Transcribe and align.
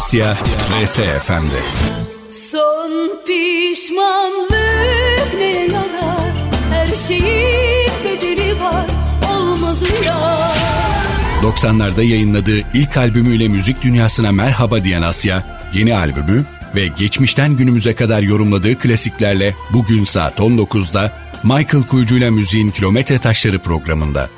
Asya 0.00 0.34
RSFM'de. 0.82 1.60
Son 2.30 2.90
pişmanlık 3.26 4.50
ne 5.36 5.44
yarar 5.44 6.32
Her 6.70 6.86
şeyin 7.08 7.90
bedeli 8.04 8.60
var 8.60 8.86
olmadı 9.32 9.84
ya 10.06 10.52
90'larda 11.42 12.02
yayınladığı 12.02 12.58
ilk 12.74 12.96
albümüyle 12.96 13.48
müzik 13.48 13.82
dünyasına 13.82 14.32
merhaba 14.32 14.84
diyen 14.84 15.02
Asya, 15.02 15.60
yeni 15.74 15.96
albümü 15.96 16.44
ve 16.74 16.86
geçmişten 16.86 17.56
günümüze 17.56 17.94
kadar 17.94 18.22
yorumladığı 18.22 18.78
klasiklerle 18.78 19.54
bugün 19.72 20.04
saat 20.04 20.38
19'da 20.38 21.12
Michael 21.44 21.86
Kuyucu 21.86 22.16
ile 22.16 22.30
Müziğin 22.30 22.70
Kilometre 22.70 23.18
Taşları 23.18 23.58
programında. 23.58 24.28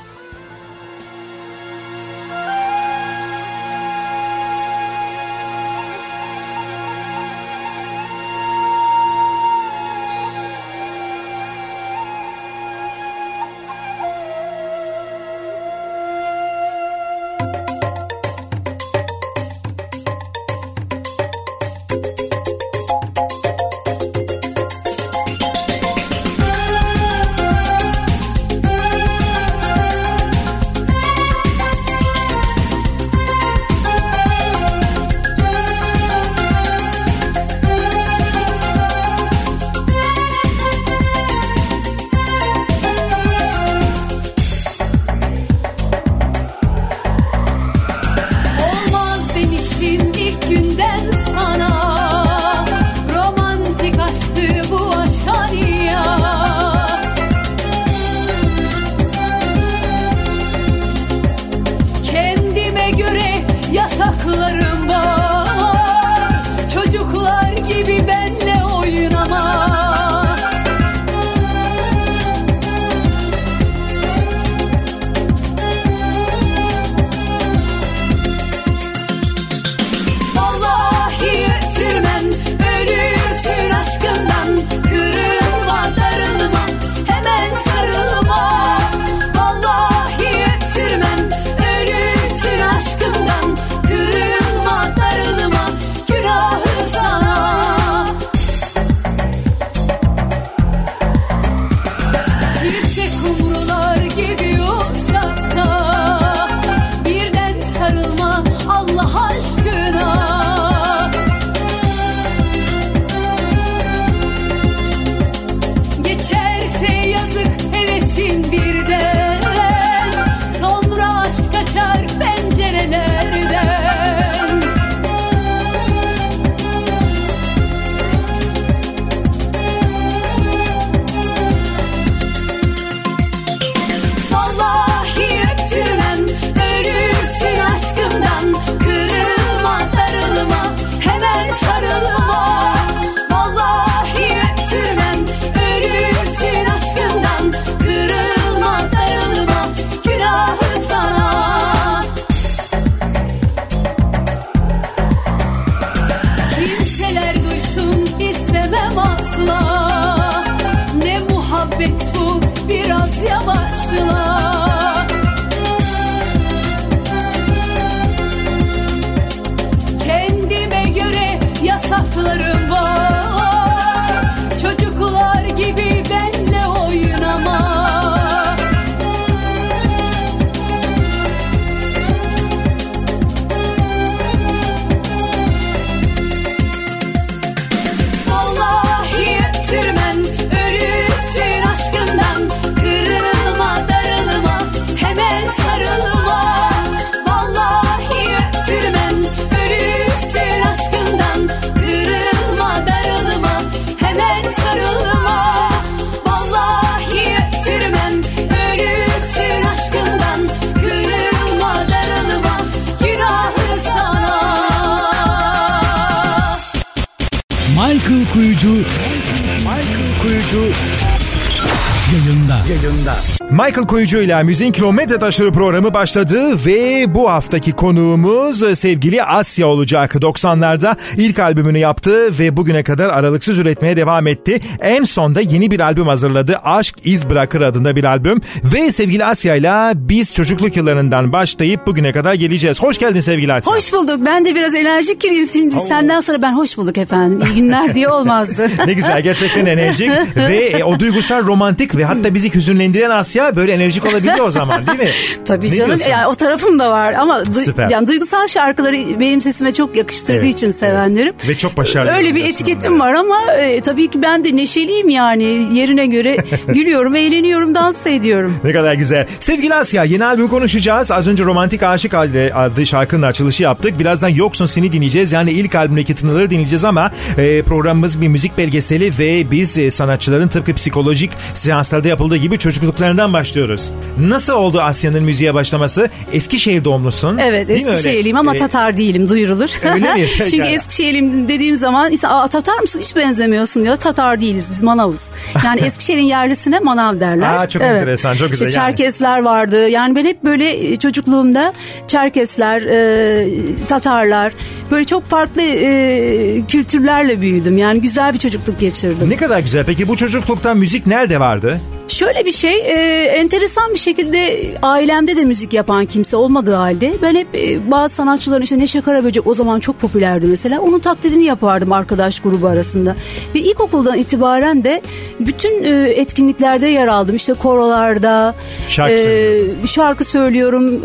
Kuyucu 223.93 224.19
ile 224.19 224.43
Müziğin 224.43 224.73
Kilometre 224.73 225.19
Taşları 225.19 225.53
programı 225.53 225.95
başladı 225.95 226.67
ve 226.67 227.05
bu 227.15 227.31
haftaki 227.31 227.73
konuğumuz 227.73 228.79
sevgili 228.79 229.23
Asya 229.23 229.67
olacak. 229.67 230.15
90'larda 230.15 230.97
ilk 231.17 231.39
albümünü 231.39 231.79
yaptı 231.79 232.39
ve 232.39 232.56
bugüne 232.56 232.83
kadar 232.83 233.09
aralıksız 233.09 233.59
üretmeye 233.59 233.97
devam 233.97 234.27
etti. 234.27 234.61
En 234.81 235.03
sonda 235.03 235.41
yeni 235.41 235.71
bir 235.71 235.81
albüm 235.81 236.06
hazırladı. 236.06 236.56
Aşk 236.65 236.94
İz 237.05 237.31
Bırakır 237.31 237.61
adında 237.61 237.97
bir 237.97 238.05
albüm. 238.05 238.41
Ve 238.65 238.93
sevgili 238.93 239.25
Asya 239.25 239.55
ile 239.55 239.93
biz 239.95 240.35
çocukluk 240.35 240.77
yıllarından 240.77 241.33
başlayıp 241.33 241.87
bugüne 241.87 242.12
kadar 242.12 242.35
geleceğiz. 242.35 242.83
Hoş 242.83 242.99
geldin 242.99 243.21
sevgili 243.21 243.53
Asya. 243.53 243.75
Hoş 243.75 243.93
bulduk. 243.93 244.21
Ben 244.27 244.45
de 244.45 244.55
biraz 244.55 244.75
enerjik 244.75 245.21
gireyim 245.21 245.49
şimdi. 245.53 245.75
Oo. 245.75 245.87
Senden 245.88 246.21
sonra 246.21 246.43
ben 246.43 246.53
hoş 246.53 246.77
bulduk 246.77 246.99
efendim. 246.99 247.41
İyi 247.47 247.55
günler 247.55 247.95
diye 247.95 248.09
olmazdı. 248.09 248.71
ne 248.87 248.93
güzel 248.93 249.23
gerçekten 249.23 249.67
enerjik 249.67 250.11
ve 250.37 250.56
e, 250.56 250.85
o 250.85 251.00
duygusal 251.00 251.47
romantik 251.47 251.97
ve 251.97 252.05
hatta 252.05 252.35
bizi 252.35 252.55
hüzünlendiren 252.55 253.11
Asya 253.11 253.56
böyle 253.56 253.81
enerjik 253.82 254.06
olabiliyor 254.06 254.38
o 254.46 254.50
zaman 254.50 254.87
değil 254.87 254.99
mi? 254.99 255.08
Tabii 255.44 255.67
Ne 255.70 255.75
canım 255.76 255.87
diyorsun? 255.88 256.11
yani 256.11 256.26
o 256.26 256.34
tarafım 256.34 256.79
da 256.79 256.90
var 256.90 257.12
ama 257.12 257.38
du- 257.40 257.64
Süper. 257.64 257.90
yani 257.90 258.06
duygusal 258.06 258.46
şarkıları 258.46 259.20
benim 259.20 259.40
sesime 259.40 259.73
çok 259.73 259.96
yakıştırdığı 259.96 260.38
Evet, 260.38 260.55
için 260.55 260.70
sevenlerim. 260.70 261.34
evet. 261.40 261.49
Ve 261.49 261.55
çok 261.55 261.76
başarılı 261.76 262.11
Öyle 262.11 262.34
bir 262.34 262.44
etiketim 262.44 262.94
onlara. 262.94 263.08
var 263.12 263.14
ama 263.14 263.52
e, 263.52 263.81
tabii 263.81 264.11
ki 264.11 264.23
ben 264.23 264.44
de 264.44 264.56
neşeliyim 264.56 265.08
yani 265.08 265.67
yerine 265.79 266.06
göre 266.06 266.37
gülüyorum, 266.69 267.14
eğleniyorum, 267.14 267.75
dans 267.75 268.05
da 268.05 268.11
ediyorum. 268.11 268.55
Ne 268.64 268.73
kadar 268.73 268.94
güzel. 268.94 269.26
Sevgili 269.40 269.75
Asya 269.75 270.05
yeni 270.05 270.25
albüm 270.25 270.49
konuşacağız. 270.49 271.11
Az 271.11 271.28
önce 271.28 271.44
Romantik 271.44 271.82
Aşık 271.82 272.14
adlı 272.14 272.87
şarkının 272.87 273.23
açılışı 273.23 273.62
yaptık. 273.62 273.99
Birazdan 273.99 274.28
Yoksun 274.28 274.67
Seni 274.67 274.93
dinleyeceğiz. 274.93 275.32
Yani 275.32 275.50
ilk 275.50 275.75
albümdeki 275.75 276.14
tınıları 276.14 276.50
dinleyeceğiz 276.50 276.85
ama 276.85 277.11
e, 277.38 277.62
programımız 277.62 278.20
bir 278.20 278.28
müzik 278.28 278.58
belgeseli 278.58 279.12
ve 279.19 279.50
biz 279.50 279.78
e, 279.78 279.90
sanatçıların 279.90 280.49
tıpkı 280.49 280.75
psikolojik 280.75 281.31
seanslarda 281.55 282.08
yapıldığı 282.08 282.37
gibi 282.37 282.58
çocukluklarından 282.58 283.32
başlıyoruz. 283.32 283.72
Nasıl 284.19 284.53
oldu 284.53 284.81
Asya'nın 284.81 285.23
müziğe 285.23 285.55
başlaması? 285.55 286.09
Eskişehir 286.33 286.85
doğumlusun. 286.85 287.39
Evet 287.39 287.69
değil? 287.69 287.89
Eskişehirliyim 287.89 288.37
ama 288.37 288.55
E, 288.55 288.59
Tatar 288.59 288.97
değilim 288.97 289.29
duyurulur. 289.29 289.71
Öyle 289.95 290.15
mi? 290.15 290.27
Çünkü 290.39 290.51
Pekala. 290.51 290.71
Eskişehirliyim 290.71 291.49
dediğim 291.49 291.77
zaman 291.77 292.13
insan, 292.13 292.31
Aa, 292.31 292.49
Tatar 292.49 292.79
mısın 292.81 293.01
hiç 293.01 293.17
benzemiyorsun 293.17 293.85
ya 293.85 293.97
Tatar 293.97 294.41
değiliz 294.41 294.71
biz 294.71 294.83
manavız. 294.83 295.33
Yani 295.65 295.81
Eskişehir'in 295.85 296.23
yerlisine 296.23 296.79
manav 296.81 297.21
derler. 297.21 297.59
Aa, 297.59 297.69
çok 297.69 297.83
enteresan, 297.83 298.35
çok 298.35 298.51
güzel 298.51 298.67
İşte 298.67 298.81
yani. 298.81 298.91
Çerkesler 298.91 299.43
vardı 299.43 299.89
yani 299.89 300.17
ben 300.17 300.25
hep 300.25 300.45
böyle 300.45 300.91
e, 300.93 300.97
çocukluğumda 300.97 301.73
Çerkesler, 302.09 302.83
e, 302.83 303.47
Tatarlar 303.89 304.53
böyle 304.91 305.05
çok 305.05 305.25
farklı 305.25 305.63
e, 305.63 306.63
kültürlerle 306.69 307.41
büyüdüm. 307.41 307.79
Yani 307.79 308.01
güzel 308.01 308.33
bir 308.35 308.39
çocukluk 308.39 308.81
geçirdim. 308.81 309.31
Ne 309.31 309.37
kadar 309.37 309.59
güzel. 309.59 309.85
Peki 309.85 310.09
bu 310.09 310.17
çocuklukta 310.17 310.75
müzik 310.75 311.07
nerede 311.07 311.41
vardı? 311.41 311.81
Şöyle 312.08 312.44
bir 312.44 312.52
şey, 312.52 312.76
e, 312.76 313.25
enteresan 313.26 313.94
bir 313.94 313.99
şekilde 313.99 314.70
ailemde 314.82 315.37
de 315.37 315.44
müzik 315.44 315.72
yapan 315.72 316.06
kimse 316.06 316.37
olmadığı 316.37 316.75
halde 316.75 317.12
ben 317.22 317.34
hep 317.34 317.54
e, 317.54 317.90
bazı 317.90 318.14
sanatçıların 318.14 318.62
işte 318.62 318.78
Neşe 318.78 319.00
Karaböcek 319.00 319.46
o 319.46 319.54
zaman 319.54 319.81
çok 319.81 320.00
popülerdi 320.00 320.46
mesela. 320.46 320.81
Onun 320.81 320.99
taklidini 320.99 321.44
yapardım 321.44 321.93
arkadaş 321.93 322.40
grubu 322.40 322.66
arasında. 322.66 323.16
Ve 323.54 323.58
ilkokuldan 323.60 324.19
itibaren 324.19 324.84
de 324.84 325.02
bütün 325.40 325.84
e, 325.84 326.08
etkinliklerde 326.08 326.87
yer 326.87 327.06
aldım. 327.06 327.37
İşte 327.37 327.54
korolarda, 327.54 328.54
Şarkı 328.88 329.12
e, 329.14 329.22
söylüyorum. 329.22 329.88
şarkı 329.88 330.25
söylüyorum. 330.25 331.00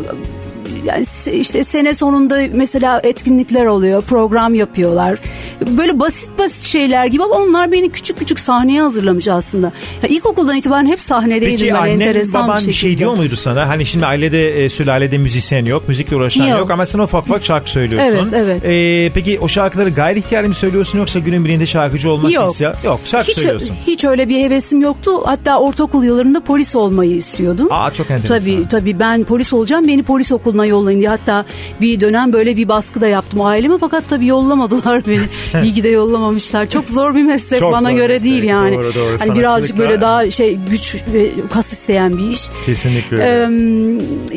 Yani 0.86 1.06
işte 1.34 1.64
sene 1.64 1.94
sonunda 1.94 2.40
mesela 2.54 3.00
etkinlikler 3.04 3.66
oluyor, 3.66 4.02
program 4.04 4.54
yapıyorlar. 4.56 5.18
Böyle 5.78 6.00
basit 6.00 6.30
basit 6.40 6.64
şeyler 6.64 7.06
gibi 7.06 7.24
ama 7.24 7.36
onlar 7.36 7.72
beni 7.72 7.90
küçük 7.90 8.18
küçük 8.20 8.40
sahneye 8.40 8.82
hazırlamış 8.82 9.28
aslında. 9.28 9.72
Ya 10.04 10.10
ilkokuldan 10.10 10.56
itibaren 10.56 10.86
hep 10.86 11.02
sahnedeydim 11.02 11.58
Peki 11.58 11.68
ben 11.74 11.76
annen 11.80 11.92
enteresan 11.92 12.44
baban 12.44 12.56
bir 12.56 12.60
şekilde. 12.62 12.74
şey 12.78 12.98
diyor 12.98 13.18
muydu 13.18 13.36
sana? 13.36 13.70
Hani 13.70 13.86
şimdi 13.86 14.06
ailede 14.06 14.66
e, 14.66 14.70
sülalede 14.70 15.18
müzisyen 15.18 15.66
yok, 15.66 15.88
müzikle 15.88 16.16
uğraşan 16.16 16.48
yok, 16.48 16.60
Yok. 16.60 16.72
ama 16.72 16.86
sen 16.86 17.00
ufak 17.00 17.24
ufak 17.24 17.44
şarkı 17.46 17.72
söylüyorsun. 17.72 18.16
Evet, 18.34 18.62
evet. 18.64 18.66
E, 18.66 19.12
peki 19.14 19.40
o 19.42 19.48
şarkıları 19.48 19.90
gayri 19.90 20.20
ihtiyari 20.20 20.48
mi 20.48 20.56
söylüyorsun 20.56 21.00
yoksa 21.00 21.20
günün 21.20 21.46
birinde 21.46 21.66
şarkıcı 21.66 22.12
olmak 22.12 22.32
Yok. 22.32 22.50
hissi- 22.50 22.64
Yok 22.86 23.00
şarkı 23.06 23.28
hiç, 23.32 23.36
söylüyorsun. 23.38 23.76
hiç 23.88 24.06
öyle 24.06 24.30
bir 24.30 24.44
hevesim 24.44 24.82
yoktu. 24.82 25.12
Hatta 25.26 25.60
ortaokul 25.60 26.04
yıllarında 26.04 26.40
polis 26.40 26.76
olmayı 26.76 27.16
istiyordum. 27.16 27.68
Aa 27.72 27.94
çok 27.94 28.12
enteresan. 28.12 28.40
Tabii 28.40 28.68
tabii 28.70 29.00
ben 29.00 29.24
polis 29.24 29.54
olacağım 29.54 29.88
beni 29.88 30.04
polis 30.04 30.32
okuluna 30.32 30.66
yollayın 30.68 31.00
diye 31.00 31.10
hatta 31.10 31.46
bir 31.82 32.02
dönem 32.02 32.34
böyle 32.34 32.58
bir 32.58 32.68
baskı 32.68 33.02
da 33.02 33.08
yaptım 33.08 33.42
aileme 33.42 33.78
fakat 33.80 34.04
tabii 34.10 34.26
yollamadılar 34.26 35.02
beni. 35.08 35.64
İyi 35.64 35.74
ki 35.74 35.84
de 35.84 35.90
yollamamışlar. 35.90 36.70
Çok 36.70 36.90
zor 36.90 37.16
bir 37.16 37.24
meslek 37.24 37.60
Çok 37.60 37.72
bana 37.72 37.92
göre 37.92 38.14
meslek. 38.14 38.32
değil 38.32 38.44
yani. 38.44 38.76
Doğru, 38.76 38.96
doğru. 38.96 39.18
Hani 39.20 39.40
birazcık 39.40 39.78
böyle 39.78 40.02
daha 40.02 40.32
şey 40.32 40.60
güç 40.70 40.96
ve 41.14 41.30
kas 41.54 41.74
isteyen 41.74 42.18
bir 42.18 42.30
iş. 42.32 42.42
Kesinlikle. 42.66 43.18
Ee, 43.22 43.48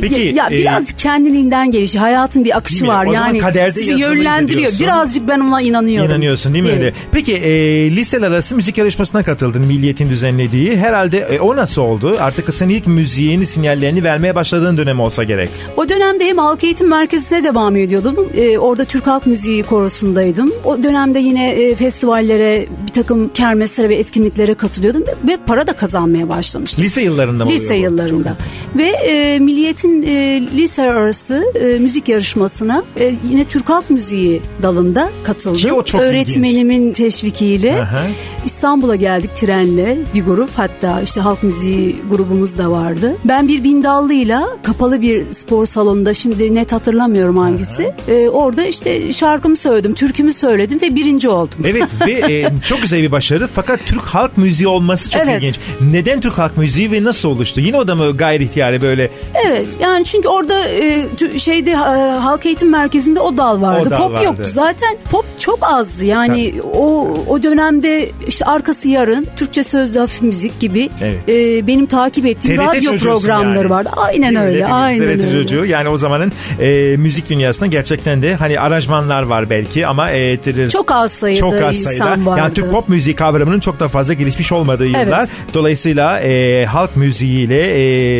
Peki, 0.00 0.21
ya, 0.21 0.32
ya 0.35 0.49
e, 0.50 0.59
birazcık 0.59 0.99
kendiliğinden 0.99 1.71
gelişiyor. 1.71 2.03
Hayatın 2.05 2.44
bir 2.44 2.56
akışı 2.56 2.87
var. 2.87 3.06
O 3.06 3.12
yani 3.12 3.38
kaderde 3.38 3.71
sizi 3.71 4.00
yönlendiriyor. 4.00 4.73
Birazcık 4.81 5.29
ben 5.29 5.41
ona 5.41 5.62
inanıyorum. 5.62 6.11
İnanıyorsun 6.11 6.55
değil 6.55 6.65
mi 6.65 6.71
öyle? 6.71 6.93
Peki 7.12 7.35
e, 7.35 7.50
liseler 7.97 8.27
arası 8.31 8.56
müzik 8.56 8.79
yarışmasına 8.79 9.23
katıldın 9.23 9.67
Milliyet'in 9.67 10.11
düzenlediği. 10.11 10.77
Herhalde 10.77 11.19
e, 11.19 11.41
o 11.41 11.56
nasıl 11.56 11.82
oldu? 11.82 12.17
Artık 12.21 12.55
senin 12.55 12.75
ilk 12.75 12.87
müziğin 12.87 13.43
sinyallerini 13.43 14.05
vermeye 14.05 14.35
başladığın 14.35 14.77
dönem 14.77 15.00
olsa 15.00 15.25
gerek. 15.25 15.50
O 15.77 15.88
dönemde 16.10 16.24
hem 16.24 16.38
halk 16.38 16.64
eğitim 16.64 16.88
merkezine 16.88 17.44
devam 17.44 17.76
ediyordum. 17.76 18.28
Ee, 18.34 18.58
orada 18.58 18.84
Türk 18.84 19.06
Halk 19.06 19.26
Müziği 19.26 19.62
korosundaydım. 19.62 20.52
O 20.64 20.82
dönemde 20.82 21.18
yine 21.18 21.50
e, 21.50 21.74
festivallere, 21.74 22.66
bir 22.86 22.92
takım 22.92 23.28
kermeslere 23.28 23.88
ve 23.88 23.94
etkinliklere 23.94 24.54
katılıyordum 24.54 25.02
ve, 25.02 25.32
ve 25.32 25.36
para 25.46 25.66
da 25.66 25.72
kazanmaya 25.72 26.28
başlamıştım. 26.28 26.84
Lise 26.84 27.02
yıllarında 27.02 27.44
mı 27.44 27.50
Lise 27.50 27.74
yıllarında. 27.74 28.36
Ve 28.76 28.88
e, 28.88 29.38
Milliyet'in 29.38 30.02
e, 30.02 30.40
lise 30.56 30.82
arası 30.82 31.44
e, 31.54 31.78
müzik 31.78 32.08
yarışmasına 32.08 32.84
e, 33.00 33.14
yine 33.30 33.44
Türk 33.44 33.68
Halk 33.68 33.90
Müziği 33.90 34.42
dalında 34.62 35.10
katıldım. 35.24 35.58
Ki 35.58 35.72
o 35.72 35.82
çok 35.82 36.00
Öğretmenimin 36.00 36.92
teşvikiyle 36.92 37.82
Aha. 37.82 38.06
İstanbul'a 38.44 38.96
geldik 38.96 39.37
trenle 39.37 39.98
bir 40.14 40.25
grup 40.25 40.50
hatta 40.56 41.00
işte 41.00 41.20
halk 41.20 41.42
müziği 41.42 41.96
grubumuz 42.10 42.58
da 42.58 42.70
vardı. 42.70 43.16
Ben 43.25 43.48
bir 43.48 43.64
bindallıyla 43.64 44.48
kapalı 44.62 45.02
bir 45.02 45.32
spor 45.32 45.66
salonunda 45.66 46.14
şimdi 46.14 46.54
net 46.54 46.72
hatırlamıyorum 46.72 47.37
hangisi. 47.37 47.94
E, 48.08 48.28
orada 48.28 48.62
işte 48.64 49.12
şarkımı 49.12 49.56
söyledim, 49.56 49.94
türkümü 49.94 50.32
söyledim 50.32 50.81
ve 50.82 50.94
birinci 50.94 51.28
oldum. 51.28 51.58
Evet 51.66 51.88
ve 52.06 52.12
e, 52.12 52.52
çok 52.64 52.82
güzel 52.82 53.02
bir 53.02 53.12
başarı 53.12 53.48
fakat 53.54 53.81
Türk 53.87 54.02
halk 54.02 54.38
müziği 54.38 54.69
olması 54.69 55.10
çok 55.10 55.22
Evet. 55.22 55.43
ilginç. 55.43 55.58
Neden 55.81 56.20
Türk 56.20 56.38
halk 56.38 56.56
müziği 56.56 56.93
ve 56.93 57.04
nasıl 57.04 57.28
oluştu? 57.28 57.60
Yine 57.60 57.76
o 57.76 57.86
da 57.88 57.94
mı 57.94 58.16
gayri 58.16 58.44
ihtiyari 58.44 58.81
böyle 58.82 59.10
Evet 59.46 59.69
yani 59.81 60.04
çünkü 60.04 60.28
orada 60.28 60.69
e, 60.69 61.06
şeyde 61.38 61.70
e, 61.70 61.75
halk 62.19 62.46
eğitim 62.46 62.70
merkezinde 62.70 63.20
o 63.20 63.36
dal 63.36 63.60
vardı. 63.62 63.84
O 63.86 63.90
dal 63.90 63.98
pop 63.98 64.12
vardı. 64.12 64.25
yoktu. 64.25 64.43
Zaten 64.46 64.96
pop 65.10 65.25
çok 65.38 65.58
azdı. 65.62 66.04
Yani 66.04 66.54
o 66.75 67.08
o 67.28 67.43
dönemde 67.43 68.08
işte 68.31 68.44
arkası 68.44 68.88
yarın 68.88 69.27
Türkçe 69.37 69.62
sözlü 69.62 70.00
hafif 70.00 70.23
müzik 70.23 70.61
gibi 70.61 70.91
Evet. 71.03 71.29
e, 71.29 71.67
benim 71.67 71.87
takip 71.87 72.27
ettiğim 72.27 72.56
TRT 72.56 72.67
radyo 72.77 72.97
programları 72.97 73.59
yani. 73.59 73.71
vardı. 73.71 73.91
Aynen 73.97 74.37
öyle. 74.37 74.56
Hepimiz 74.65 74.73
Aynen 74.82 75.19
TRT 75.19 75.25
öyle. 75.27 75.43
çocuğu. 75.43 75.65
Yani 75.65 75.88
o 75.88 75.97
zamanın 75.97 76.32
e, 76.61 76.97
müzik 76.97 77.29
dünyasında 77.31 77.67
gerçekten 77.67 78.23
de 78.23 78.35
hani 78.35 78.61
aranjmanlar 78.61 79.23
var 79.23 79.50
belki 79.50 79.87
ama 79.87 80.11
e, 80.11 80.38
Çok 80.73 80.93
az 80.93 81.12
sayıda 81.12 81.41
çok 81.41 81.55
az 81.55 81.77
sayıda. 81.77 82.05
insan 82.05 82.27
vardı. 82.27 82.41
Yani 82.41 82.55
Türk 82.55 82.71
pop 82.71 82.88
müziği 82.88 83.17
kavramının 83.17 83.61
çok 83.61 83.81
da 83.81 83.88
fazla 83.88 84.15
gelişmiş 84.15 84.53
olmadığı 84.53 84.87
yıllar. 84.87 85.19
Evet. 85.19 85.29
Dolayısıyla 85.55 86.21
e, 86.21 86.65
halk 86.65 86.97
müziğiyle 86.97 87.61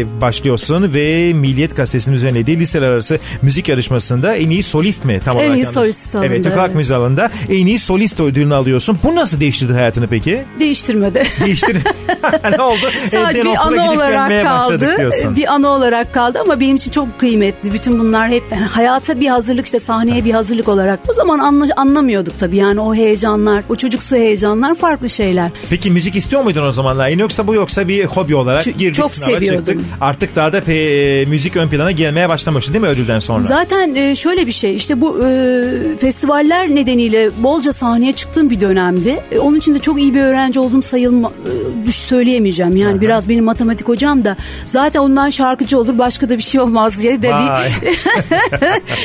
e, 0.01 0.07
başlıyorsun 0.21 0.95
ve 0.95 1.33
Milliyet 1.33 1.77
Gazetesi'nin 1.77 2.15
düzenlediği 2.17 2.59
liseler 2.59 2.89
arası 2.89 3.19
müzik 3.43 3.69
yarışmasında 3.69 4.37
en 4.37 4.51
iyi 4.51 4.62
solist 4.62 5.05
mi 5.05 5.21
tam 5.25 5.39
En 5.39 5.41
olarak? 5.45 5.57
iyi 5.57 5.65
solist 5.65 6.15
alındı, 6.15 6.27
Evet 6.33 6.45
Türk 6.45 6.57
halk 6.57 6.67
evet. 6.67 6.75
müziği 6.77 6.97
alanında 6.99 7.31
en 7.51 7.67
iyi 7.67 7.79
solist 7.79 8.21
ödülünü 8.21 8.55
alıyorsun. 8.55 8.99
Bu 9.05 9.15
nasıl 9.15 9.41
değiştirdi 9.41 9.73
hayatını 9.73 10.00
peki? 10.06 10.44
Değiştirmedi. 10.58 11.23
Değiştir. 11.44 11.76
ne 12.58 12.62
oldu? 12.62 12.76
Sadece 13.11 13.41
Evden 13.41 13.70
bir 13.70 13.76
gidip 13.76 13.91
olarak 13.97 14.43
kaldı. 14.44 14.97
Bir 15.37 15.52
anı 15.55 15.69
olarak 15.69 16.14
kaldı 16.14 16.38
ama 16.41 16.61
benim 16.61 16.76
için 16.76 16.91
çok 16.91 17.19
kıymetli. 17.20 17.73
Bütün 17.73 17.99
bunlar 17.99 18.29
hep 18.31 18.43
yani 18.52 18.64
hayata 18.64 19.20
bir 19.20 19.26
hazırlık 19.29 19.64
işte 19.64 19.79
sahneye 19.79 20.25
bir 20.25 20.31
hazırlık 20.32 20.69
olarak. 20.69 21.00
O 21.11 21.12
zaman 21.12 21.38
anla- 21.38 21.75
anlamıyorduk 21.76 22.38
tabii 22.38 22.56
yani 22.56 22.81
o 22.81 22.94
heyecanlar, 22.94 23.64
o 23.69 23.76
çocuksu 23.76 24.16
heyecanlar 24.16 24.75
farklı 24.75 25.09
şeyler. 25.09 25.50
Peki 25.71 25.90
müzik 25.90 26.16
istiyor 26.16 26.42
muydun 26.42 26.62
o 26.66 26.73
zamanlar? 26.73 27.09
Yani 27.09 27.21
yoksa 27.21 27.47
bu 27.47 27.54
yoksa 27.54 27.88
bir 27.88 28.04
hobi 28.04 28.35
olarak 28.35 28.62
Ç- 28.62 28.71
girdik 28.76 28.95
çok 28.95 29.11
sınava 29.11 29.30
seviyordum. 29.33 29.64
çıktık. 29.64 29.80
Artık 30.00 30.37
daha 30.37 30.52
da 30.52 30.59
pe- 30.59 31.21
e, 31.23 31.25
müzik 31.25 31.57
ön 31.57 31.69
plana 31.69 31.90
gelmeye 31.90 32.28
başlamıştı 32.28 32.73
değil 32.73 32.83
mi 32.83 32.88
ödülden 32.88 33.19
sonra? 33.21 33.45
Zaten 33.45 33.95
e, 33.95 34.14
şöyle 34.14 34.47
bir 34.47 34.52
şey 34.52 34.76
işte 34.76 35.00
bu 35.00 35.26
e, 35.26 35.64
festivaller 36.00 36.69
nedeniyle 36.75 37.30
bolca 37.42 37.73
sahneye 37.73 38.12
çıktığım 38.12 38.50
bir 38.50 38.61
dönemdi. 38.61 39.21
E, 39.33 39.38
onun 39.38 39.57
için 39.57 39.75
de 39.75 39.78
çok 39.78 39.89
iyi 39.99 40.14
bir 40.14 40.20
öğrenci 40.23 40.61
olduğum 40.61 40.82
sayılma 40.82 41.28
e, 41.28 41.87
düş 41.87 41.97
söyleyemeyeceğim. 41.97 42.76
Yani 42.76 43.00
biraz 43.00 43.28
benim 43.28 43.44
matematik 43.44 43.88
hocam 43.88 44.25
da 44.25 44.37
zaten 44.64 45.00
ondan 45.00 45.30
şarkıcı 45.30 45.78
olur 45.78 45.99
başka 45.99 46.28
da 46.28 46.38
bir 46.38 46.42
şey 46.42 46.61
olmaz 46.61 47.00
diye 47.02 47.23
de 47.23 47.30
Vay. 47.30 47.68
bir, 47.82 47.90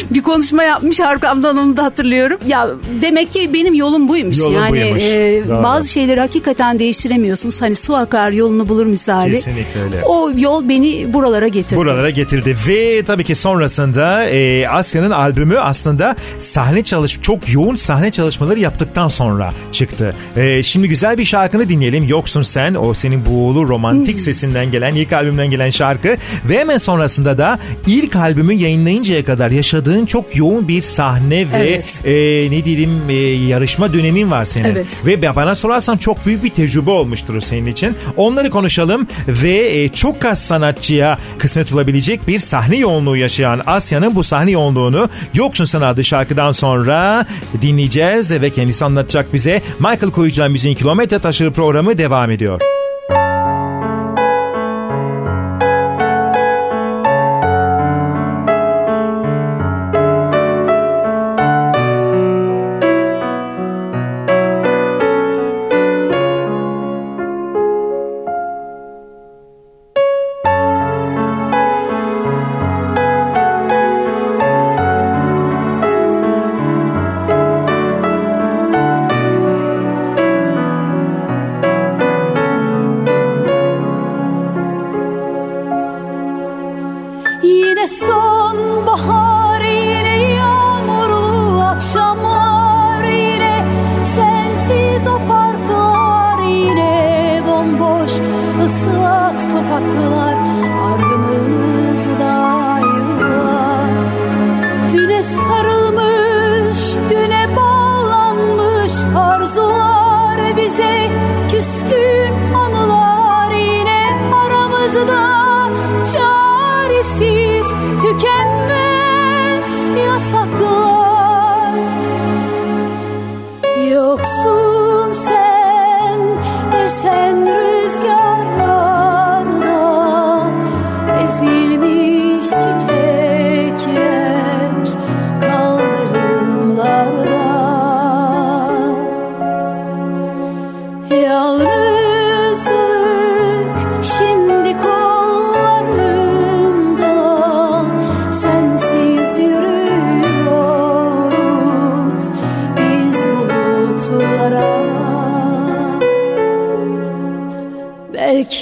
bir 0.15 0.22
konuşma 0.24 0.63
yapmış 0.63 1.00
arkamdan 1.00 1.58
onu 1.58 1.77
da 1.77 1.84
hatırlıyorum. 1.84 2.39
Ya 2.48 2.70
demek 3.01 3.32
ki 3.34 3.54
benim 3.54 3.74
yolum 3.74 4.10
buymuş. 4.10 4.38
Yolun 4.38 4.54
yani 4.56 4.72
buymuş. 4.72 5.04
e, 5.04 5.44
Doğru. 5.48 5.63
bazı 5.63 5.89
şeyleri 5.89 6.20
hakikaten 6.20 6.80
değiştiremiyorsunuz. 6.80 7.62
Hani 7.62 7.75
su 7.75 7.96
akar 7.96 8.32
yolunu 8.32 8.70
bulur 8.70 8.86
misali. 8.86 9.32
Kesinlikle 9.32 9.82
öyle. 9.82 10.04
O 10.06 10.32
yol 10.38 10.70
beni 10.70 11.13
buralara 11.13 11.48
getirdi. 11.48 11.75
Buralara 11.75 12.10
getirdi 12.10 12.56
ve 12.68 13.04
tabii 13.06 13.24
ki 13.24 13.36
sonrasında 13.36 14.25
e, 14.25 14.68
Asya'nın 14.68 15.12
albümü 15.12 15.58
aslında 15.58 16.15
sahne 16.39 16.84
çalış 16.84 17.20
çok 17.22 17.54
yoğun 17.54 17.75
sahne 17.75 18.12
çalışmaları 18.12 18.60
yaptıktan 18.60 19.08
sonra 19.08 19.50
çıktı. 19.72 20.15
E, 20.36 20.63
şimdi 20.75 20.89
güzel 20.89 21.17
bir 21.17 21.25
şarkını 21.25 21.70
dinleyelim. 21.70 22.03
Yoksun 22.08 22.41
sen 22.41 22.75
o 22.75 22.94
senin 22.94 23.25
buğulu 23.25 23.67
romantik 23.67 24.20
sesinden 24.20 24.72
gelen 24.72 24.96
ilk 24.96 25.13
albümden 25.13 25.51
gelen 25.51 25.70
şarkı 25.70 26.17
ve 26.50 26.60
hemen 26.60 26.77
sonrasında 26.77 27.38
da 27.38 27.60
ilk 27.88 28.15
albümü 28.15 28.53
yayınlayıncaya 28.53 29.25
kadar 29.25 29.51
yaşadığın 29.51 30.05
çok 30.05 30.36
yoğun 30.36 30.67
bir 30.67 30.82
sahne 30.82 31.51
ve 31.51 31.58
Evet. 31.58 32.00
e, 32.05 32.12
ne 32.51 32.65
diyelim 32.65 33.10
e, 33.10 33.13
yarışma 33.50 33.94
dönemin 33.94 34.32
var 34.32 34.46
senin. 34.46 34.65
Evet. 34.65 35.01
Ve 35.05 35.36
bana 35.36 35.55
sorarsan 35.55 35.98
çok 35.98 36.25
büyük 36.25 36.44
bir 36.44 36.50
tecrübe 36.50 36.91
olmuştur 36.91 37.41
senin 37.41 37.65
için. 37.65 37.96
Onları 38.17 38.50
konuşalım 38.50 39.08
ve 39.27 39.82
e, 39.84 39.89
çok 39.89 40.25
az 40.25 40.46
sanatçıya 40.46 41.17
kısmet 41.38 41.74
olabilecek 41.74 42.27
bir 42.27 42.39
sahne 42.39 42.77
yoğunluğu 42.77 43.17
yaşayan 43.17 43.62
Asya'nın 43.65 44.15
bu 44.15 44.24
sahne 44.24 44.51
yoğunluğunu 44.51 45.10
Yoksun 45.34 45.65
Sen 45.65 45.82
adlı 45.82 46.03
şarkıdan 46.03 46.51
sonra 46.51 47.25
dinleyeceğiz 47.62 48.32
ve 48.32 48.50
kendisi 48.50 48.86
anlatacak 48.86 49.34
bize. 49.34 49.62
Michael 49.79 50.12
Koyucu'dan 50.12 50.53
Müziğin 50.66 50.78
Kilometre 50.78 51.20
Taşı 51.20 51.52
programı 51.52 51.98
devam 51.98 52.32
ediyor. 52.32 52.75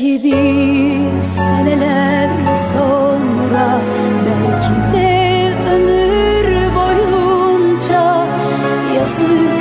Biz 0.04 1.26
seneler 1.26 2.30
sonra 2.56 3.82
Belki 4.26 4.98
de 4.98 5.54
ömür 5.74 6.76
boyunca 6.76 8.28
Yazık 8.98 9.53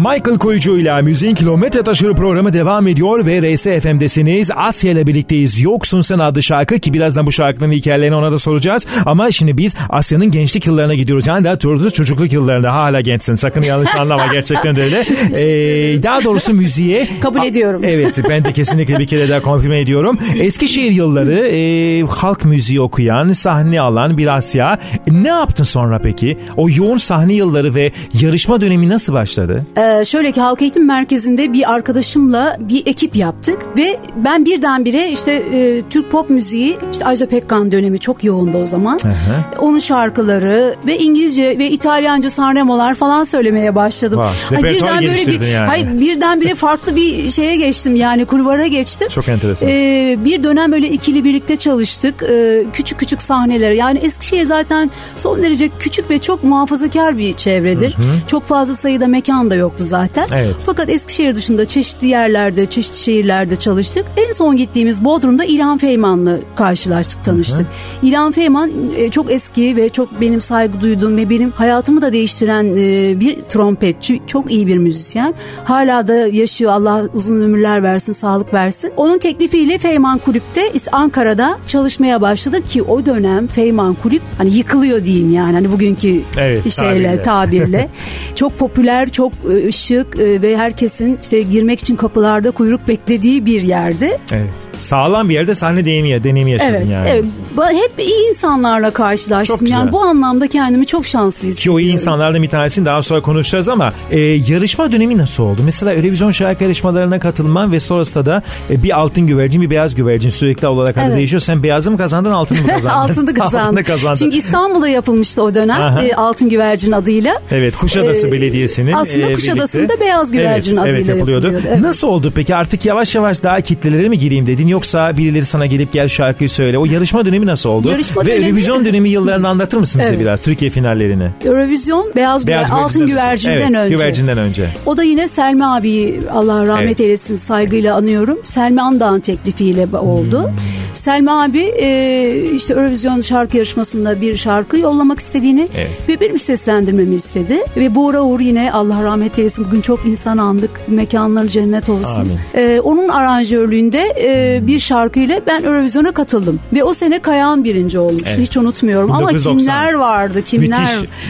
Michael 0.00 0.38
Koyucu 0.38 0.78
ile 0.78 1.02
Müziğin 1.02 1.34
Kilometre 1.34 1.82
Taşları 1.82 2.14
programı 2.14 2.52
devam 2.52 2.86
ediyor 2.86 3.26
ve 3.26 3.54
RSFM'desiniz. 3.54 4.50
Asya 4.56 4.90
ile 4.90 5.06
birlikteyiz. 5.06 5.60
Yoksun 5.60 6.00
Sen 6.00 6.18
adlı 6.18 6.42
şarkı 6.42 6.78
ki 6.78 6.92
birazdan 6.92 7.26
bu 7.26 7.32
şarkının 7.32 7.72
hikayelerini 7.72 8.14
ona 8.14 8.32
da 8.32 8.38
soracağız. 8.38 8.86
Ama 9.06 9.30
şimdi 9.30 9.56
biz 9.56 9.74
Asya'nın 9.88 10.30
gençlik 10.30 10.66
yıllarına 10.66 10.94
gidiyoruz. 10.94 11.26
Yani 11.26 11.44
daha 11.44 11.60
doğrusu 11.60 11.90
çocukluk 11.90 12.32
yıllarında 12.32 12.74
hala 12.74 13.00
gençsin. 13.00 13.34
Sakın 13.34 13.62
yanlış 13.62 13.94
anlama 13.94 14.26
gerçekten 14.26 14.76
de 14.76 14.82
öyle. 14.82 15.04
Ee, 15.30 16.02
daha 16.02 16.24
doğrusu 16.24 16.54
müziğe... 16.54 17.08
Kabul 17.20 17.42
ediyorum. 17.42 17.82
Evet 17.84 18.18
ben 18.28 18.44
de 18.44 18.52
kesinlikle 18.52 18.98
bir 18.98 19.06
kere 19.06 19.28
daha 19.28 19.42
konfirme 19.42 19.80
ediyorum. 19.80 20.18
Eskişehir 20.38 20.90
yılları 20.90 21.32
e, 21.32 22.00
halk 22.00 22.44
müziği 22.44 22.80
okuyan, 22.80 23.32
sahne 23.32 23.80
alan 23.80 24.18
bir 24.18 24.36
Asya. 24.36 24.78
E, 25.10 25.22
ne 25.22 25.28
yaptın 25.28 25.64
sonra 25.64 25.98
peki? 25.98 26.38
O 26.56 26.68
yoğun 26.70 26.96
sahne 26.96 27.32
yılları 27.32 27.74
ve 27.74 27.92
yarışma 28.20 28.60
dönemi 28.60 28.88
nasıl 28.88 29.12
başladı? 29.12 29.66
Ee, 29.76 29.89
şöyle 30.04 30.32
ki 30.32 30.40
halk 30.40 30.62
eğitim 30.62 30.86
merkezinde 30.86 31.52
bir 31.52 31.72
arkadaşımla 31.72 32.56
bir 32.60 32.86
ekip 32.86 33.16
yaptık 33.16 33.58
ve 33.76 33.98
ben 34.16 34.44
birdenbire 34.44 35.10
işte 35.10 35.32
e, 35.32 35.82
Türk 35.90 36.10
pop 36.10 36.30
müziği 36.30 36.78
işte 36.92 37.04
Ajda 37.04 37.26
Pekkan 37.26 37.72
dönemi 37.72 37.98
çok 37.98 38.24
yoğundu 38.24 38.58
o 38.58 38.66
zaman. 38.66 38.98
hı. 39.02 39.58
Onun 39.58 39.78
şarkıları 39.78 40.74
ve 40.86 40.98
İngilizce 40.98 41.58
ve 41.58 41.70
İtalyanca 41.70 42.30
sanremolar 42.30 42.94
falan 42.94 43.24
söylemeye 43.24 43.74
başladım. 43.74 44.20
Ay, 44.20 44.30
repertuar 44.50 45.00
birden 45.00 45.16
böyle 45.16 45.26
bir 45.26 45.46
yani. 45.46 45.66
hayır 45.66 46.00
birdenbire 46.00 46.54
farklı 46.54 46.96
bir 46.96 47.30
şeye 47.30 47.56
geçtim 47.56 47.96
yani 47.96 48.24
kulvara 48.24 48.66
geçtim. 48.66 49.08
Çok 49.08 49.28
enteresan. 49.28 49.68
Ee, 49.68 50.16
bir 50.24 50.42
dönem 50.42 50.72
böyle 50.72 50.88
ikili 50.88 51.24
birlikte 51.24 51.56
çalıştık. 51.56 52.22
Ee, 52.22 52.64
küçük 52.72 52.98
küçük 52.98 53.22
sahneler. 53.22 53.70
Yani 53.70 53.98
Eskişehir 53.98 54.44
zaten 54.44 54.90
son 55.16 55.42
derece 55.42 55.68
küçük 55.78 56.10
ve 56.10 56.18
çok 56.18 56.44
muhafazakar 56.44 57.18
bir 57.18 57.32
çevredir. 57.32 57.96
Çok 58.26 58.44
fazla 58.44 58.74
sayıda 58.74 59.06
mekan 59.06 59.50
da 59.50 59.56
yoktu 59.80 59.84
zaten. 59.84 60.26
Evet. 60.32 60.56
Fakat 60.66 60.90
Eskişehir 60.90 61.34
dışında 61.34 61.64
çeşitli 61.64 62.06
yerlerde, 62.06 62.66
çeşitli 62.66 62.98
şehirlerde 62.98 63.56
çalıştık. 63.56 64.06
En 64.16 64.32
son 64.32 64.56
gittiğimiz 64.56 65.04
Bodrum'da 65.04 65.44
İlhan 65.44 65.78
Feyman'la 65.78 66.38
karşılaştık, 66.56 67.24
tanıştık. 67.24 67.66
İlhan 68.02 68.32
Feyman 68.32 68.70
e, 68.96 69.10
çok 69.10 69.32
eski 69.32 69.76
ve 69.76 69.88
çok 69.88 70.20
benim 70.20 70.40
saygı 70.40 70.80
duyduğum 70.80 71.16
ve 71.16 71.30
benim 71.30 71.50
hayatımı 71.50 72.02
da 72.02 72.12
değiştiren 72.12 72.64
e, 72.76 73.20
bir 73.20 73.36
trompetçi. 73.48 74.20
Çok 74.26 74.50
iyi 74.50 74.66
bir 74.66 74.76
müzisyen. 74.76 75.34
Hala 75.64 76.08
da 76.08 76.14
yaşıyor. 76.14 76.72
Allah 76.72 77.04
uzun 77.14 77.40
ömürler 77.40 77.82
versin, 77.82 78.12
sağlık 78.12 78.54
versin. 78.54 78.92
Onun 78.96 79.18
teklifiyle 79.18 79.78
Feyman 79.78 80.18
Kulüp'te 80.18 80.72
Ankara'da 80.92 81.58
çalışmaya 81.66 82.20
başladık 82.20 82.66
ki 82.66 82.82
o 82.82 83.06
dönem 83.06 83.46
Feyman 83.46 83.94
Kulüp 83.94 84.22
hani 84.38 84.54
yıkılıyor 84.56 85.04
diyeyim 85.04 85.32
yani. 85.34 85.52
Hani 85.52 85.72
bugünkü 85.72 86.20
Evet, 86.38 86.72
şeyle, 86.72 87.22
tabirle. 87.22 87.22
tabirle. 87.22 87.88
çok 88.34 88.58
popüler, 88.58 89.08
çok 89.08 89.32
e, 89.70 89.72
şık 89.72 90.18
e, 90.18 90.42
ve 90.42 90.56
herkesin 90.56 91.18
işte 91.22 91.42
girmek 91.42 91.80
için 91.80 91.96
kapılarda 91.96 92.50
kuyruk 92.50 92.88
beklediği 92.88 93.46
bir 93.46 93.62
yerdi. 93.62 94.18
Evet. 94.32 94.48
Sağlam 94.78 95.28
bir 95.28 95.34
yerde 95.34 95.54
sahne 95.54 95.80
deneyimi, 95.80 96.24
deneyimi 96.24 96.50
yaşadın 96.50 96.72
Evet, 96.72 96.86
yani. 96.90 97.08
evet. 97.08 97.24
Hep 97.70 97.92
iyi 98.00 98.28
insanlarla 98.28 98.86
Çok 98.86 98.96
karşılaştım. 98.96 99.58
güzel. 99.60 99.72
Yani 99.78 99.92
bu 99.92 100.00
anlamda 100.02 100.48
kendimi 100.48 100.86
çok 100.86 101.06
şanslı 101.06 101.40
Ki 101.40 101.46
o 101.48 101.50
iyi 101.50 101.54
hissediyorum. 101.54 101.92
insanlardan 101.94 102.42
bir 102.42 102.48
tanesini 102.48 102.84
daha 102.86 103.02
sonra 103.02 103.20
konuşacağız 103.20 103.68
ama 103.68 103.92
e, 104.10 104.18
yarışma 104.20 104.92
dönemi 104.92 105.18
nasıl 105.18 105.42
oldu? 105.42 105.60
Mesela 105.64 105.94
Eurovision 105.94 106.30
şarkı 106.30 106.64
yarışmalarına 106.64 107.18
katılman 107.18 107.72
ve 107.72 107.80
sonrasında 107.80 108.26
da 108.26 108.42
e, 108.70 108.82
bir 108.82 108.98
altın 109.00 109.26
güvercin 109.26 109.62
bir 109.62 109.70
beyaz 109.70 109.94
güvercin 109.94 110.30
sürekli 110.30 110.66
olarak 110.66 110.96
Evet. 111.06 111.16
değişiyor. 111.16 111.40
Sen 111.40 111.62
beyazı 111.62 111.90
mı 111.90 111.98
kazandın 111.98 112.30
altını 112.30 112.60
mı 112.60 112.66
kazandın? 112.74 113.12
Altını 113.12 113.34
kazandım. 113.34 113.66
Altını 113.68 113.84
kazandın. 113.84 114.16
Çünkü 114.16 114.36
İstanbul'da 114.36 114.88
yapılmıştı 114.88 115.42
o 115.42 115.54
dönem 115.54 115.80
Aha. 115.80 116.02
e, 116.04 116.14
Altın 116.14 116.48
Güvercin 116.48 116.92
adıyla. 116.92 117.34
Evet 117.50 117.76
Kuşadası 117.76 118.28
Ee, 118.28 118.32
Belediyesi'nin 118.32 118.92
aslında 118.92 119.30
e, 119.30 119.34
Kuşadası'nda 119.34 119.59
birlikte- 119.64 120.00
Beyaz 120.00 120.32
Güvercin 120.32 120.72
evet, 120.76 120.82
adıyla 120.82 120.98
evet, 120.98 121.08
yapılıyordu. 121.08 121.46
yapılıyordu, 121.46 121.68
evet. 121.72 121.80
Nasıl 121.80 122.08
oldu 122.08 122.32
peki 122.36 122.54
artık 122.54 122.84
yavaş 122.86 123.14
yavaş 123.14 123.42
daha 123.42 123.60
kitlelere 123.60 124.08
mi 124.08 124.18
gireyim 124.18 124.46
dedin 124.46 124.68
yoksa 124.68 125.16
birileri 125.16 125.44
sana 125.44 125.66
gelip 125.66 125.92
gel 125.92 126.08
şarkıyı 126.08 126.50
söyle. 126.50 126.78
O 126.78 126.84
yarışma 126.84 127.24
dönemi 127.24 127.46
nasıl 127.46 127.70
oldu? 127.70 127.88
Yarışma 127.88 128.22
Ve 128.26 128.30
dönemi- 128.30 128.44
Eurovision 128.46 128.84
dönemi 128.84 129.08
yıllarını 129.08 129.48
anlatır 129.48 129.78
mısın 129.78 130.00
bize 130.00 130.10
Evet. 130.10 130.20
biraz 130.20 130.40
Türkiye 130.40 130.70
finallerini? 130.70 131.28
Eurovizyon 131.44 132.12
Beyaz, 132.16 132.46
Beyaz 132.46 132.66
Güver- 132.68 132.74
Altın 132.84 133.06
Güvercin'den 133.06 133.56
evet, 133.72 133.76
önce. 133.76 133.96
Güvercinden 133.96 134.38
önce. 134.38 134.68
O 134.86 134.96
da 134.96 135.02
yine 135.02 135.28
Selmi 135.28 135.66
abi 135.66 136.20
Allah 136.32 136.66
rahmet 136.66 136.86
Evet. 136.86 137.00
eylesin 137.00 137.36
saygıyla 137.36 137.96
anıyorum. 137.96 138.38
Selmi 138.42 138.82
Andağ'ın 138.82 139.20
teklifiyle 139.20 139.86
oldu. 139.98 140.42
Hmm. 140.48 140.54
Selmi 140.94 141.32
abi 141.32 141.60
e, 141.60 142.50
işte 142.56 142.74
Eurovision 142.74 143.20
şarkı 143.20 143.56
yarışmasında 143.56 144.20
bir 144.20 144.36
şarkı 144.36 144.78
yollamak 144.78 145.18
istediğini 145.18 145.68
Evet. 145.76 146.08
ve 146.08 146.20
benim 146.20 146.38
seslendirmemi 146.38 147.14
istedi. 147.14 147.58
Ve 147.76 147.94
Buğra 147.94 148.22
Uğur 148.22 148.40
yine 148.40 148.72
Allah 148.72 149.02
rahmet 149.02 149.38
eylesin 149.38 149.49
bugün 149.58 149.80
çok 149.80 150.06
insan 150.06 150.38
andık. 150.38 150.70
Mekanları 150.88 151.48
cennet 151.48 151.88
olsun. 151.88 152.20
Amin. 152.20 152.38
E, 152.54 152.80
onun 152.80 153.08
aranjörlüğünde 153.08 154.14
e, 154.20 154.66
bir 154.66 154.78
şarkıyla 154.78 155.40
ben 155.46 155.62
Eurovision'a 155.62 156.12
katıldım. 156.12 156.60
Ve 156.72 156.84
o 156.84 156.94
sene 156.94 157.18
Kayağan 157.22 157.64
birinci 157.64 157.98
olmuş. 157.98 158.22
Evet. 158.26 158.38
Hiç 158.38 158.56
unutmuyorum. 158.56 159.12
Ama 159.12 159.28
1990. 159.28 159.58
kimler 159.58 159.94
vardı 159.94 160.42
kimler. 160.42 160.80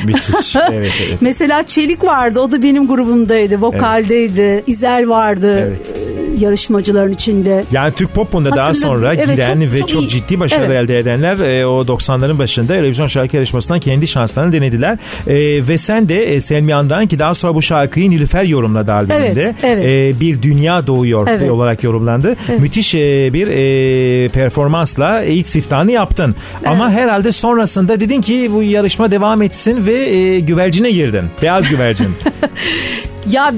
Müthiş, 0.06 0.30
müthiş. 0.30 0.56
evet, 0.72 0.92
evet. 1.08 1.18
Mesela 1.20 1.62
Çelik 1.62 2.04
vardı. 2.04 2.40
O 2.40 2.50
da 2.50 2.62
benim 2.62 2.86
grubumdaydı. 2.86 3.60
Vokaldeydi. 3.62 4.64
İzel 4.66 5.08
vardı. 5.08 5.58
Evet. 5.68 5.94
Yarışmacıların 6.40 7.12
içinde. 7.12 7.64
Yani 7.72 7.94
Türk 7.94 8.14
Pop'unda 8.14 8.50
daha 8.56 8.74
sonra 8.74 9.14
Evet, 9.14 9.36
giren 9.36 9.60
çok- 9.60 9.72
ve 9.72 9.78
çok 9.78 9.88
çok, 9.88 10.02
iyi. 10.02 10.08
ciddi 10.08 10.40
başarı 10.40 10.64
Evet. 10.64 10.84
elde 10.84 10.98
edenler 10.98 11.38
e, 11.60 11.66
o 11.66 11.80
90'ların 11.86 12.38
başında 12.38 12.76
Eurovision 12.76 13.06
şarkı 13.06 13.36
yarışmasından 13.36 13.80
kendi 13.80 14.06
şanslarını 14.06 14.52
denediler. 14.52 14.98
E, 15.26 15.34
ve 15.68 15.78
sen 15.78 16.08
de 16.08 16.24
e, 16.34 16.40
Selmi 16.40 16.74
Andan 16.74 17.06
ki 17.06 17.18
daha 17.18 17.34
sonra 17.34 17.54
bu 17.54 17.62
şarkıyı 17.62 18.10
Nilüfer 18.10 18.44
yorumladı 18.44 18.92
albümünde. 18.92 19.42
Evet, 19.42 19.54
evet. 19.62 20.16
E, 20.16 20.20
bir 20.20 20.42
dünya 20.42 20.86
doğuyor 20.86 21.28
Evet. 21.30 21.50
olarak 21.50 21.84
yorumlandı. 21.84 22.36
Müthiş 22.58 22.94
e, 22.94 23.30
bir 23.32 23.46
e, 23.46 24.28
performansla 24.28 25.22
ilk 25.22 25.48
siftahını 25.48 25.92
yaptın. 25.92 26.34
Ama 26.66 26.90
herhalde 26.90 27.32
sonrasında 27.32 28.00
dedin 28.00 28.20
ki 28.22 28.50
bu 28.52 28.62
yarışma 28.62 29.10
devam 29.10 29.42
etsin 29.42 29.86
ve 29.86 29.94
e, 30.10 30.40
güvercine 30.40 30.90
girdin. 30.90 31.24
Beyaz 31.42 31.68
güvercin. 31.70 32.08
Ya 33.30 33.54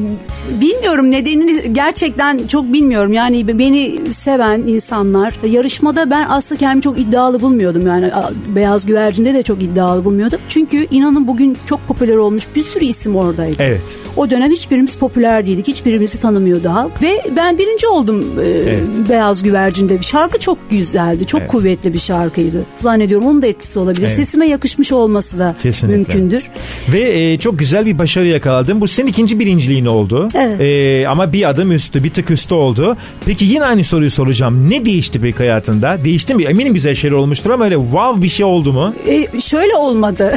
bilmiyorum 0.61 1.11
nedenini 1.11 1.73
gerçekten 1.75 2.47
çok 2.47 2.73
bilmiyorum. 2.73 3.13
Yani 3.13 3.59
beni 3.59 4.13
seven 4.13 4.59
insanlar 4.59 5.35
yarışmada 5.49 6.11
ben 6.11 6.27
aslında 6.29 6.59
kendimi 6.59 6.83
çok 6.83 6.99
iddialı 6.99 7.41
bulmuyordum. 7.41 7.87
Yani 7.87 8.11
Beyaz 8.55 8.87
Güvercin'de 8.87 9.35
de 9.35 9.43
çok 9.43 9.63
iddialı 9.63 10.05
bulmuyordum. 10.05 10.39
Çünkü 10.49 10.87
inanın 10.91 11.27
bugün 11.27 11.57
çok 11.67 11.89
popüler 11.89 12.17
olmuş 12.17 12.45
bir 12.57 12.63
sürü 12.63 12.85
isim 12.85 13.17
oradaydı. 13.17 13.57
Evet. 13.59 13.83
O 14.17 14.31
dönem 14.31 14.51
hiçbirimiz 14.51 14.95
popüler 14.97 15.47
değildik. 15.47 15.69
Hiçbirimizi 15.69 16.21
tanımıyordu 16.21 16.69
halk. 16.69 17.03
Ve 17.03 17.23
ben 17.37 17.59
birinci 17.59 17.87
oldum 17.87 18.25
e, 18.43 18.49
Evet. 18.49 18.89
Beyaz 19.09 19.43
Güvercin'de. 19.43 19.99
Bir 20.01 20.05
şarkı 20.05 20.39
çok 20.39 20.71
güzeldi. 20.71 21.27
Çok 21.27 21.41
Evet. 21.41 21.51
kuvvetli 21.51 21.93
bir 21.93 21.99
şarkıydı. 21.99 22.65
Zannediyorum 22.77 23.27
onun 23.27 23.43
da 23.43 23.47
etkisi 23.47 23.79
olabilir. 23.79 24.03
Evet. 24.07 24.17
Sesime 24.17 24.47
yakışmış 24.49 24.93
olması 24.93 25.39
da 25.39 25.55
Kesinlikle. 25.63 25.97
mümkündür. 25.97 26.51
Ve 26.93 27.01
e, 27.33 27.39
çok 27.39 27.59
güzel 27.59 27.87
bir 27.87 27.99
başarı 27.99 28.27
yakaladın. 28.27 28.81
Bu 28.81 28.89
senin 28.89 29.07
ikinci 29.07 29.39
birinciliğin 29.53 29.85
oldu. 29.85 30.29
Evet. 30.35 30.61
E, 30.61 31.09
ama 31.09 31.33
bir 31.33 31.49
adım 31.49 31.73
üstü, 31.73 32.05
bir 32.05 32.11
tık 32.11 32.31
üstü 32.31 32.55
oldu. 32.55 32.97
Peki 33.27 33.45
yine 33.45 33.65
aynı 33.65 33.85
soruyu 33.85 34.11
soracağım. 34.11 34.71
Ne 34.71 34.85
değişti 34.85 35.21
peki 35.23 35.39
hayatında? 35.39 35.99
Değişti 36.05 36.35
mi? 36.35 36.45
Eminim 36.45 36.75
güzel 36.75 36.95
şeyler 36.95 37.17
olmuştur 37.17 37.51
ama 37.51 37.65
öyle 37.65 37.75
wow 37.75 38.23
bir 38.23 38.29
şey 38.29 38.47
oldu 38.47 38.73
mu? 38.73 38.95
E, 39.09 39.41
şöyle 39.41 39.75
olmadı. 39.75 40.35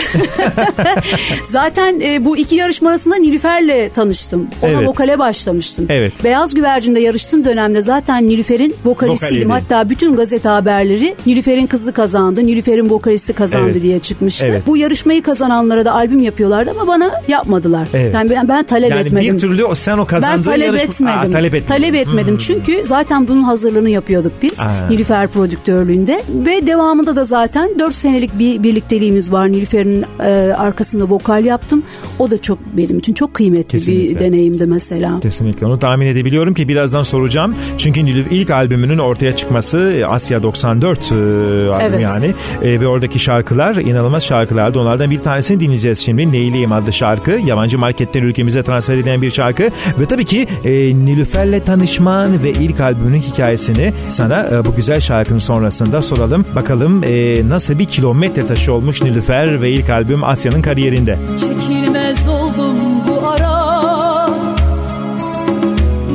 Zaten 1.44 2.00
e, 2.00 2.26
bu 2.26 2.38
iki 2.38 2.56
yarışma 2.56 2.90
arasında 2.90 3.16
Nilüfer'le 3.16 3.90
tanıştım. 3.94 4.48
Ona 4.62 4.72
Evet. 4.72 4.88
vokale 4.88 5.20
başlamıştım. 5.20 5.86
Evet. 5.90 6.24
Beyaz 6.24 6.54
Güvercin'de 6.54 7.00
yarıştığım 7.00 7.46
dönemde 7.46 7.82
zaten 7.82 8.28
Nilüfer'in 8.28 8.76
vokalistiydim. 8.86 9.50
Vokaliydi. 9.50 9.66
Hatta 9.70 9.90
bütün 9.90 10.16
gazete 10.16 10.50
haberleri 10.50 11.16
Nilüfer'in 11.26 11.68
kızı 11.68 11.92
kazandı, 11.92 12.46
Nilüfer'in 12.46 12.90
vokalisti 12.90 13.34
kazandı 13.34 13.70
Evet. 13.72 13.82
diye 13.82 14.00
çıkmıştı. 14.00 14.46
Evet. 14.50 14.62
Bu 14.68 14.78
yarışmayı 14.78 15.24
kazananlara 15.24 15.86
da 15.86 15.94
albüm 15.94 16.20
yapıyorlardı 16.20 16.72
ama 16.72 16.88
bana 16.88 17.12
yapmadılar. 17.28 17.88
Evet. 17.94 18.14
Yani 18.14 18.30
ben, 18.30 18.48
ben 18.50 18.64
talep 18.64 18.92
Yani 18.92 19.05
etmedim. 19.06 19.34
bir 19.34 19.40
türlü 19.40 19.64
sen 19.76 19.98
o 19.98 20.06
kazandığın 20.06 20.38
Ben 20.38 20.42
talep 20.44 20.68
yarışma- 20.68 20.84
etmedim. 21.12 21.30
Aa, 21.30 21.32
talep 21.32 21.54
etmedin. 21.54 21.68
Talep 21.68 21.96
etmedim. 21.96 22.28
Hmm. 22.34 22.38
Çünkü 22.38 22.84
zaten 22.86 23.28
bunun 23.28 23.44
hazırlığını 23.44 23.90
yapıyorduk 23.90 24.32
biz. 24.42 24.60
Aa. 24.60 24.88
Nilüfer 24.90 25.28
prodüktörlüğünde. 25.28 26.24
Ve 26.46 26.68
devamında 26.68 27.16
da 27.16 27.24
zaten 27.24 27.80
4 27.80 27.96
senelik 27.96 28.40
bir 28.40 28.64
birlikteliğimiz 28.64 29.32
var. 29.32 29.52
Nilüfer'in 29.52 30.06
e, 30.20 30.54
arkasında 30.58 31.04
vokal 31.10 31.46
yaptım. 31.46 31.84
O 32.20 32.32
da 32.32 32.42
çok 32.42 32.60
benim 32.78 32.98
için 33.00 33.14
çok 33.14 33.34
kıymetli 33.34 33.68
Kesinlikle. 33.68 34.16
bir 34.16 34.20
deneyimdi 34.20 34.66
mesela. 34.66 35.20
Kesinlikle 35.20 35.66
onu 35.66 35.80
tahmin 35.80 36.08
edebiliyorum 36.08 36.54
ki 36.54 36.68
birazdan 36.68 37.04
soracağım. 37.04 37.56
Çünkü 37.78 38.06
Nilüf 38.06 38.28
ilk 38.32 38.50
albümünün 38.50 38.98
ortaya 38.98 39.36
çıkması 39.36 39.78
e, 39.78 40.06
Asya 40.06 40.44
94 40.44 41.00
e, 41.00 41.04
albüm 41.16 41.86
Evet. 41.86 42.02
yani. 42.02 42.34
E, 42.64 42.80
ve 42.80 42.88
oradaki 42.88 43.20
şarkılar 43.20 43.76
inanılmaz 43.76 44.24
şarkılardı. 44.24 44.80
Onlardan 44.80 45.12
bir 45.12 45.20
tanesini 45.20 45.60
dinleyeceğiz 45.60 46.00
şimdi. 46.00 46.32
Neyliyim 46.32 46.72
adlı 46.72 46.94
şarkı. 46.94 47.32
Yabancı 47.32 47.78
marketten 47.80 48.24
ülkemize 48.24 48.64
transfer 48.64 48.95
edilen 48.96 49.22
bir 49.22 49.32
şarkı. 49.32 49.64
Ve 50.00 50.06
tabii 50.10 50.26
ki 50.26 50.48
e, 50.66 50.72
Nilüfer'le 50.96 51.60
tanışman 51.66 52.44
ve 52.44 52.52
ilk 52.52 52.80
albümünün 52.80 53.22
hikayesini 53.22 53.94
sana 54.10 54.48
e, 54.52 54.66
bu 54.66 54.76
güzel 54.76 55.00
şarkının 55.00 55.40
sonrasında 55.40 56.02
soralım. 56.02 56.46
Bakalım 56.56 57.04
e, 57.04 57.50
nasıl 57.50 57.80
bir 57.80 57.86
kilometre 57.86 58.48
taşı 58.48 58.74
olmuş 58.74 59.02
Nilüfer 59.02 59.62
ve 59.62 59.72
ilk 59.72 59.90
albüm 59.90 60.24
Asya'nın 60.24 60.62
kariyerinde. 60.62 61.20
Çekilmez 61.40 62.28
oldum 62.28 62.76
bu 63.08 63.28
ara 63.28 64.30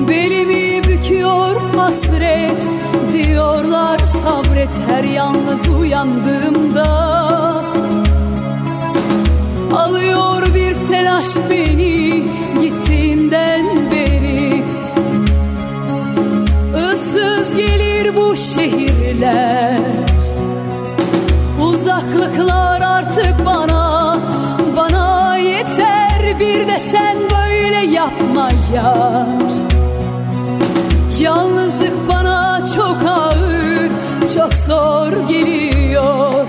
Belimi 0.08 0.84
büküyor 0.84 1.56
hasret 1.76 2.62
Diyorlar 3.12 3.98
sabret 3.98 4.70
her 4.88 5.04
yalnız 5.04 5.68
uyandığımda 5.68 7.29
Alıyor 9.72 10.54
bir 10.54 10.74
telaş 10.88 11.26
beni 11.50 12.22
Gittiğinden 12.60 13.64
beri. 13.90 14.64
Issız 16.92 17.56
gelir 17.56 18.16
bu 18.16 18.36
şehirler. 18.36 19.78
Uzaklıklar 21.62 22.80
artık 22.80 23.46
bana 23.46 24.18
Bana 24.76 25.36
yeter. 25.36 26.40
Bir 26.40 26.68
de 26.68 26.78
sen 26.78 27.16
böyle 27.16 27.92
yapma 27.92 28.48
yar. 28.74 29.52
Yalnızlık 31.20 32.08
bana 32.08 32.62
çok 32.76 32.96
ağır 33.08 33.90
çok 34.34 34.54
zor 34.54 35.28
geliyor 35.28 36.46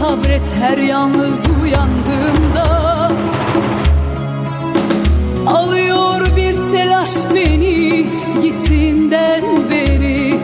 sabret. 0.00 0.54
Her 0.60 0.78
yalnız 0.78 1.46
uyandığımda 1.62 3.10
Alıyor 5.46 6.36
bir 6.36 6.70
telaş 6.72 7.12
beni 7.34 8.06
gittiğinden 8.42 9.42
beri. 9.70 10.40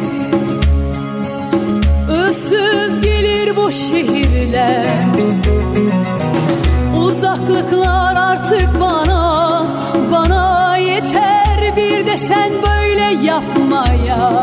Issız 2.31 3.01
gelir 3.01 3.57
bu 3.57 3.73
şehirler. 3.73 4.87
Uzaklıklar 6.99 8.17
artık 8.17 8.81
bana 8.81 9.67
Bana 10.13 10.77
yeter. 10.77 11.77
Bir 11.77 12.07
de 12.07 12.17
sen 12.17 12.51
böyle 12.63 13.27
yapma 13.27 13.85
ya 14.07 14.43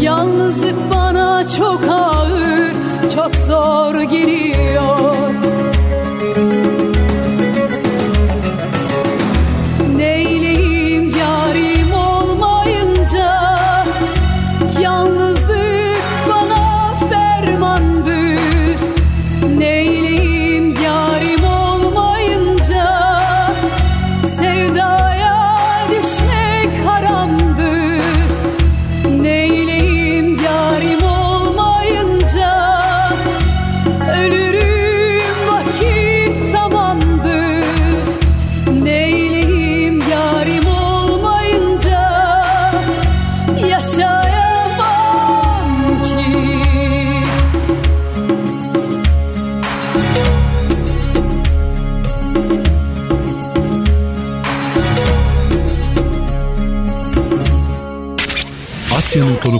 Yalnızlık 0.00 0.74
bana 0.94 1.46
çok 1.48 1.80
ağır 1.90 2.72
çok 3.14 3.34
zor 3.34 4.00
geliyor 4.00 5.14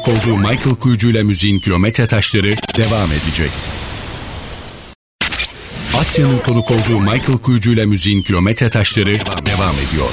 konuk 0.09 0.27
olduğu 0.27 0.37
Michael 0.37 0.75
Kuyucu 0.75 1.11
ile 1.11 1.23
müziğin 1.23 1.59
kilometre 1.59 2.07
taşları 2.07 2.55
devam 2.77 3.13
edecek. 3.13 3.51
Asya'nın 5.99 6.39
konuk 6.39 6.71
olduğu 6.71 7.01
Michael 7.01 7.39
Kuyucu 7.39 7.73
ile 7.73 7.87
müziğin 7.87 8.23
kilometre 8.23 8.71
taşları 8.71 9.15
devam 9.47 9.75
ediyor. 9.89 10.09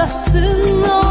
Ağlattın 0.00 0.82
oh. 0.82 1.09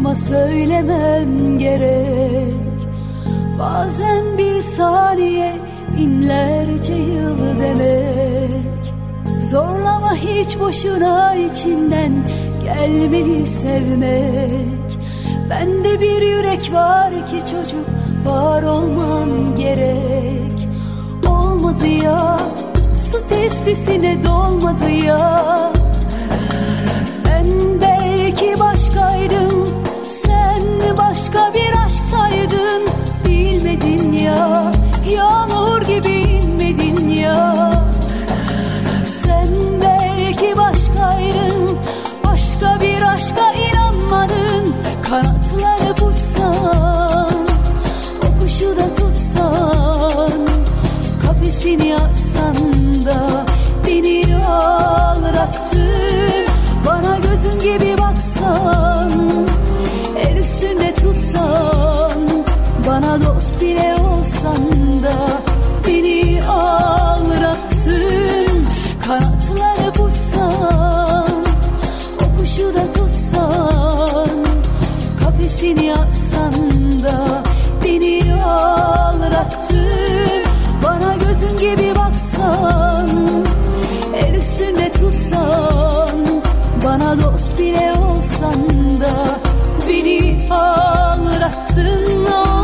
Ama 0.00 0.16
söylemem 0.16 1.58
gerek. 1.58 2.54
Bazen 3.58 4.38
bir 4.38 4.60
saniye 4.60 5.52
binlerce 5.96 6.94
yıl 6.94 7.60
demek. 7.60 8.94
Zorlama 9.40 10.14
hiç 10.14 10.58
boşuna 10.60 11.34
içinden 11.34 12.12
gelmeli 12.64 13.46
sevmek. 13.46 14.98
Bende 15.50 16.00
bir 16.00 16.22
yürek 16.22 16.72
var 16.72 17.26
ki 17.26 17.38
çocuk 17.40 17.86
var 18.24 18.62
olmam 18.62 19.56
gerek. 19.56 20.68
Olmadı 21.28 21.86
ya 21.86 22.38
su 22.98 23.28
testisine 23.28 24.24
dolmadı 24.24 24.90
ya 24.90 25.69
başka 31.30 31.54
bir 31.54 31.84
aşktaydın. 31.86 32.88
Bilmedin 33.28 34.12
ya 34.12 34.72
yağmur 35.10 35.82
gibi 35.82 36.12
inmedin 36.12 37.08
ya. 37.08 37.72
Sen 39.06 39.48
belki 39.82 40.56
başkaydın 40.56 41.78
başka 42.24 42.80
bir 42.80 43.02
aşka 43.02 43.52
inanmadın. 43.52 44.74
Kanatları 45.02 45.94
vursan 46.00 47.30
O 48.22 48.42
kuşu 48.42 48.76
da 48.76 48.94
tutsan. 48.96 50.32
Kafesini 51.26 51.96
açsan 51.96 52.56
da 53.04 53.46
Beni 53.86 54.36
ağlattın 54.46 56.46
Bana 56.86 57.18
gözün 57.18 57.60
gibi 57.60 57.98
baksan 57.98 58.89
üstünde 60.40 60.94
tutsan 60.94 62.20
Bana 62.86 63.22
dost 63.22 63.62
bile 63.62 63.96
olsan 64.00 65.02
da 65.02 65.42
Beni 65.86 66.42
ağlattın 66.44 67.96
Kanatları 69.06 69.92
vursan 69.98 71.28
O 72.20 72.38
kuşu 72.38 72.74
da 72.74 72.92
tutsan 72.92 74.28
Kafesini 75.24 75.94
açsan 75.94 76.54
da 77.02 77.42
Beni 77.84 78.44
ağlattın 78.44 80.44
Bana 80.84 81.16
gözün 81.16 81.58
gibi 81.58 81.94
baksan 81.98 83.08
El 84.14 84.34
üstünde 84.34 84.92
tutsan 84.92 86.26
Bana 86.84 87.22
dost 87.22 87.58
bile 87.58 87.92
olsan 88.16 89.00
da 89.00 89.49
Beni 89.90 90.38
ağlattın 90.50 92.26
ah. 92.26 92.59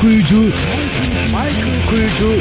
Kuyucu 0.00 0.40
Michael 1.26 1.86
Kuyucu 1.88 2.38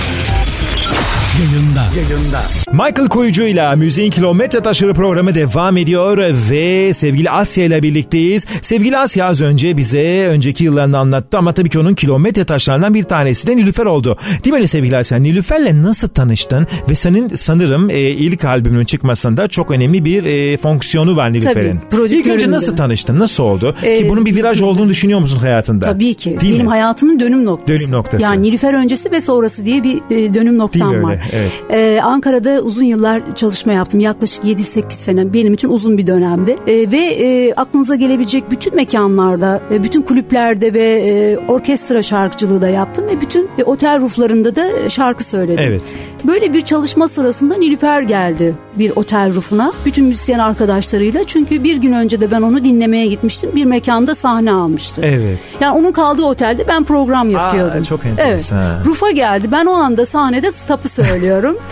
yayında. 1.39 1.85
Yayında. 1.95 2.58
Michael 2.79 3.09
Kuyucu 3.09 3.43
ile 3.43 3.75
Müziğin 3.75 4.11
Kilometre 4.11 4.61
Taşları 4.61 4.93
programı 4.93 5.35
devam 5.35 5.77
ediyor 5.77 6.17
ve 6.49 6.93
sevgili 6.93 7.29
Asya 7.29 7.65
ile 7.65 7.83
birlikteyiz. 7.83 8.45
Sevgili 8.61 8.97
Asya 8.97 9.25
az 9.25 9.41
önce 9.41 9.77
bize 9.77 10.27
önceki 10.29 10.63
yıllarını 10.63 10.97
anlattı 10.97 11.37
ama 11.37 11.53
tabii 11.53 11.69
ki 11.69 11.79
onun 11.79 11.93
kilometre 11.93 12.45
taşlarından 12.45 12.93
bir 12.93 13.03
tanesi 13.03 13.47
de 13.47 13.57
Nilüfer 13.57 13.85
oldu. 13.85 14.17
Değil 14.45 14.55
mi 14.55 14.67
sevgili 14.67 14.97
Asya? 14.97 15.17
Nilüfer'le 15.17 15.83
nasıl 15.83 16.07
tanıştın 16.07 16.67
ve 16.89 16.95
senin 16.95 17.27
sanırım 17.27 17.89
e, 17.89 17.99
ilk 17.99 18.45
albümünün 18.45 18.85
çıkmasında 18.85 19.47
çok 19.47 19.71
önemli 19.71 20.05
bir 20.05 20.23
e, 20.23 20.57
fonksiyonu 20.57 21.15
var 21.15 21.33
Nilüfer'in. 21.33 21.79
Tabii, 21.91 22.15
İlk 22.15 22.27
önce 22.27 22.51
nasıl 22.51 22.75
tanıştın? 22.77 23.19
Nasıl 23.19 23.43
oldu? 23.43 23.75
Ee, 23.83 23.95
ki 23.97 24.09
bunun 24.09 24.25
bir 24.25 24.35
viraj 24.35 24.61
olduğunu 24.61 24.89
düşünüyor 24.89 25.19
musun 25.19 25.39
hayatında? 25.39 25.85
Tabii 25.85 26.13
ki. 26.13 26.39
Değil 26.39 26.53
Benim 26.53 26.65
mi? 26.65 26.69
hayatımın 26.69 27.19
dönüm 27.19 27.45
noktası. 27.45 27.79
Dönüm 27.79 27.91
noktası. 27.91 28.23
Yani 28.23 28.41
Nilüfer 28.41 28.73
öncesi 28.73 29.11
ve 29.11 29.21
sonrası 29.21 29.65
diye 29.65 29.83
bir 29.83 29.95
e, 29.95 30.33
dönüm 30.33 30.57
noktam 30.57 31.03
var. 31.03 31.11
öyle? 31.11 31.21
Evet. 31.31 31.51
Ee, 31.71 32.01
Ankara'da 32.03 32.68
uzun 32.69 32.83
yıllar 32.83 33.35
çalışma 33.35 33.73
yaptım. 33.73 33.99
Yaklaşık 33.99 34.43
7-8 34.43 34.91
sene 34.91 35.33
benim 35.33 35.53
için 35.53 35.69
uzun 35.69 35.97
bir 35.97 36.07
dönemdi. 36.07 36.55
Ee, 36.67 36.91
ve 36.91 36.97
e, 36.97 37.53
aklınıza 37.53 37.95
gelebilecek 37.95 38.51
bütün 38.51 38.75
mekanlarda, 38.75 39.61
e, 39.71 39.83
bütün 39.83 40.01
kulüplerde 40.01 40.73
ve 40.73 40.83
e, 40.83 41.37
orkestra 41.37 42.01
şarkıcılığı 42.01 42.61
da 42.61 42.67
yaptım 42.67 43.07
ve 43.07 43.21
bütün 43.21 43.49
e, 43.57 43.63
otel 43.63 43.99
ruflarında 44.01 44.55
da 44.55 44.89
şarkı 44.89 45.23
söyledim. 45.23 45.63
Evet. 45.67 45.81
Böyle 46.23 46.53
bir 46.53 46.61
çalışma 46.61 47.07
sırasında 47.07 47.55
Nilüfer 47.55 48.01
geldi 48.01 48.55
bir 48.79 48.91
otel 48.95 49.35
rufuna. 49.35 49.71
Bütün 49.85 50.05
müzisyen 50.05 50.39
arkadaşlarıyla. 50.39 51.23
Çünkü 51.23 51.63
bir 51.63 51.77
gün 51.77 51.93
önce 51.93 52.21
de 52.21 52.31
ben 52.31 52.41
onu 52.41 52.63
dinlemeye 52.63 53.07
gitmiştim. 53.07 53.51
Bir 53.55 53.65
mekanda 53.65 54.15
sahne 54.15 54.51
almıştı. 54.51 55.01
Evet. 55.05 55.39
Yani 55.61 55.77
onun 55.77 55.91
kaldığı 55.91 56.23
otelde 56.23 56.67
ben 56.67 56.83
program 56.83 57.29
yapıyordum. 57.29 57.83
çok 57.83 58.05
enteresan. 58.05 58.75
Evet. 58.75 58.85
Rufa 58.85 59.11
geldi. 59.11 59.47
Ben 59.51 59.65
o 59.65 59.71
anda 59.71 60.05
sahnede 60.05 60.51
stop'ı 60.51 60.89
söylüyorum. 60.89 61.57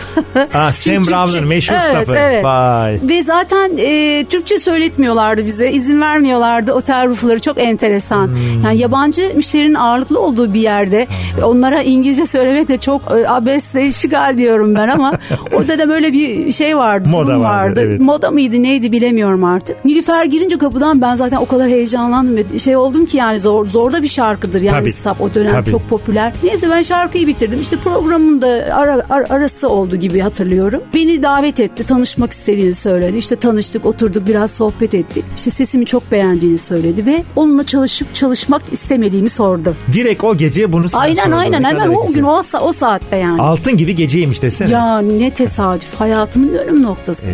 Ah, 0.54 0.72
Sam 0.94 1.06
Brown'ın 1.06 1.48
meşhur 1.48 1.74
evet, 1.74 1.96
stop'ı. 1.96 2.16
Evet. 2.18 2.44
Vay. 2.44 2.98
Ve 3.02 3.22
zaten 3.22 3.70
e, 3.78 4.24
Türkçe 4.30 4.58
söyletmiyorlardı 4.58 5.46
bize. 5.46 5.72
izin 5.72 6.00
vermiyorlardı 6.00 6.72
otel 6.72 7.08
rufları. 7.08 7.40
Çok 7.40 7.60
enteresan. 7.60 8.26
Hmm. 8.26 8.62
Yani 8.64 8.78
yabancı 8.78 9.32
müşterinin 9.34 9.74
ağırlıklı 9.74 10.20
olduğu 10.20 10.54
bir 10.54 10.60
yerde 10.60 11.06
onlara 11.42 11.82
İngilizce 11.82 12.26
söylemek 12.26 12.68
de 12.68 12.78
çok 12.78 13.02
e, 13.12 13.28
abesle 13.28 13.86
işgal 13.86 14.38
diyorum 14.38 14.74
ben 14.74 14.88
ama 14.88 15.12
orada 15.52 15.78
da 15.78 15.88
böyle 15.88 16.12
bir 16.12 16.52
şey 16.52 16.76
vardı. 16.76 17.08
Moda 17.08 17.26
durum 17.26 17.42
vardı, 17.44 17.80
evet. 17.84 18.00
Moda 18.00 18.30
mıydı 18.30 18.62
neydi 18.62 18.92
bilemiyorum 18.92 19.44
artık. 19.44 19.84
Nilüfer 19.84 20.24
girince 20.24 20.58
kapıdan 20.58 21.00
ben 21.00 21.14
zaten 21.14 21.36
o 21.36 21.46
kadar 21.46 21.68
heyecanlandım 21.68 22.58
şey 22.58 22.76
oldum 22.76 23.06
ki 23.06 23.16
yani 23.16 23.40
zor 23.40 23.66
zorda 23.68 24.02
bir 24.02 24.08
şarkıdır 24.08 24.60
yani 24.62 24.80
Tabii. 24.80 24.92
stop 24.92 25.20
o 25.20 25.34
dönem 25.34 25.50
Tabii. 25.50 25.70
çok 25.70 25.88
popüler. 25.88 26.32
Neyse 26.42 26.70
ben 26.70 26.82
şarkıyı 26.82 27.26
bitirdim. 27.26 27.60
İşte 27.60 27.76
programın 27.76 28.42
da 28.42 28.48
ara, 28.72 29.02
ar- 29.10 29.26
arası 29.30 29.68
oldu 29.68 29.96
gibi 29.96 30.20
hatırlıyorum. 30.20 30.77
Beni 30.94 31.22
davet 31.22 31.60
etti. 31.60 31.86
Tanışmak 31.86 32.32
istediğini 32.32 32.74
söyledi. 32.74 33.16
İşte 33.16 33.36
tanıştık, 33.36 33.86
oturduk, 33.86 34.26
biraz 34.26 34.50
sohbet 34.50 34.94
ettik. 34.94 35.24
İşte 35.36 35.50
sesimi 35.50 35.86
çok 35.86 36.12
beğendiğini 36.12 36.58
söyledi 36.58 37.06
ve 37.06 37.24
onunla 37.36 37.62
çalışıp 37.62 38.14
çalışmak 38.14 38.62
istemediğimi 38.72 39.28
sordu. 39.30 39.76
Direkt 39.92 40.24
o 40.24 40.36
gece 40.36 40.72
bunu 40.72 40.88
sana 40.88 41.02
aynen 41.02 41.24
sordu. 41.24 41.36
aynen 41.36 41.62
Ne 41.62 41.66
hemen 41.66 41.88
o 41.88 42.06
güzel. 42.06 42.14
gün 42.20 42.26
o, 42.26 42.42
o 42.60 42.72
saatte 42.72 43.16
yani. 43.16 43.42
Altın 43.42 43.76
gibi 43.76 43.94
geceymiş 43.94 44.42
desene. 44.42 44.70
Ya 44.70 44.98
ne 44.98 45.30
tesadüf 45.30 46.00
hayatımın 46.00 46.54
dönüm 46.54 46.82
noktası. 46.82 47.30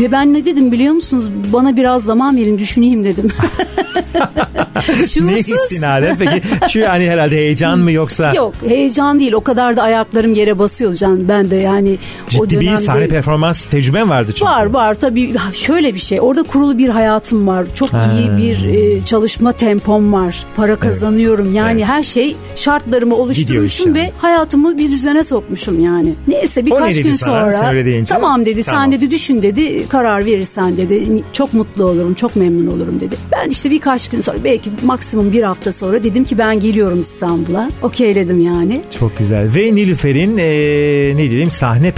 Ve 0.00 0.12
ben 0.12 0.34
ne 0.34 0.44
dedim 0.44 0.72
biliyor 0.72 0.94
musunuz? 0.94 1.28
Bana 1.52 1.76
biraz 1.76 2.04
zaman 2.04 2.36
verin 2.36 2.58
düşüneyim 2.58 3.04
dedim. 3.04 3.32
ne 5.20 5.38
istinaden 5.38 6.16
peki 6.18 6.42
şu 6.72 6.78
yani 6.78 7.06
herhalde 7.08 7.36
heyecan 7.36 7.78
mı 7.78 7.92
yoksa 7.92 8.32
Yok 8.34 8.54
heyecan 8.68 9.20
değil 9.20 9.32
o 9.32 9.40
kadar 9.40 9.76
da 9.76 9.82
ayaklarım 9.82 10.34
yere 10.34 10.58
basıyordu 10.58 10.96
can 10.96 11.28
ben 11.28 11.50
de 11.50 11.56
yani 11.56 11.98
o 12.40 12.50
ciddi 12.76 12.86
sahne 12.86 13.08
performans 13.08 13.66
tecrüben 13.66 14.10
vardı 14.10 14.30
çünkü. 14.34 14.44
Var 14.44 14.66
var. 14.66 14.94
Tabii 14.94 15.34
şöyle 15.54 15.94
bir 15.94 15.98
şey 15.98 16.20
orada 16.20 16.42
kurulu 16.42 16.78
bir 16.78 16.88
hayatım 16.88 17.46
var. 17.46 17.66
Çok 17.74 17.92
Ha. 17.92 18.10
iyi 18.18 18.36
bir 18.36 18.74
e, 18.74 19.04
çalışma 19.04 19.52
tempom 19.52 20.12
var. 20.12 20.44
Para 20.56 20.76
kazanıyorum. 20.76 21.54
Yani 21.54 21.80
Evet. 21.80 21.88
her 21.90 22.02
şey 22.02 22.36
şartlarımı 22.56 23.14
oluşturmuşum 23.16 23.94
ve 23.94 24.10
hayatımı 24.18 24.78
bir 24.78 24.90
düzene 24.90 25.24
sokmuşum 25.24 25.84
yani. 25.84 26.12
Neyse 26.28 26.60
ne 26.60 26.66
birkaç 26.66 27.02
gün 27.02 27.12
sana 27.12 27.52
sonra 27.52 27.74
tamam 28.08 28.46
dedi 28.46 28.62
Tamam. 28.62 28.82
sen 28.82 28.92
dedi 28.92 29.10
düşün 29.10 29.42
dedi 29.42 29.88
karar 29.88 30.24
verirsen 30.26 30.76
dedi 30.76 31.22
çok 31.32 31.54
mutlu 31.54 31.84
olurum 31.84 32.14
çok 32.14 32.36
memnun 32.36 32.66
olurum 32.76 33.00
dedi. 33.00 33.14
Ben 33.32 33.48
işte 33.50 33.70
birkaç 33.70 34.08
gün 34.08 34.20
sonra 34.20 34.36
belki 34.44 34.70
maksimum 34.84 35.32
bir 35.32 35.42
hafta 35.42 35.72
sonra 35.72 36.02
dedim 36.02 36.24
ki 36.24 36.38
ben 36.38 36.60
geliyorum 36.60 37.00
İstanbul'a. 37.00 37.70
Okeyledim 37.82 38.40
yani. 38.40 38.80
Çok 38.98 39.18
güzel. 39.18 39.54
Ve 39.54 39.74
Nilüfer'in 39.74 40.36
eee, 40.36 41.16
ne 41.16 41.30
diyeyim 41.30 41.50
sahne 41.50 41.92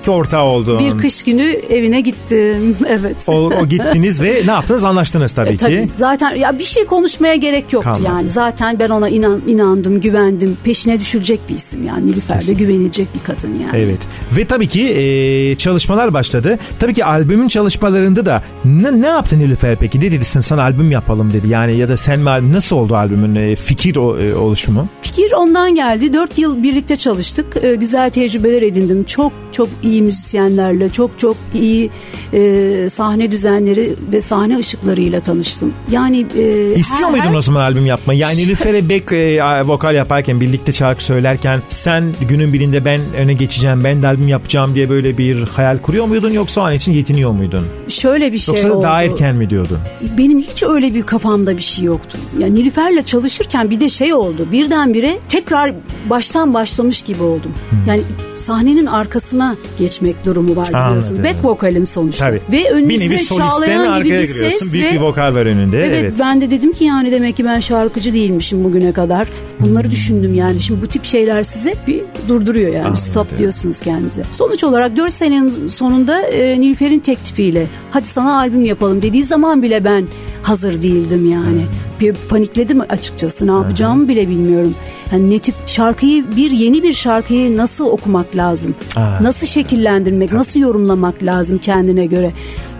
performansındaki 0.00 0.10
ortağı 0.10 0.44
oldun. 0.44 0.78
bir 0.78 1.02
kış 1.02 1.22
günü 1.22 1.42
evine 1.70 2.00
gittim 2.00 2.76
evet 2.88 3.16
O, 3.28 3.32
o 3.32 3.66
gittiniz 3.66 4.20
ve 4.22 4.42
ne 4.46 4.50
yaptınız 4.50 4.84
anlaştınız 4.84 5.32
tabii 5.32 5.48
E, 5.50 5.56
tabii 5.56 5.80
ki. 5.86 5.86
zaten 5.96 6.34
ya 6.34 6.58
bir 6.58 6.64
şey 6.64 6.84
konuşmaya 6.84 7.34
gerek 7.36 7.72
yoktu 7.72 7.90
Kalmadı. 7.92 8.12
yani. 8.12 8.28
Zaten 8.28 8.78
ben 8.78 8.88
ona 8.88 9.08
inan, 9.08 9.42
inandım, 9.46 10.00
güvendim. 10.00 10.56
Peşine 10.64 11.00
düşülecek 11.00 11.40
bir 11.48 11.54
isim 11.54 11.86
yani. 11.86 12.06
Nilüfer 12.06 12.36
de 12.36 12.40
Kesinlikle. 12.40 12.64
güvenilecek 12.64 13.08
bir 13.14 13.20
kadın 13.20 13.48
yani. 13.48 13.70
Evet 13.84 13.98
ve 14.36 14.44
tabii 14.44 14.66
ki 14.68 14.80
eee, 14.80 15.54
çalışmalar 15.54 16.14
başladı. 16.14 16.58
Tabii 16.78 16.94
ki 16.94 17.04
albümün 17.04 17.48
çalışmalarında 17.48 18.26
da 18.26 18.42
ne, 18.64 19.02
ne 19.02 19.06
yaptı 19.06 19.38
Nilüfer 19.38 19.76
peki? 19.76 20.00
Ne 20.00 20.12
dedi 20.12 20.24
sen 20.24 20.40
sana 20.40 20.62
albüm 20.62 20.90
yapalım 20.90 21.32
dedi 21.32 21.48
yani 21.48 21.76
ya 21.76 21.88
da 21.88 21.96
sen 21.96 22.24
nasıl 22.52 22.76
oldu 22.76 22.96
albümün 22.96 23.34
e, 23.34 23.56
fikir 23.56 23.96
o, 23.96 24.18
e, 24.18 24.34
oluşumu? 24.34 24.86
Fikir 25.02 25.32
ondan 25.32 25.74
geldi. 25.74 26.12
Dört 26.12 26.38
yıl 26.38 26.62
birlikte 26.62 26.96
çalıştık. 26.96 27.46
Ee, 27.62 27.74
güzel 27.74 28.10
tecrübe 28.10 28.30
tecrübeler 28.30 28.62
edindim. 28.62 29.04
Çok 29.04 29.32
çok 29.60 29.68
iyi 29.82 30.02
müzisyenlerle, 30.02 30.88
çok 30.88 31.18
çok 31.18 31.36
iyi 31.54 31.90
e, 32.32 32.86
sahne 32.88 33.30
düzenleri 33.30 33.94
ve 34.12 34.20
sahne 34.20 34.58
ışıklarıyla 34.58 35.20
tanıştım. 35.20 35.72
Yani 35.90 36.26
e, 36.38 36.74
İstiyor 36.74 37.10
her- 37.10 37.10
muydun 37.10 37.34
o 37.34 37.40
zaman 37.40 37.60
albüm 37.60 37.86
yapmayı? 37.86 38.18
Yani 38.20 38.36
Nilüfer'e 38.36 38.80
Beck 38.88 39.12
e, 39.12 39.40
vokal 39.64 39.94
yaparken, 39.94 40.40
birlikte 40.40 40.72
şarkı 40.72 41.04
söylerken 41.04 41.62
sen 41.68 42.04
günün 42.28 42.52
birinde 42.52 42.84
ben 42.84 43.00
öne 43.18 43.32
geçeceğim, 43.34 43.84
ben 43.84 44.02
de 44.02 44.06
albüm 44.06 44.28
yapacağım 44.28 44.74
diye 44.74 44.90
böyle 44.90 45.18
bir 45.18 45.42
hayal 45.46 45.78
kuruyor 45.78 46.06
muydun 46.06 46.30
yoksa 46.30 46.60
o 46.60 46.64
an 46.64 46.72
için 46.72 46.92
yetiniyor 46.92 47.30
muydun? 47.30 47.64
şöyle 47.88 48.32
bir 48.32 48.38
şey 48.38 48.54
Yoksa 48.54 48.72
oldu. 48.72 48.82
daha 48.82 49.02
erken 49.02 49.36
mi 49.36 49.50
diyordun? 49.50 49.78
Benim 50.18 50.38
hiç 50.38 50.62
öyle 50.62 50.94
bir 50.94 51.02
kafamda 51.02 51.56
bir 51.56 51.62
şey 51.62 51.84
yoktu. 51.84 52.18
Yani 52.38 52.54
Nilüfer'le 52.54 53.02
çalışırken 53.04 53.70
bir 53.70 53.80
de 53.80 53.88
şey 53.88 54.14
oldu. 54.14 54.46
Birdenbire 54.52 55.18
tekrar 55.28 55.74
baştan 56.10 56.54
başlamış 56.54 57.02
gibi 57.02 57.22
oldum. 57.22 57.52
Yani 57.88 58.00
sahnenin 58.34 58.86
arkasına 58.86 59.49
geçmek 59.78 60.24
durumu 60.26 60.56
var 60.56 60.68
biliyorsun. 60.68 61.14
Anladım. 61.14 61.24
Back 61.24 61.44
vokalim 61.44 61.86
sonuçta. 61.86 62.26
Tabii. 62.26 62.40
Ve 62.52 62.70
önünüzde 62.70 63.24
çağlayan 63.24 64.02
gibi 64.04 64.10
bir 64.18 64.24
ses 64.24 64.72
Büyük 64.72 64.86
ve 64.86 64.92
bir 64.92 65.00
vokal 65.00 65.34
var 65.34 65.46
önünde. 65.46 65.78
Evet, 65.86 65.98
Evet. 66.00 66.12
ben 66.20 66.40
de 66.40 66.50
dedim 66.50 66.72
ki 66.72 66.84
yani 66.84 67.12
demek 67.12 67.36
ki 67.36 67.44
ben 67.44 67.60
şarkıcı 67.60 68.14
değilmişim 68.14 68.64
bugüne 68.64 68.92
kadar. 68.92 69.28
Bunları 69.60 69.90
düşündüm 69.90 70.34
yani. 70.34 70.60
Şimdi 70.60 70.82
bu 70.82 70.86
tip 70.86 71.04
şeyler 71.04 71.42
size 71.42 71.74
bir 71.86 72.00
durduruyor 72.28 72.68
yani. 72.72 72.78
Anladım. 72.86 72.96
Stop 72.96 73.38
diyorsunuz 73.38 73.80
kendinize. 73.80 74.22
Sonuç 74.30 74.64
olarak 74.64 74.96
4 74.96 75.12
senenin 75.12 75.68
sonunda 75.68 76.22
e, 76.22 76.60
Nilüfer'in 76.60 77.00
teklifiyle 77.00 77.66
hadi 77.90 78.06
sana 78.06 78.38
albüm 78.38 78.64
yapalım 78.64 79.02
dediği 79.02 79.24
zaman 79.24 79.62
bile 79.62 79.84
ben 79.84 80.04
hazır 80.42 80.82
değildim 80.82 81.30
yani. 81.30 81.66
Bir 82.00 82.14
panikledim 82.28 82.80
açıkçası. 82.88 83.46
Ne 83.46 83.50
yapacağımı 83.50 84.08
bile 84.08 84.28
bilmiyorum. 84.28 84.74
Yani 85.12 85.30
ne 85.30 85.38
tip 85.38 85.54
şarkıyı 85.66 86.36
bir 86.36 86.50
yeni 86.50 86.82
bir 86.82 86.92
şarkıyı 86.92 87.56
nasıl 87.56 87.86
okumak 87.86 88.36
lazım? 88.36 88.74
Aa. 88.96 89.22
Nasıl 89.22 89.46
şekillendirmek, 89.46 90.32
nasıl 90.32 90.60
yorumlamak 90.60 91.22
lazım 91.22 91.58
kendine 91.58 92.06
göre? 92.06 92.30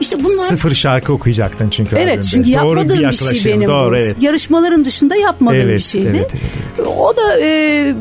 İşte 0.01 0.25
bunlar 0.25 0.47
Sıfır 0.49 0.75
şarkı 0.75 1.13
okuyacaktın 1.13 1.69
çünkü 1.69 1.97
Evet 1.97 2.09
albümde. 2.09 2.27
çünkü 2.27 2.49
Doğru 2.53 2.57
yapmadığım 2.57 2.89
bir, 2.89 3.13
şey 3.13 3.27
yaklaşım, 3.27 3.53
benim. 3.53 3.69
Doğru 3.69 3.97
evet. 3.97 4.17
Yarışmaların 4.21 4.85
dışında 4.85 5.17
yapmadığım 5.17 5.61
Evet, 5.61 5.79
bir 5.79 5.83
şeydi. 5.83 6.09
evet, 6.11 6.31
evet, 6.79 6.89
O 6.99 7.17
da 7.17 7.41
e, 7.41 7.95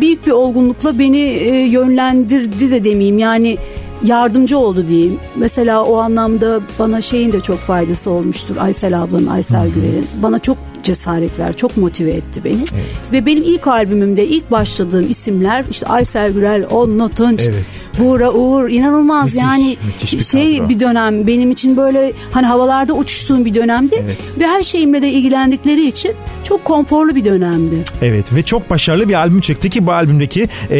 büyük 0.00 0.26
bir 0.26 0.32
olgunlukla 0.32 0.98
beni 0.98 1.20
e, 1.20 1.56
yönlendirdi 1.66 2.70
de 2.70 2.84
demeyeyim. 2.84 3.18
Yani 3.18 3.58
yardımcı 4.04 4.58
oldu 4.58 4.86
diyeyim. 4.88 5.18
Mesela 5.36 5.84
o 5.84 5.96
anlamda 5.96 6.60
bana 6.78 7.00
şeyin 7.00 7.32
de 7.32 7.40
çok 7.40 7.58
faydası 7.58 8.10
olmuştur. 8.10 8.56
Aysel 8.56 9.02
ablanın, 9.02 9.26
Aysel 9.26 9.68
Gürel'in. 9.70 10.06
Bana 10.22 10.38
çok 10.38 10.56
cesaret 10.82 11.38
ver, 11.38 11.56
çok 11.56 11.76
motive 11.76 12.10
etti 12.10 12.44
beni. 12.44 12.64
Ve 13.12 13.26
benim 13.26 13.42
ilk 13.42 13.66
albümümde 13.66 14.26
ilk 14.26 14.50
başladığım 14.50 15.10
isimler 15.10 15.64
işte 15.70 15.86
Aysel 15.86 16.32
Gürel, 16.32 16.66
Onno 16.70 17.08
Tunç, 17.08 17.40
Evet. 17.48 17.90
Buğra 17.98 18.30
Uğur 18.32 18.68
inanılmaz 18.68 19.24
Müthiş, 19.24 19.42
yani 19.42 19.76
müthiş 19.86 20.12
bir 20.18 20.24
şey 20.24 20.58
kadro. 20.58 20.68
bir 20.68 20.80
dönem 20.80 21.26
benim 21.26 21.50
için 21.50 21.76
böyle 21.76 22.12
hani 22.30 22.46
havalarda 22.46 22.92
uçuştuğum 22.92 23.44
bir 23.44 23.54
dönemdi 23.54 23.94
Evet. 24.04 24.18
ve 24.38 24.46
her 24.46 24.62
şeyimle 24.62 25.02
de 25.02 25.10
ilgilendikleri 25.10 25.86
için 25.86 26.12
çok 26.44 26.64
konforlu 26.64 27.14
bir 27.14 27.24
dönemdi. 27.24 27.76
Evet 28.02 28.34
ve 28.34 28.42
çok 28.42 28.70
başarılı 28.70 29.08
bir 29.08 29.14
albüm 29.14 29.40
çıktı 29.40 29.68
ki 29.68 29.86
bu 29.86 29.92
albümdeki 29.92 30.42
e, 30.70 30.78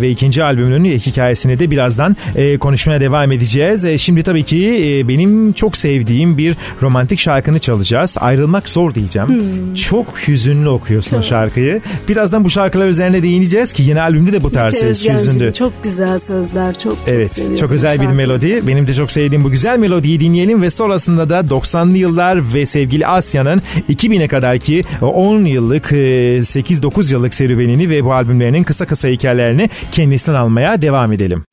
ve 0.00 0.10
ikinci 0.10 0.44
albümünün 0.44 0.84
hikayesini 0.84 1.58
de 1.58 1.70
birazdan 1.70 2.16
e, 2.36 2.58
konuşmaya 2.58 3.00
devam 3.00 3.32
edeceğiz. 3.32 3.84
E, 3.84 3.98
şimdi 3.98 4.22
tabii 4.22 4.42
ki 4.42 4.68
e, 4.98 5.08
benim 5.08 5.52
çok 5.52 5.76
sevdiğim 5.76 6.38
bir 6.38 6.56
romantik 6.82 7.18
şarkını 7.18 7.58
çalacağız. 7.58 8.16
Ayrılmak 8.20 8.68
zor 8.68 8.94
diyeceğim. 8.94 9.23
Hmm. 9.28 9.74
Çok 9.74 10.06
hüzünlü 10.28 10.68
okuyorsun 10.68 11.18
o 11.18 11.22
şarkıyı. 11.22 11.80
Birazdan 12.08 12.44
bu 12.44 12.50
şarkılar 12.50 12.86
üzerine 12.86 13.22
değineceğiz 13.22 13.72
ki 13.72 13.82
yeni 13.82 14.00
albümde 14.00 14.32
de 14.32 14.42
bu 14.42 14.50
tarz 14.50 14.82
Özgencim, 14.82 15.14
hüzünlü. 15.14 15.52
Çok 15.52 15.72
güzel 15.82 16.18
sözler. 16.18 16.74
Çok, 16.78 16.96
Evet 17.06 17.46
çok 17.48 17.58
çok 17.58 17.70
özel 17.70 18.00
bir 18.00 18.06
melodi. 18.06 18.66
Benim 18.66 18.86
de 18.86 18.94
çok 18.94 19.10
sevdiğim 19.10 19.44
bu 19.44 19.50
güzel 19.50 19.78
melodiyi 19.78 20.20
dinleyelim 20.20 20.62
ve 20.62 20.70
sonrasında 20.70 21.28
da 21.28 21.40
90'lı 21.40 21.96
yıllar 21.96 22.54
ve 22.54 22.66
sevgili 22.66 23.06
Asya'nın 23.06 23.62
2000'e 23.88 24.28
kadarki 24.28 24.84
10 25.00 25.44
yıllık 25.44 25.92
e, 25.92 25.96
8-9 25.96 27.12
yıllık 27.12 27.34
serüvenini 27.34 27.88
ve 27.88 28.04
bu 28.04 28.12
albümlerinin 28.12 28.64
kısa 28.64 28.86
kısa 28.86 29.08
hikayelerini 29.08 29.70
kendisinden 29.92 30.38
almaya 30.38 30.82
devam 30.82 31.12
edelim. 31.12 31.44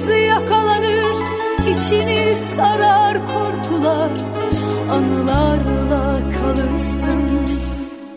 Savunmasız 0.00 0.10
yakalanır 0.10 1.16
içini 1.70 2.36
sarar 2.36 3.16
korkular. 3.16 4.10
Anılarla 4.92 6.20
kalırsın 6.40 7.22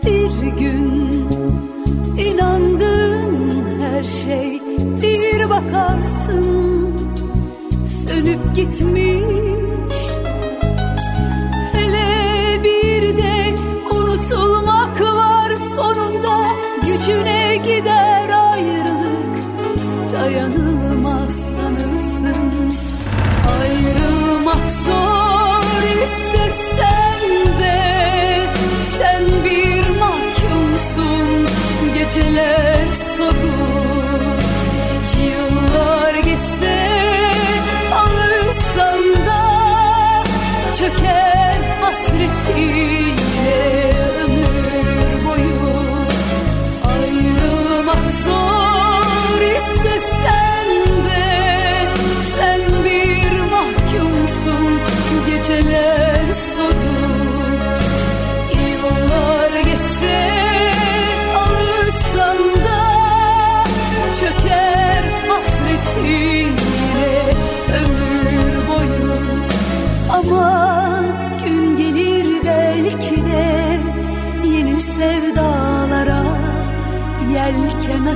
bir 0.06 0.48
gün. 0.58 1.30
İnandığın 2.18 3.64
her 3.82 4.04
şey 4.04 4.62
bir 5.02 5.50
bakarsın. 5.50 6.94
Sönüp 7.86 8.56
gitmiş 8.56 9.98
Hele 11.74 12.64
bir 12.64 13.18
de 13.18 13.56
unutulmak 13.92 15.02
var 15.02 15.56
sonunda. 15.56 16.48
Gücüne 16.86 17.56
gider 17.56 18.30
ayrılık 18.30 19.44
dayanılmaz 20.14 20.63
Ayrılmak 23.94 24.72
zor 24.72 26.04
istesen 26.04 27.22
de 27.60 28.48
Sen 28.98 29.24
bir 29.44 29.90
mahkumsun 30.00 31.48
geceler 31.94 32.92
soru 32.92 33.34
Yıllar 35.26 36.16
geçse 36.16 36.90
alırsan 37.94 39.28
da 39.28 39.44
Çöker 40.78 41.62
hasretiyle 41.82 43.03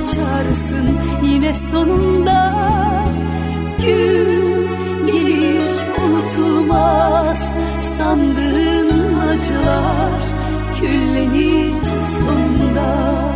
açarsın 0.02 0.98
yine 1.22 1.54
sonunda. 1.54 2.54
Gün 3.78 4.68
gelir 5.06 5.64
unutulmaz 6.04 7.54
sandığın 7.80 9.18
acılar 9.18 10.22
Küllenir 10.80 11.72
sonunda 12.04 13.27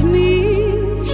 gitmiş 0.00 1.10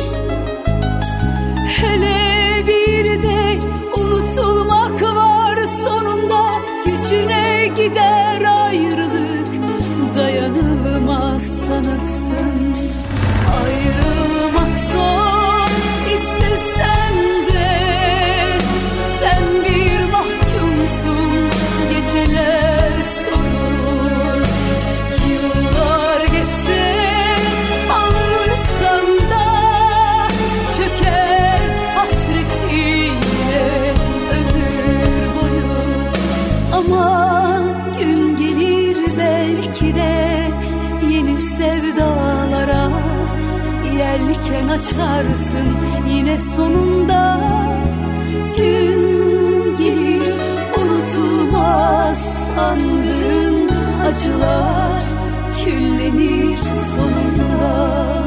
hele 1.80 2.66
bir 2.66 3.22
de 3.22 3.58
unutulmak 3.96 5.02
var 5.02 5.66
sonunda 5.66 6.52
gücüne 6.84 7.66
gider 7.76 8.42
ayrılık. 8.64 9.46
Dayanılmaz 10.16 11.42
sanırsın. 11.42 12.74
Ayrılmak 13.64 14.78
zor 14.78 15.25
belki 39.76 39.94
de 39.94 40.50
yeni 41.10 41.40
sevdalara 41.40 42.90
yelken 43.84 44.68
açarsın 44.68 45.68
yine 46.08 46.40
sonunda 46.40 47.40
gün 48.56 49.76
gelir 49.76 50.30
unutulmaz 50.78 52.46
sandığın 52.56 53.70
acılar 54.06 55.02
küllenir 55.64 56.58
sonunda 56.78 58.25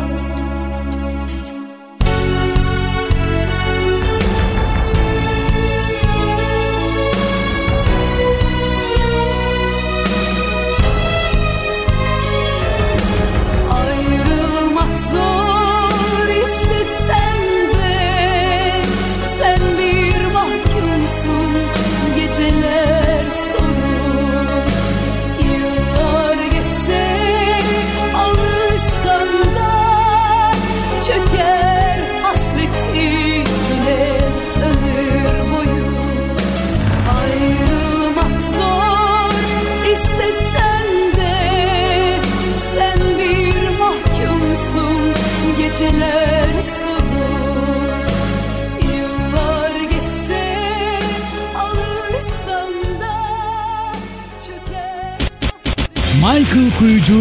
Michael 56.79 56.91
Kuyucu 56.91 57.19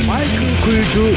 Michael 0.00 0.60
Kuyucu 0.64 1.14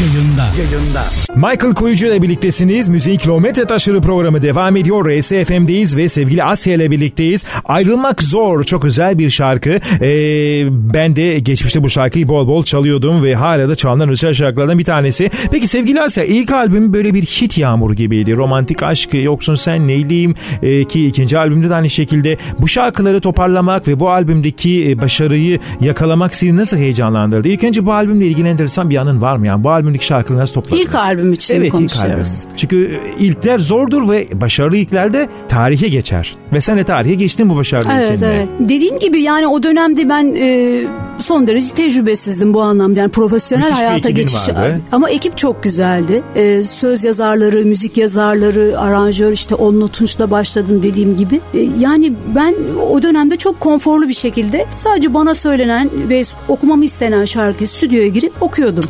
yayında. 0.00 0.50
Yayında. 0.58 1.21
Michael 1.36 1.74
Kuyucu 1.74 2.06
ile 2.06 2.22
birliktesiniz. 2.22 2.88
Müziğin 2.88 3.18
Kilometre 3.18 3.64
Taşları 3.64 4.00
programı 4.00 4.42
devam 4.42 4.76
ediyor. 4.76 5.10
RSFM'deyiz 5.10 5.96
ve 5.96 6.08
sevgili 6.08 6.44
Asya 6.44 6.74
ile 6.74 6.90
birlikteyiz. 6.90 7.44
Ayrılmak 7.64 8.22
zor. 8.22 8.64
Çok 8.64 8.84
özel 8.84 9.18
bir 9.18 9.30
şarkı. 9.30 9.70
Ee, 9.70 10.94
ben 10.94 11.16
de 11.16 11.38
geçmişte 11.38 11.82
bu 11.82 11.90
şarkıyı 11.90 12.28
bol 12.28 12.46
bol 12.46 12.64
çalıyordum 12.64 13.24
ve 13.24 13.34
hala 13.34 13.68
da 13.68 13.74
çalınan 13.74 14.08
özel 14.08 14.34
şarkılardan 14.34 14.78
bir 14.78 14.84
tanesi. 14.84 15.30
Peki 15.50 15.66
sevgili 15.66 16.00
Asya 16.00 16.24
ilk 16.24 16.52
albüm 16.52 16.92
böyle 16.92 17.14
bir 17.14 17.22
hit 17.22 17.58
yağmuru 17.58 17.94
gibiydi. 17.94 18.36
Romantik 18.36 18.82
aşk, 18.82 19.14
yoksun 19.14 19.54
sen 19.54 19.88
neyliyim 19.88 20.34
ee, 20.62 20.84
ki 20.84 21.06
ikinci 21.06 21.38
albümde 21.38 21.70
de 21.70 21.74
aynı 21.74 21.90
şekilde 21.90 22.36
bu 22.58 22.68
şarkıları 22.68 23.20
toparlamak 23.20 23.88
ve 23.88 24.00
bu 24.00 24.10
albümdeki 24.10 24.90
e, 24.90 25.00
başarıyı 25.02 25.58
yakalamak 25.80 26.34
seni 26.34 26.56
nasıl 26.56 26.76
heyecanlandırdı? 26.76 27.48
İlk 27.48 27.64
önce 27.64 27.86
bu 27.86 27.92
albümle 27.92 28.26
ilgili 28.26 28.48
enteresan 28.48 28.90
bir 28.90 28.96
anın 28.96 29.20
var 29.20 29.36
mı? 29.36 29.46
Yani 29.46 29.64
bu 29.64 29.70
albümdeki 29.70 30.06
şarkıları 30.06 30.40
nasıl 30.40 30.54
topladınız? 30.54 30.82
İlk 30.82 30.94
albüm 30.94 31.21
için 31.32 31.54
evet, 31.54 31.70
konuşuyoruz. 31.70 32.38
Ilk 32.38 32.44
albüm. 32.44 32.56
Çünkü 32.56 33.00
e, 33.18 33.24
ilkler 33.24 33.58
zordur 33.58 34.08
ve 34.10 34.28
başarılı 34.32 34.76
ilklerde 34.76 35.28
tarihe 35.48 35.88
geçer. 35.88 36.36
Ve 36.52 36.60
sen 36.60 36.78
de 36.78 36.84
tarihe 36.84 37.14
geçtin 37.14 37.48
bu 37.50 37.56
başarılı 37.56 37.92
Evet 37.92 38.12
ilkinle. 38.12 38.32
evet. 38.32 38.48
Dediğim 38.60 38.98
gibi 38.98 39.22
yani 39.22 39.46
o 39.46 39.62
dönemde 39.62 40.08
ben 40.08 40.34
e, 40.38 40.82
son 41.18 41.46
derece 41.46 41.68
tecrübesizdim 41.68 42.54
bu 42.54 42.62
anlamda. 42.62 43.00
Yani 43.00 43.10
profesyonel 43.10 43.64
Müthiş 43.64 43.78
hayata 43.78 44.10
geçiş. 44.10 44.48
vardı. 44.48 44.80
Ama 44.92 45.10
ekip 45.10 45.36
çok 45.36 45.62
güzeldi. 45.62 46.22
E, 46.34 46.62
söz 46.62 47.04
yazarları, 47.04 47.64
müzik 47.64 47.96
yazarları, 47.96 48.80
aranjör 48.80 49.32
işte 49.32 49.54
Onlu 49.54 49.88
Tunç'la 49.88 50.30
başladım 50.30 50.82
dediğim 50.82 51.16
gibi. 51.16 51.40
E, 51.54 51.60
yani 51.78 52.12
ben 52.34 52.54
o 52.90 53.02
dönemde 53.02 53.36
çok 53.36 53.60
konforlu 53.60 54.08
bir 54.08 54.14
şekilde 54.14 54.66
sadece 54.76 55.14
bana 55.14 55.34
söylenen 55.34 55.90
ve 56.08 56.22
okumamı 56.48 56.84
istenen 56.84 57.24
şarkıyı 57.24 57.68
stüdyoya 57.68 58.08
girip 58.08 58.42
okuyordum. 58.42 58.84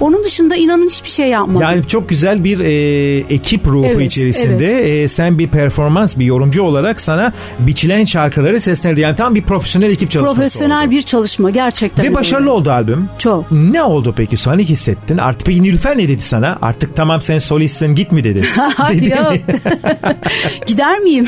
Onun 0.00 0.24
dışında 0.24 0.56
inanın 0.56 0.88
hiçbir 0.88 1.08
şey 1.08 1.28
yapmadım. 1.28 1.62
Yani 1.62 1.77
çok 1.86 2.08
güzel 2.08 2.44
bir 2.44 2.60
e, 2.60 3.34
ekip 3.34 3.66
ruhu 3.66 3.86
Evet, 3.86 4.06
içerisinde 4.06 5.02
e, 5.02 5.08
sen 5.08 5.38
bir 5.38 5.48
performans 5.48 6.18
bir 6.18 6.24
yorumcu 6.24 6.62
olarak 6.62 7.00
sana 7.00 7.32
biçilen 7.58 8.04
şarkıları 8.04 8.60
seslendirdi. 8.60 9.00
Yani 9.00 9.16
tam 9.16 9.34
bir 9.34 9.42
profesyonel 9.42 9.90
ekip 9.90 10.10
çalışması 10.10 10.36
Profesyonel 10.36 10.82
oldu. 10.82 10.90
bir 10.90 11.02
çalışma 11.02 11.50
gerçekten. 11.50 12.04
Ve 12.04 12.08
öyle. 12.08 12.16
başarılı 12.18 12.52
oldu 12.52 12.70
albüm. 12.70 13.08
Çok. 13.18 13.52
Ne 13.52 13.82
oldu 13.82 14.14
peki 14.16 14.36
sonra 14.36 14.56
hissettin? 14.58 15.18
Artık 15.18 15.46
peki 15.46 15.62
Nilüfer 15.62 15.98
ne 15.98 16.08
dedi 16.08 16.22
sana? 16.22 16.58
Artık 16.62 16.96
tamam 16.96 17.20
sen 17.20 17.38
solistsin 17.38 17.94
git 17.94 18.12
mi 18.12 18.24
dedi. 18.24 18.42
Dedi 18.92 19.08
yok. 19.08 19.32
Gider 20.66 20.98
miyim? 20.98 21.26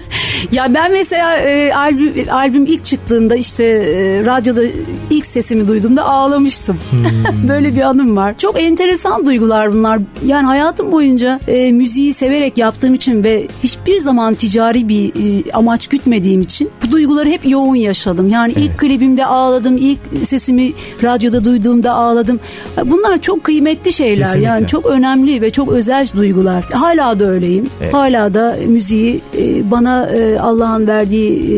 ya 0.52 0.74
ben 0.74 0.92
mesela 0.92 1.36
e, 1.38 1.74
albüm, 1.74 2.12
albüm 2.30 2.66
ilk 2.66 2.84
çıktığında 2.84 3.36
işte 3.36 3.64
e, 3.64 4.24
radyoda 4.26 4.62
ilk 5.10 5.26
sesimi 5.26 5.68
duyduğumda 5.68 6.04
ağlamıştım. 6.04 6.78
Hmm. 6.90 7.48
Böyle 7.48 7.74
bir 7.76 7.80
anım 7.80 8.16
var. 8.16 8.34
Çok 8.38 8.60
enteresan 8.60 9.26
duygular 9.26 9.72
bunlar. 9.72 9.91
Yani 10.26 10.46
hayatım 10.46 10.92
boyunca 10.92 11.40
e, 11.48 11.72
müziği 11.72 12.12
severek 12.12 12.58
yaptığım 12.58 12.94
için 12.94 13.24
ve 13.24 13.46
hiçbir 13.62 13.98
zaman 14.00 14.34
ticari 14.34 14.88
bir 14.88 15.08
e, 15.08 15.52
amaç 15.52 15.86
gütmediğim 15.86 16.40
için 16.40 16.70
bu 16.86 16.92
duyguları 16.92 17.28
hep 17.28 17.50
yoğun 17.50 17.74
yaşadım. 17.74 18.28
Yani 18.28 18.52
ilk 18.56 18.78
klibimde 18.78 19.26
ağladım, 19.26 19.76
ilk 19.76 19.98
sesimi 20.24 20.72
radyoda 21.02 21.44
duyduğumda 21.44 21.92
ağladım. 21.92 22.40
Bunlar 22.84 23.20
çok 23.20 23.44
kıymetli 23.44 23.92
şeyler. 23.92 24.26
Kesinlikle. 24.26 24.48
Yani 24.48 24.66
çok 24.66 24.86
önemli 24.86 25.42
ve 25.42 25.50
çok 25.50 25.72
özel 25.72 26.06
duygular. 26.16 26.64
Hala 26.64 27.20
da 27.20 27.26
öyleyim. 27.26 27.66
Hala 27.92 28.34
da 28.34 28.56
müziği 28.66 29.20
e, 29.38 29.70
bana 29.70 30.10
e, 30.10 30.38
Allah'ın 30.38 30.86
verdiği 30.86 31.32
e, 31.32 31.56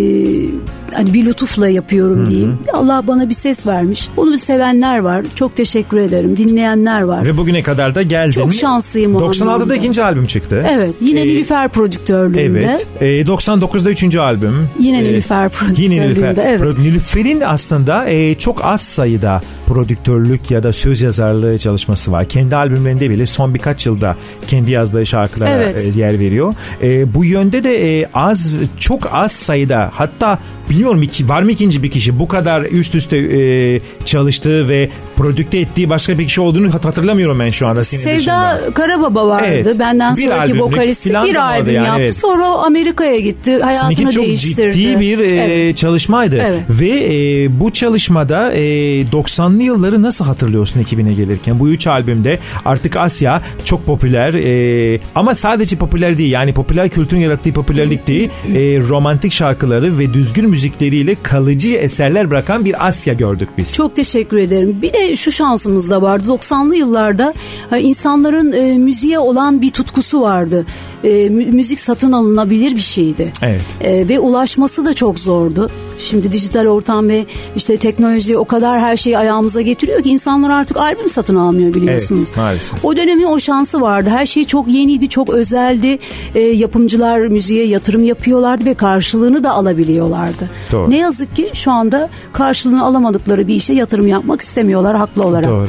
hani 0.94 1.14
bir 1.14 1.26
lütufla 1.26 1.68
yapıyorum 1.68 2.26
diyeyim. 2.26 2.58
Allah 2.72 3.02
bana 3.06 3.28
bir 3.28 3.34
ses 3.34 3.66
vermiş. 3.66 4.08
Bunu 4.16 4.38
sevenler 4.38 4.98
var. 4.98 5.24
Çok 5.34 5.56
teşekkür 5.56 5.96
ederim. 5.98 6.36
Dinleyenler 6.36 7.02
var. 7.02 7.24
Ve 7.26 7.36
bugüne 7.36 7.62
kadar 7.62 7.94
da 7.94 8.02
geldin. 8.02 8.30
Çok 8.32 8.54
şanslıyım 8.54 9.16
o 9.16 9.20
96'da 9.20 9.52
anlamda. 9.52 9.74
ikinci 9.76 10.02
albüm 10.04 10.24
çıktı. 10.26 10.66
Evet. 10.70 10.94
Yine 11.00 11.20
Ee, 11.20 11.24
Nilüfer 11.26 11.68
prodüktörlüğünde. 11.68 12.60
Evet. 12.64 12.86
Ee, 13.00 13.06
99'da 13.22 13.90
üçüncü 13.90 14.18
albüm. 14.18 14.68
Yine 14.80 14.98
Ee, 15.00 15.04
Nilüfer 15.04 15.42
Yine 15.42 15.48
prodüktörlüğünde, 15.48 16.08
Nilüfer. 16.08 16.44
evet. 16.46 16.78
Nilüfer'in 16.78 17.40
aslında 17.40 18.08
e, 18.08 18.34
çok 18.34 18.64
az 18.64 18.80
sayıda 18.80 19.42
prodüktörlük 19.66 20.50
ya 20.50 20.62
da 20.62 20.72
söz 20.72 21.00
yazarlığı 21.02 21.58
çalışması 21.58 22.12
var. 22.12 22.28
Kendi 22.28 22.56
albümlerinde 22.56 23.10
bile 23.10 23.26
son 23.26 23.54
birkaç 23.54 23.86
yılda 23.86 24.16
kendi 24.46 24.70
yazdığı 24.70 25.06
şarkılara 25.06 25.50
Evet. 25.50 25.92
e, 25.96 26.00
yer 26.00 26.18
veriyor. 26.18 26.54
E, 26.82 27.14
bu 27.14 27.24
yönde 27.24 27.64
de 27.64 28.00
e, 28.00 28.08
az 28.14 28.52
çok 28.80 29.08
az 29.12 29.32
sayıda 29.32 29.90
hatta 29.94 30.38
bilmiyorum 30.70 31.02
iki, 31.02 31.28
var 31.28 31.42
mı 31.42 31.50
ikinci 31.50 31.82
bir 31.82 31.90
kişi 31.90 32.18
bu 32.18 32.28
kadar 32.28 32.62
üst 32.62 32.94
üste 32.94 33.16
e, 33.16 33.80
çalıştığı 34.04 34.68
ve 34.68 34.88
prodükte 35.16 35.58
ettiği 35.58 35.88
başka 35.90 36.18
bir 36.18 36.24
kişi 36.26 36.40
olduğunu 36.40 36.74
hat- 36.74 36.84
hatırlamıyorum 36.84 37.38
ben 37.40 37.50
şu 37.50 37.66
anda 37.66 37.84
senin 37.84 38.02
Sevda 38.02 38.16
dışında. 38.18 38.60
Karababa 38.74 39.26
vardı. 39.28 39.46
Evet. 39.48 39.78
Benden 39.78 40.16
Bir 40.16 40.28
sonraki 40.28 40.60
vokalisti 40.60 41.10
bir 41.10 41.34
albüm 41.34 41.74
yani, 41.74 41.86
yaptı. 41.86 42.00
evet. 42.02 42.16
Sonra 42.16 42.46
Amerika'ya 42.46 43.20
gitti. 43.20 43.58
Hayatını 43.58 43.96
Seninki 43.96 44.14
çok 44.14 44.24
değiştirdi. 44.24 44.72
ciddi 44.78 45.00
bir 45.00 45.18
e, 45.18 45.26
Evet. 45.36 45.76
çalışmaydı. 45.76 46.36
Evet. 46.48 46.60
Ve 46.70 46.88
e, 46.88 47.60
bu 47.60 47.70
çalışmada 47.72 48.52
e, 48.52 48.60
90'lı 49.02 49.62
yılları 49.62 50.02
nasıl 50.02 50.24
hatırlıyorsun 50.24 50.80
ekibine 50.80 51.14
gelirken? 51.14 51.58
Bu 51.60 51.68
üç 51.68 51.86
albümde 51.86 52.38
artık 52.64 52.96
Asya 52.96 53.42
çok 53.64 53.86
popüler 53.86 54.34
e, 54.34 55.00
ama 55.14 55.34
sadece 55.34 55.76
popüler 55.76 56.18
değil 56.18 56.32
yani 56.32 56.52
popüler 56.54 56.88
kültürün 56.88 57.20
yarattığı 57.20 57.52
popülerlik 57.52 58.06
değil 58.06 58.28
e, 58.54 58.58
romantik 58.88 59.32
şarkıları 59.32 59.98
ve 59.98 60.14
düzgün 60.14 60.52
müzikleriyle 60.54 61.16
kalıcı 61.22 61.74
eserler 61.74 62.30
bırakan 62.30 62.64
bir 62.64 62.86
Asya 62.86 63.14
gördük 63.14 63.48
biz. 63.58 63.74
Çok 63.74 63.96
teşekkür 63.96 64.38
ederim. 64.38 64.78
Bir 64.82 64.92
de 64.92 65.16
şu 65.16 65.32
şansımız 65.32 65.90
da 65.90 66.02
vardı. 66.02 66.24
90'lı 66.28 66.76
yıllarda 66.76 67.34
e, 67.72 67.80
insanların 67.80 68.52
e, 68.52 68.78
müziğe 68.78 69.18
olan 69.18 69.62
bir 69.62 69.70
tutkusu 69.70 70.20
vardı. 70.20 70.66
E, 71.04 71.28
mü- 71.28 71.50
müzik 71.52 71.80
satın 71.80 72.12
alınabilir 72.12 72.76
bir 72.76 72.80
şeydi. 72.80 73.32
Evet. 73.42 73.60
E, 73.80 74.08
ve 74.08 74.18
ulaşması 74.20 74.84
da 74.84 74.94
çok 74.94 75.18
zordu. 75.18 75.70
Şimdi 75.98 76.32
dijital 76.32 76.66
ortam 76.66 77.08
ve 77.08 77.24
işte 77.56 77.76
teknoloji 77.76 78.36
o 78.38 78.44
kadar 78.44 78.80
her 78.80 78.96
şeyi 78.96 79.18
ayağımıza 79.18 79.60
getiriyor 79.60 80.02
ki 80.02 80.10
insanlar 80.10 80.50
artık 80.50 80.76
albüm 80.76 81.08
satın 81.08 81.36
almıyor 81.36 81.74
biliyorsunuz. 81.74 82.20
Evet, 82.28 82.36
maalesef. 82.36 82.84
O 82.84 82.96
dönemin 82.96 83.24
o 83.24 83.40
şansı 83.40 83.80
vardı. 83.80 84.10
Her 84.10 84.26
şey 84.26 84.44
çok 84.44 84.68
yeniydi, 84.68 85.08
çok 85.08 85.30
özeldi. 85.30 85.98
E, 86.34 86.40
yapımcılar 86.40 87.20
müziğe 87.20 87.66
yatırım 87.66 88.04
yapıyorlardı 88.04 88.64
ve 88.64 88.74
karşılığını 88.74 89.44
da 89.44 89.50
alabiliyorlardı. 89.50 90.50
Doğru. 90.72 90.90
Ne 90.90 90.96
yazık 90.98 91.36
ki 91.36 91.50
şu 91.52 91.70
anda 91.70 92.08
karşılığını 92.32 92.84
alamadıkları 92.84 93.48
bir 93.48 93.54
işe 93.54 93.72
yatırım 93.72 94.06
yapmak 94.08 94.40
istemiyorlar 94.40 94.96
haklı 94.96 95.22
olarak. 95.22 95.50
Doğru. 95.50 95.68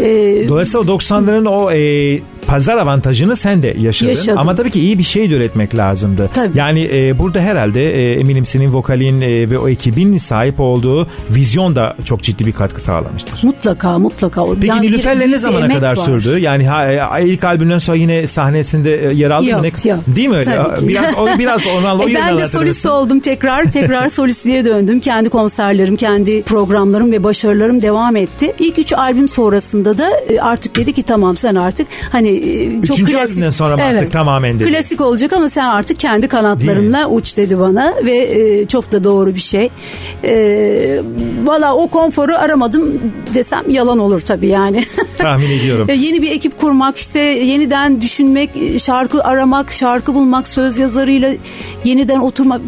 E, 0.00 0.48
Dolayısıyla 0.48 0.92
o 0.94 0.98
90'ların 0.98 1.48
o 1.48 1.70
e, 1.72 2.20
pazar 2.48 2.76
avantajını 2.76 3.36
sen 3.36 3.62
de 3.62 3.76
yaşadın. 3.78 4.08
Yaşadım. 4.08 4.38
Ama 4.38 4.54
tabii 4.56 4.70
ki 4.70 4.80
iyi 4.80 4.98
bir 4.98 5.02
şey 5.02 5.30
de 5.30 5.34
üretmek 5.34 5.76
lazımdı. 5.76 6.30
Tabii. 6.34 6.58
Yani 6.58 6.90
e, 6.92 7.18
burada 7.18 7.40
herhalde 7.40 7.94
e, 7.94 8.20
eminim 8.20 8.44
senin 8.44 8.72
vokalin 8.72 9.20
e, 9.20 9.50
ve 9.50 9.58
o 9.58 9.68
ekibin 9.68 10.18
sahip 10.18 10.60
olduğu 10.60 11.08
vizyon 11.30 11.76
da 11.76 11.96
çok 12.04 12.22
ciddi 12.22 12.46
bir 12.46 12.52
katkı 12.52 12.82
sağlamıştır. 12.82 13.38
mutlaka 13.42 13.98
mutlaka. 13.98 14.44
Peki 14.54 14.66
yani 14.66 14.86
Nilüfer'le 14.86 15.30
ne 15.30 15.38
zamana 15.38 15.74
kadar 15.74 15.96
var. 15.96 16.04
sürdü? 16.04 16.38
Yani 16.40 16.68
ha, 16.68 16.88
e, 17.18 17.26
ilk 17.28 17.44
albümden 17.44 17.78
sonra 17.78 17.96
yine 17.96 18.26
sahnesinde 18.26 19.10
e, 19.10 19.14
yer 19.14 19.30
aldın 19.30 19.46
Yok, 19.46 19.60
mı? 19.60 19.66
Ne- 19.84 19.90
yok. 19.90 20.00
Değil 20.06 20.28
mi 20.28 20.36
öyle? 20.36 20.50
Tabii 20.56 20.78
ki. 20.80 20.88
Biraz 20.88 21.14
o 21.18 21.38
biraz 21.38 21.66
ondan 21.78 21.98
o 22.00 22.08
E, 22.08 22.14
ben 22.14 22.38
de 22.38 22.48
solist 22.48 22.86
oldum 22.86 23.20
tekrar 23.20 23.64
tekrar 23.72 24.08
solistliğe 24.08 24.64
döndüm. 24.64 25.00
Kendi 25.00 25.28
konserlerim, 25.28 25.96
kendi 25.96 26.42
programlarım 26.42 27.12
ve 27.12 27.24
başarılarım 27.24 27.80
devam 27.82 28.16
etti. 28.16 28.52
İlk 28.58 28.78
üç 28.78 28.92
albüm 28.92 29.28
sonrasında 29.28 29.98
da 29.98 30.10
e, 30.28 30.40
artık 30.40 30.76
dedi 30.76 30.92
ki 30.92 31.02
tamam 31.02 31.36
sen 31.36 31.54
artık 31.54 31.86
hani 32.12 32.35
çok 32.86 32.96
Üçüncü 32.96 33.12
klasik. 33.12 33.30
albümden 33.32 33.50
sonra 33.50 33.76
mı 33.76 33.82
artık 33.82 34.12
tamamen 34.12 34.58
dedi? 34.58 34.70
Klasik 34.70 35.00
olacak 35.00 35.32
ama 35.32 35.48
sen 35.48 35.64
artık 35.64 36.00
kendi 36.00 36.28
kanatlarınla 36.28 37.08
uç 37.08 37.36
dedi 37.36 37.58
bana 37.58 37.94
ve 38.04 38.16
e, 38.18 38.66
çok 38.66 38.92
da 38.92 39.04
doğru 39.04 39.34
bir 39.34 39.40
şey. 39.40 39.70
E, 40.24 41.00
Valla 41.44 41.74
o 41.76 41.88
konforu 41.88 42.34
aramadım 42.36 43.00
desem 43.34 43.70
yalan 43.70 43.98
olur 43.98 44.20
tabii 44.20 44.48
yani. 44.48 44.82
Tahmin 45.18 45.50
ediyorum. 45.50 45.86
E, 45.90 45.94
yeni 45.94 46.22
bir 46.22 46.30
ekip 46.30 46.60
kurmak 46.60 46.96
işte 46.96 47.18
yeniden 47.20 48.00
düşünmek 48.00 48.50
şarkı 48.80 49.24
aramak 49.24 49.72
şarkı 49.72 50.14
bulmak 50.14 50.48
söz 50.48 50.78
yazarıyla 50.78 51.32
yeniden 51.84 52.18
oturmak 52.20 52.60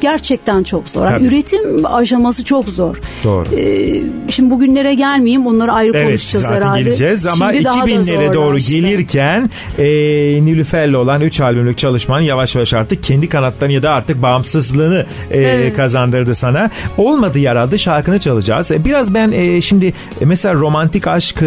gerçekten 0.00 0.62
çok 0.62 0.88
zor. 0.88 1.06
Yani 1.06 1.26
üretim 1.26 1.86
aşaması 1.86 2.44
çok 2.44 2.68
zor. 2.68 2.96
Doğru. 3.24 3.44
E, 3.56 3.88
şimdi 4.30 4.50
bugünlere 4.50 4.94
gelmeyeyim 4.94 5.46
onları 5.46 5.72
ayrı 5.72 5.92
Evet 5.94 6.06
konuşacağız 6.06 6.42
zaten 6.42 6.56
herhalde. 6.56 6.82
geleceğiz 6.82 7.26
ama 7.26 7.52
Şimdi 7.52 7.64
daha 7.64 7.86
da 7.86 7.90
2000'lere 7.90 8.32
doğru 8.32 8.44
zorlaştı. 8.46 8.72
gelirken 8.72 9.09
e, 9.78 9.84
Nilüfer'le 10.44 10.94
olan 10.94 11.20
3 11.20 11.40
albümlük 11.40 11.78
çalışman 11.78 12.20
yavaş 12.20 12.54
yavaş 12.54 12.74
artık 12.74 13.02
kendi 13.02 13.28
kanatlarını 13.28 13.74
ya 13.74 13.82
da 13.82 13.90
artık 13.90 14.22
bağımsızlığını 14.22 15.06
e, 15.30 15.40
Evet. 15.40 15.76
kazandırdı 15.76 16.34
sana. 16.34 16.70
Olmadı 16.98 17.38
yaradı 17.38 17.78
şarkını 17.78 18.18
çalacağız. 18.20 18.70
E, 18.72 18.84
Biraz 18.84 19.14
ben 19.14 19.32
e, 19.32 19.60
şimdi 19.60 19.86
e, 19.86 20.24
mesela 20.24 20.54
romantik 20.54 21.06
aşk 21.06 21.42
e, 21.42 21.46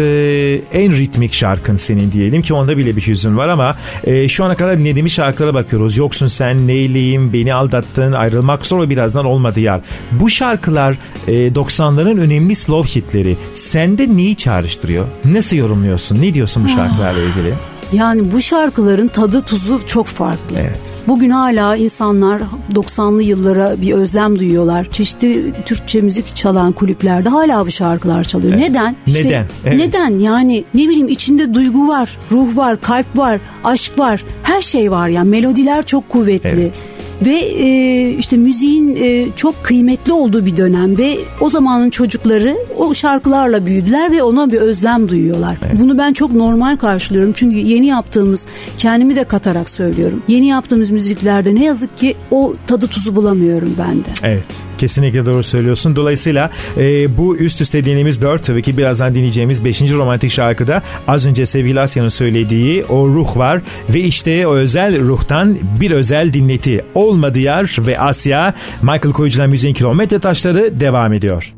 en 0.72 0.96
ritmik 0.96 1.32
şarkın 1.32 1.76
senin 1.76 2.12
diyelim 2.12 2.42
ki 2.42 2.54
onda 2.54 2.76
bile 2.78 2.96
bir 2.96 3.06
hüzün 3.06 3.36
var 3.36 3.48
ama 3.48 3.76
e, 4.04 4.28
şu 4.28 4.44
ana 4.44 4.54
kadar 4.54 4.78
dinlediğimiz 4.78 5.12
şarkılara 5.12 5.54
bakıyoruz. 5.54 5.96
Yoksun 5.96 6.26
sen 6.26 6.66
neyleyim 6.66 7.32
beni 7.32 7.54
aldattın 7.54 8.12
ayrılmak 8.12 8.66
zor 8.66 8.80
ve 8.80 8.90
birazdan 8.90 9.24
olmadı 9.24 9.60
yar. 9.60 9.80
Bu 10.12 10.30
şarkılar 10.30 10.96
e, 11.28 11.32
90'ların 11.32 12.20
önemli 12.20 12.54
slow 12.56 13.00
hitleri. 13.00 13.36
Sende 13.54 14.16
neyi 14.16 14.36
çağrıştırıyor? 14.36 15.04
Nasıl 15.24 15.56
yorumluyorsun? 15.56 16.22
Ne 16.22 16.34
diyorsun 16.34 16.64
bu 16.64 16.68
şarkılarla 16.68 17.20
ilgili? 17.20 17.53
Yani 17.94 18.32
bu 18.32 18.42
şarkıların 18.42 19.08
tadı 19.08 19.40
tuzu 19.40 19.80
çok 19.86 20.06
farklı. 20.06 20.56
Evet. 20.58 20.80
Bugün 21.08 21.30
hala 21.30 21.76
insanlar 21.76 22.40
90'lı 22.74 23.22
yıllara 23.22 23.80
bir 23.80 23.92
özlem 23.92 24.38
duyuyorlar. 24.38 24.90
Çeşitli 24.90 25.52
Türkçe 25.66 26.00
müzik 26.00 26.36
çalan 26.36 26.72
kulüplerde 26.72 27.28
hala 27.28 27.66
bu 27.66 27.70
şarkılar 27.70 28.24
çalıyor. 28.24 28.52
Evet. 28.52 28.68
Neden? 28.68 28.96
Neden? 29.06 29.46
Evet. 29.64 29.76
Neden? 29.76 30.18
Yani 30.18 30.64
ne 30.74 30.88
bileyim 30.88 31.08
içinde 31.08 31.54
duygu 31.54 31.88
var, 31.88 32.18
ruh 32.32 32.56
var, 32.56 32.80
kalp 32.80 33.18
var, 33.18 33.40
aşk 33.64 33.98
var. 33.98 34.24
Her 34.42 34.62
şey 34.62 34.90
var 34.90 35.08
yani. 35.08 35.30
Melodiler 35.30 35.82
çok 35.82 36.08
kuvvetli. 36.08 36.48
Evet. 36.48 36.93
Ve 37.26 37.36
e, 37.36 38.10
işte 38.18 38.36
müziğin 38.36 38.96
e, 38.96 39.26
çok 39.36 39.64
kıymetli 39.64 40.12
olduğu 40.12 40.46
bir 40.46 40.56
dönem 40.56 40.98
ve 40.98 41.18
o 41.40 41.50
zamanın 41.50 41.90
çocukları 41.90 42.56
o 42.76 42.94
şarkılarla 42.94 43.66
büyüdüler 43.66 44.10
ve 44.10 44.22
ona 44.22 44.52
bir 44.52 44.58
özlem 44.58 45.08
duyuyorlar. 45.08 45.56
Bunu 45.80 45.98
ben 45.98 46.12
çok 46.12 46.32
normal 46.32 46.76
karşılıyorum 46.76 47.32
çünkü 47.32 47.56
yeni 47.56 47.86
yaptığımız 47.86 48.46
kendimi 48.78 49.16
de 49.16 49.24
katarak 49.24 49.70
söylüyorum. 49.70 50.22
Yeni 50.28 50.46
yaptığımız 50.46 50.90
müziklerde 50.90 51.54
ne 51.54 51.64
yazık 51.64 51.96
ki 51.96 52.14
o 52.30 52.54
tadı 52.66 52.86
tuzu 52.86 53.16
bulamıyorum 53.16 53.74
ben 53.78 53.98
de. 53.98 54.08
Evet 54.22 54.48
kesinlikle 54.78 55.26
doğru 55.26 55.42
söylüyorsun. 55.42 55.96
Dolayısıyla 55.96 56.50
e, 56.76 57.16
bu 57.18 57.36
üst 57.36 57.60
üste 57.60 57.84
dinlediğimiz 57.84 58.22
4 58.22 58.42
tabii 58.42 58.62
ki 58.62 58.78
birazdan 58.78 59.14
dinleyeceğimiz 59.14 59.64
5. 59.64 59.92
romantik 59.92 60.30
şarkıda 60.30 60.82
az 61.08 61.26
önce 61.26 61.46
sevgili 61.46 61.80
Asya'nın 61.80 62.08
söylediği 62.08 62.84
o 62.84 63.08
ruh 63.08 63.36
var 63.36 63.60
ve 63.88 64.00
işte 64.00 64.46
o 64.46 64.54
özel 64.54 65.00
ruhtan 65.00 65.56
bir 65.80 65.90
özel 65.90 66.32
dinleti 66.32 66.84
olmadı 67.14 67.38
yar 67.38 67.76
ve 67.78 67.98
Asya 67.98 68.54
Michael 68.82 69.12
Koyucu'dan 69.12 69.50
müziğin 69.50 69.74
kilometre 69.74 70.18
taşları 70.18 70.80
devam 70.80 71.12
ediyor. 71.12 71.54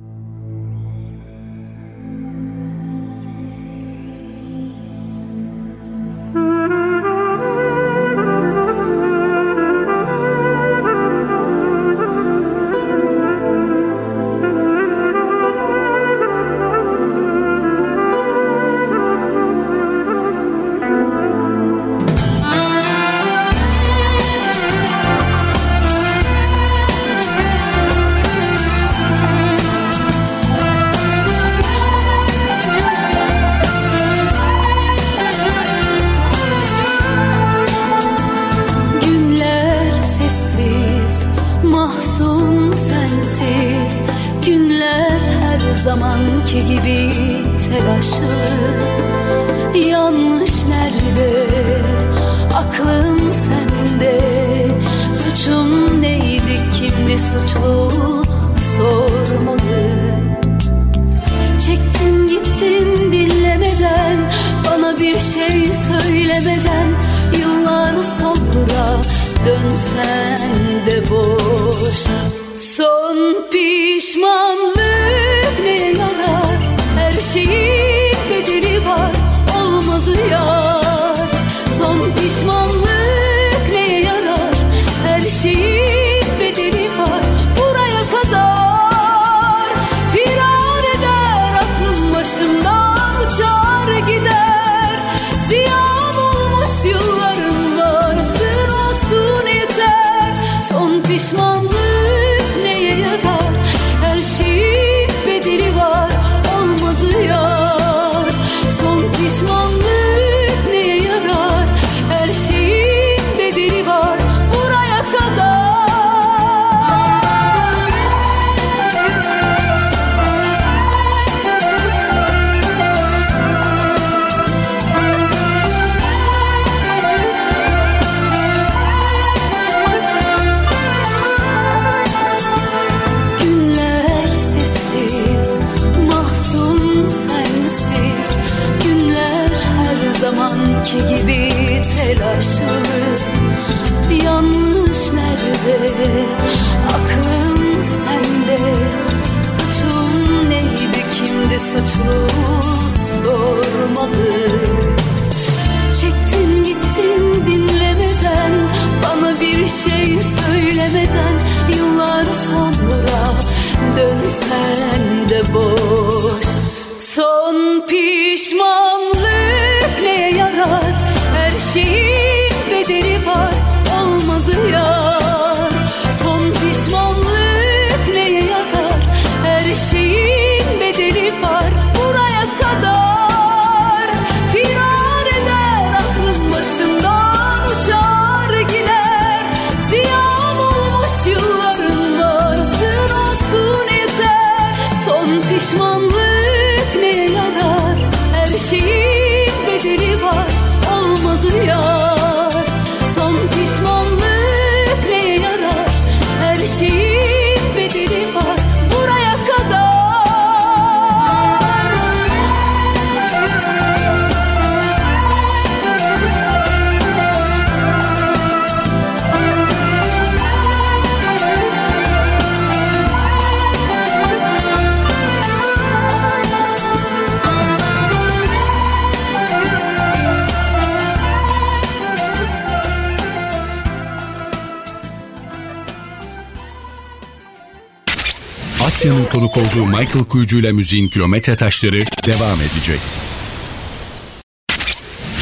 Konuk 239.36 239.56
olduğu 239.56 239.86
Michael 239.86 240.24
Kuyucu 240.24 240.58
ile 240.58 240.72
müziğin 240.72 241.08
kilometre 241.08 241.56
taşları 241.56 242.04
devam 242.26 242.58
edecek. 242.60 243.00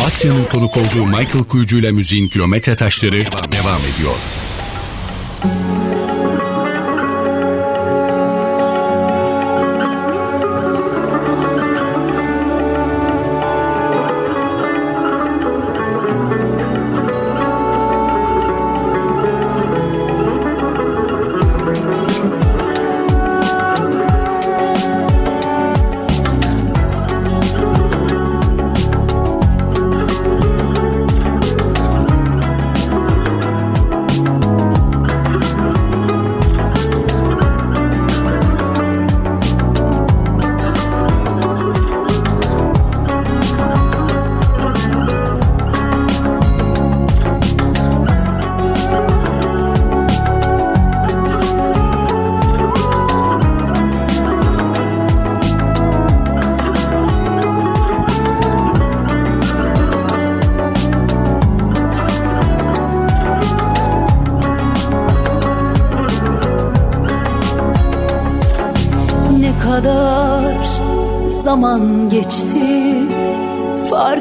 Asya'nın 0.05 0.45
konuk 0.45 0.76
olduğu 0.76 1.07
Michael 1.07 1.45
Kuyucu 1.45 1.78
ile 1.78 1.92
müziğin 1.92 2.28
kilometre 2.28 2.76
taşları 2.76 3.20
devam 3.53 3.80
ediyor. 3.95 4.14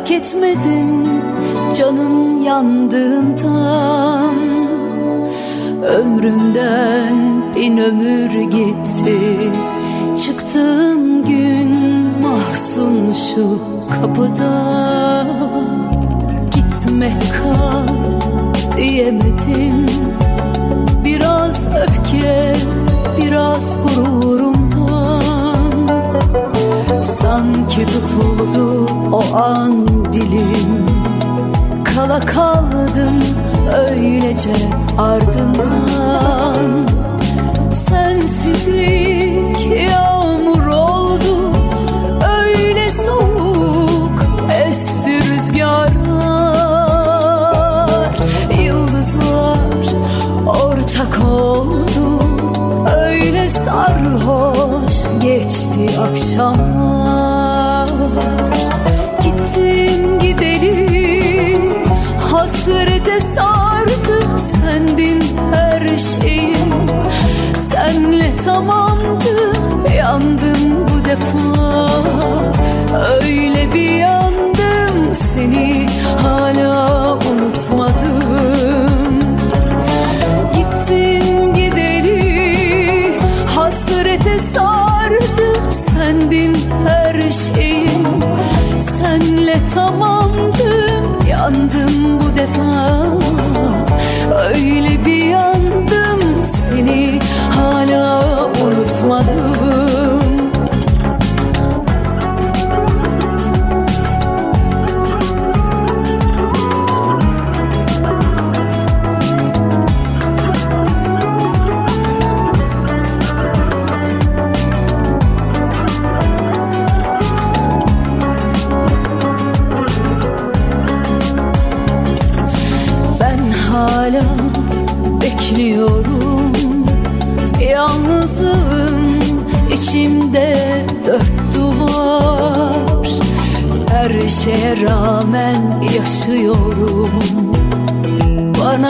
Gittin 0.06 0.83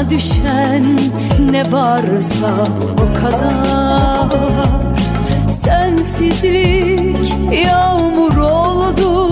Düşen 0.09 0.85
ne 1.51 1.71
varsa 1.71 2.53
o 2.93 3.07
kadar. 3.21 4.29
Sensizlik 5.51 7.33
yağmur 7.65 8.37
oldu 8.37 9.29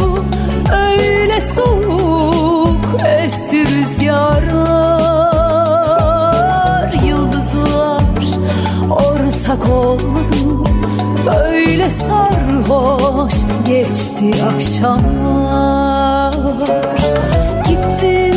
Öyle 0.74 1.42
soğuk 1.42 2.86
esti 3.06 3.66
rüzgarlar. 3.68 4.62
Yıldızlar 7.08 8.02
ortak 8.90 9.70
oldu 9.70 10.64
Öyle 11.44 11.90
sarhoş 11.90 13.34
geçti 13.66 14.32
akşamlar. 14.56 16.34
Gittin 17.68 18.31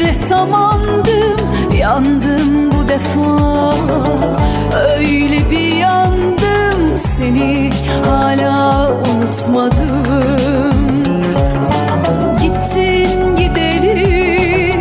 senle 0.00 0.28
tamamdım 0.28 1.36
Yandım 1.78 2.72
bu 2.72 2.88
defa. 2.88 3.74
Öyle 4.96 5.50
bir 5.50 5.76
yandım 5.76 6.98
Seni 7.16 7.70
hala 8.06 8.88
unutmadım. 8.90 10.04
Gittin 12.42 13.36
gideli 13.36 14.72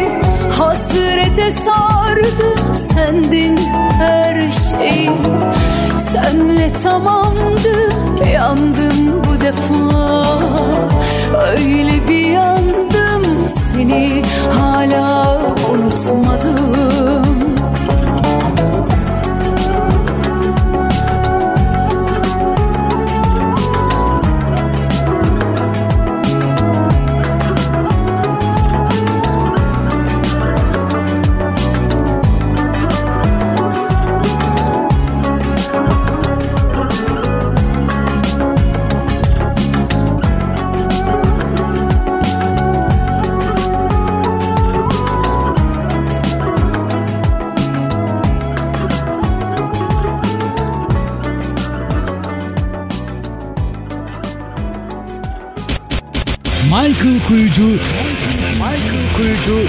hasrete 0.58 1.52
sardım 1.52 2.76
Sendin 2.76 3.60
her 3.98 4.52
şeyim 4.52 5.14
senle 5.98 6.74
tamamdım 6.84 8.30
Yandım 8.34 9.24
bu 9.24 9.42
defa. 9.42 10.26
Öyle 11.52 12.08
bir 12.10 12.26
yandım 12.26 13.24
Seni 13.74 14.22
Michael 57.60 57.78
Kuyucu 57.78 57.78
Michael 58.54 59.12
Kuyucu 59.16 59.68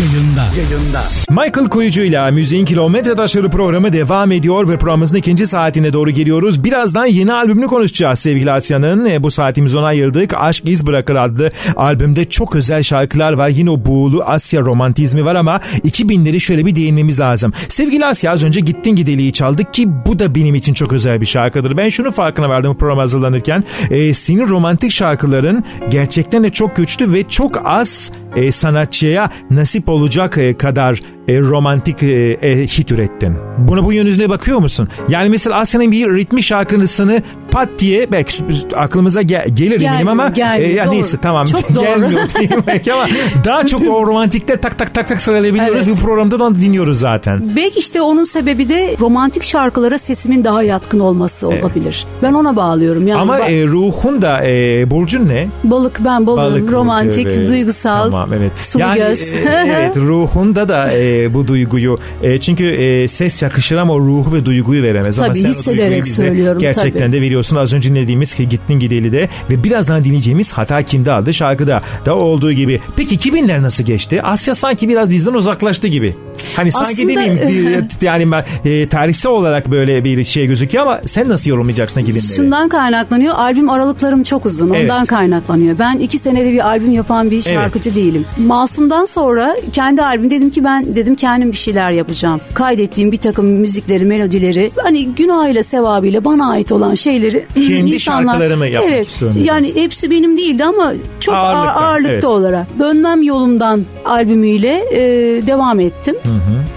yayında. 0.00 0.48
Yayında. 0.56 1.21
Michael 1.32 1.68
Kuyucu 1.68 2.02
ile 2.02 2.30
Müziğin 2.30 2.64
Kilometre 2.64 3.14
Taşları 3.14 3.50
programı 3.50 3.92
devam 3.92 4.32
ediyor 4.32 4.68
ve 4.68 4.78
programımızın 4.78 5.16
ikinci 5.16 5.46
saatine 5.46 5.92
doğru 5.92 6.10
geliyoruz. 6.10 6.64
Birazdan 6.64 7.06
yeni 7.06 7.32
albümünü 7.32 7.66
konuşacağız 7.66 8.18
sevgili 8.18 8.52
Asya'nın. 8.52 9.06
E, 9.06 9.22
bu 9.22 9.30
saatimizi 9.30 9.78
ona 9.78 9.86
ayırdık. 9.86 10.34
Aşk 10.34 10.68
İz 10.68 10.86
Bırakır 10.86 11.14
adlı 11.14 11.50
albümde 11.76 12.24
çok 12.24 12.56
özel 12.56 12.82
şarkılar 12.82 13.32
var. 13.32 13.48
Yine 13.48 13.70
o 13.70 13.84
buğulu 13.84 14.22
Asya 14.22 14.60
romantizmi 14.60 15.24
var 15.24 15.34
ama 15.34 15.60
2000'leri 15.84 16.40
şöyle 16.40 16.66
bir 16.66 16.74
değinmemiz 16.74 17.20
lazım. 17.20 17.52
Sevgili 17.68 18.06
Asya 18.06 18.32
az 18.32 18.44
önce 18.44 18.60
Gittin 18.60 18.96
Gideli'yi 18.96 19.32
çaldık 19.32 19.74
ki 19.74 19.88
bu 20.06 20.18
da 20.18 20.34
benim 20.34 20.54
için 20.54 20.74
çok 20.74 20.92
özel 20.92 21.20
bir 21.20 21.26
şarkıdır. 21.26 21.76
Ben 21.76 21.88
şunu 21.88 22.10
farkına 22.10 22.48
vardım 22.48 22.76
program 22.78 22.98
hazırlanırken. 22.98 23.64
E, 23.90 24.14
senin 24.14 24.48
romantik 24.48 24.90
şarkıların 24.90 25.64
gerçekten 25.90 26.44
de 26.44 26.50
çok 26.50 26.76
güçlü 26.76 27.12
ve 27.12 27.28
çok 27.28 27.66
az 27.66 28.12
e, 28.36 28.52
sanatçıya 28.52 29.30
nasip 29.50 29.88
olacak 29.88 30.38
e, 30.38 30.56
kadar 30.56 31.00
e, 31.28 31.40
romantik 31.40 32.02
e, 32.02 32.06
e, 32.42 32.66
hit 32.66 32.92
ürettin. 32.92 33.36
Buna 33.58 33.84
bu 33.84 33.92
yönüne 33.92 34.28
bakıyor 34.28 34.58
musun? 34.58 34.88
Yani 35.08 35.28
mesela 35.28 35.56
Asya'nın 35.56 35.92
bir 35.92 36.14
ritmi 36.14 36.42
şarkısını 36.42 37.22
pat 37.52 37.68
diye 37.78 38.12
belki 38.12 38.34
aklımıza 38.76 39.22
gel- 39.22 39.48
gelir 39.54 39.70
Gelmiyor, 39.70 39.90
eminim 39.92 40.08
ama 40.08 40.28
gelmiyor, 40.28 40.70
ya 40.70 40.84
doğru. 40.86 40.94
neyse 40.94 41.16
tamam 41.22 41.46
Çok 41.46 41.74
doğru. 41.74 41.84
gelmiyor 41.84 42.22
diyeyim 42.38 42.62
belki 42.66 42.92
ama 42.92 43.06
daha 43.44 43.66
çok 43.66 43.82
o 43.82 44.06
romantikler 44.06 44.60
tak 44.62 44.78
tak 44.78 44.94
tak 44.94 45.08
tak 45.08 45.20
sıralayabiliyoruz. 45.20 45.88
Evet. 45.88 45.96
Bu 45.96 46.00
programda 46.06 46.38
da 46.38 46.44
onu 46.44 46.54
dinliyoruz 46.54 46.98
zaten. 47.00 47.56
Belki 47.56 47.78
işte 47.78 48.02
onun 48.02 48.24
sebebi 48.24 48.68
de 48.68 48.96
romantik 49.00 49.42
şarkılara 49.42 49.98
sesimin 49.98 50.44
daha 50.44 50.62
yatkın 50.62 50.98
olması 51.00 51.48
olabilir. 51.48 52.06
Ben 52.22 52.32
ona 52.32 52.56
bağlıyorum. 52.56 53.06
Yani 53.06 53.20
ama 53.20 53.38
ba- 53.38 53.50
e, 53.62 53.66
ruhun 53.66 54.22
da 54.22 54.44
e, 54.44 54.90
burcun 54.90 55.28
ne? 55.28 55.48
balık 55.64 56.00
ben 56.04 56.26
balığım. 56.26 56.52
Balık 56.52 56.72
romantik, 56.72 57.26
burcu, 57.26 57.40
evet. 57.40 57.48
duygusal, 57.50 58.04
Tamam 58.10 58.32
evet. 58.32 58.52
sulu 58.60 58.82
yani, 58.82 58.98
göz. 58.98 59.20
e, 59.32 59.36
evet 59.66 59.96
ruhunda 59.96 60.68
da 60.68 60.92
e, 60.92 61.34
bu 61.34 61.48
duyguyu 61.48 61.98
e, 62.22 62.40
çünkü 62.40 62.64
e, 62.64 63.08
ses 63.08 63.42
yakışır 63.42 63.76
ama 63.76 63.92
o 63.92 64.00
ruhu 64.00 64.32
ve 64.32 64.46
duyguyu 64.46 64.82
veremez. 64.82 65.18
ama 65.18 65.28
Tabii, 65.28 65.38
sen 65.38 65.48
o 65.48 65.50
hissederek 65.50 65.80
duyguyu 65.80 66.04
bize 66.04 66.14
söylüyorum, 66.26 66.60
Gerçekten 66.60 67.00
tabii. 67.06 67.12
de 67.12 67.20
veriyorsun. 67.20 67.41
Az 67.56 67.72
önce 67.72 67.88
dinlediğimiz 67.88 68.36
Gittin 68.36 68.78
Gideli 68.78 69.12
de 69.12 69.28
ve 69.50 69.64
birazdan 69.64 70.04
dinleyeceğimiz 70.04 70.52
Hata 70.52 70.82
Kimde 70.82 71.12
adlı 71.12 71.34
şarkıda 71.34 71.82
da 72.06 72.16
olduğu 72.16 72.52
gibi. 72.52 72.80
Peki 72.96 73.16
2000'ler 73.16 73.62
nasıl 73.62 73.84
geçti? 73.84 74.22
Asya 74.22 74.54
sanki 74.54 74.88
biraz 74.88 75.10
bizden 75.10 75.34
uzaklaştı 75.34 75.86
gibi. 75.88 76.16
Hani 76.56 76.72
sanki 76.72 76.92
Aslında- 76.92 77.08
demeyeyim 77.08 77.38
e, 78.02 78.06
yani 78.06 78.32
ben 78.32 78.44
e, 78.64 78.88
tarihsel 78.88 79.32
olarak 79.32 79.70
böyle 79.70 80.04
bir 80.04 80.24
şey 80.24 80.46
gözüküyor 80.46 80.86
ama 80.86 81.00
sen 81.06 81.28
nasıl 81.28 81.50
yorumlayacaksın 81.50 82.00
2000'leri? 82.00 82.36
Şundan 82.36 82.68
kaynaklanıyor. 82.68 83.34
Albüm 83.34 83.70
aralıklarım 83.70 84.22
çok 84.22 84.46
uzun. 84.46 84.70
Ondan 84.70 84.98
Evet. 84.98 85.06
kaynaklanıyor. 85.06 85.78
Ben 85.78 85.98
iki 85.98 86.18
senede 86.18 86.52
bir 86.52 86.66
albüm 86.68 86.92
yapan 86.92 87.30
bir 87.30 87.42
şarkıcı 87.42 87.94
değilim. 87.94 88.24
Masum'dan 88.38 89.04
sonra 89.04 89.56
kendi 89.72 90.02
albüm 90.02 90.30
dedim 90.30 90.50
ki 90.50 90.64
ben 90.64 90.96
dedim 90.96 91.14
kendim 91.14 91.52
bir 91.52 91.56
şeyler 91.56 91.90
yapacağım. 91.90 92.40
Kaydettiğim 92.54 93.12
bir 93.12 93.16
takım 93.16 93.46
müzikleri, 93.46 94.04
melodileri 94.04 94.70
hani 94.82 95.06
günahıyla 95.06 95.62
sevabıyla 95.62 96.24
bana 96.24 96.50
ait 96.50 96.72
olan 96.72 96.94
şeyleri 96.94 97.46
Kendi 97.54 98.00
şarkılarımı 98.00 98.66
yapmak 98.66 98.92
evet, 98.92 99.08
istiyorum. 99.08 99.40
Yani 99.44 99.74
hepsi 99.74 100.10
benim 100.10 100.38
değildi 100.38 100.64
ama 100.64 100.92
çok 101.20 101.34
Ağırlıkta, 101.34 101.80
ağırlıkta 101.80 102.12
evet. 102.12 102.24
olarak. 102.24 102.66
Dönmem 102.78 103.22
yolumdan 103.22 103.80
albümüyle 104.04 104.84
e, 104.92 105.00
devam 105.46 105.80
ettim. 105.80 106.16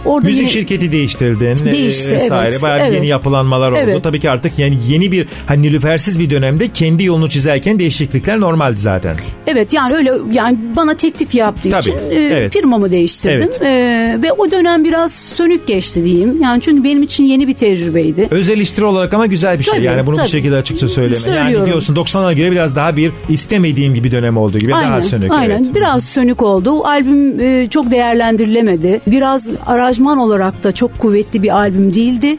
Orada 0.06 0.28
Müzik 0.28 0.42
yine- 0.42 0.52
şirketi 0.52 0.92
değiştirdin. 0.92 1.68
e, 1.68 1.72
Değişti, 1.72 2.12
vesaire. 2.12 2.50
evet, 2.52 2.64
Bayağı 2.64 2.80
evet. 2.80 2.94
yeni 2.94 3.08
yapılanmalar 3.08 3.72
oldu. 3.72 3.80
Evet. 3.84 4.04
Tabii 4.04 4.20
ki 4.20 4.30
artık 4.30 4.60
yani 4.60 4.78
yeni 4.88 5.12
bir 5.12 5.28
hani 5.46 5.62
nilüfersiz 5.62 6.20
bir 6.20 6.30
dönemde 6.30 6.68
kendi 6.74 7.04
yolunu 7.04 7.30
çizerken 7.30 7.80
değişiklikler 7.80 8.40
normaldi 8.40 8.78
zaten. 8.78 9.16
Evet 9.48 9.74
yani 9.74 9.94
öyle 9.94 10.12
yani 10.32 10.58
bana 10.76 10.94
teklif 10.98 11.36
yaptığı 11.36 11.70
Tabii, 11.70 11.82
için 11.82 11.94
e, 12.12 12.16
evet. 12.16 12.54
firmamı 12.54 12.92
değiştirdim. 12.92 13.50
Evet. 13.62 13.62
E, 13.62 14.22
ve 14.22 14.32
o 14.32 14.52
dönem 14.52 14.84
biraz 14.84 15.14
sönük 15.14 15.68
geçti 15.68 16.04
diyeyim. 16.04 16.42
Yani 16.42 16.62
çünkü 16.62 16.84
benim 16.84 17.04
için 17.04 17.24
yeni 17.24 17.48
bir 17.48 17.54
tecrübeydi. 17.54 18.28
Öz 18.32 18.50
eleştiri 18.50 18.86
olarak 18.86 19.14
ama 19.14 19.26
güzel 19.26 19.60
bir 19.60 19.64
şey. 19.64 19.74
Tabii, 19.74 19.84
yani 19.86 20.06
bunu 20.06 20.16
bu 20.16 20.20
tabii. 20.20 20.30
şekilde 20.30 20.56
açıkça 20.56 20.88
söyleme. 20.88 21.16
Yani 21.28 21.40
Söylüyorum. 21.42 21.66
diyorsun 21.68 21.96
90'lara 21.96 22.34
göre 22.36 22.52
biraz 22.52 22.76
daha 22.76 22.98
bir 22.98 23.12
istemediğim 23.30 23.94
gibi 23.96 24.12
dönem 24.12 24.38
olduğu 24.38 24.60
gibi 24.60 24.72
daha 24.72 24.80
Aynen, 24.80 25.02
sönük. 25.02 25.32
aynen. 25.32 25.64
Evet. 25.64 25.76
Biraz 25.76 26.04
sönük 26.04 26.42
oldu. 26.42 26.72
O 26.72 26.84
albüm 26.84 27.40
e, 27.40 27.68
çok 27.70 27.92
değerlendirilemedi. 27.92 29.02
Biraz 29.08 29.35
aranjman 29.66 30.18
olarak 30.18 30.64
da 30.64 30.72
çok 30.72 31.00
kuvvetli 31.00 31.44
bir 31.44 31.56
albüm 31.56 31.94
değildi. 31.94 32.38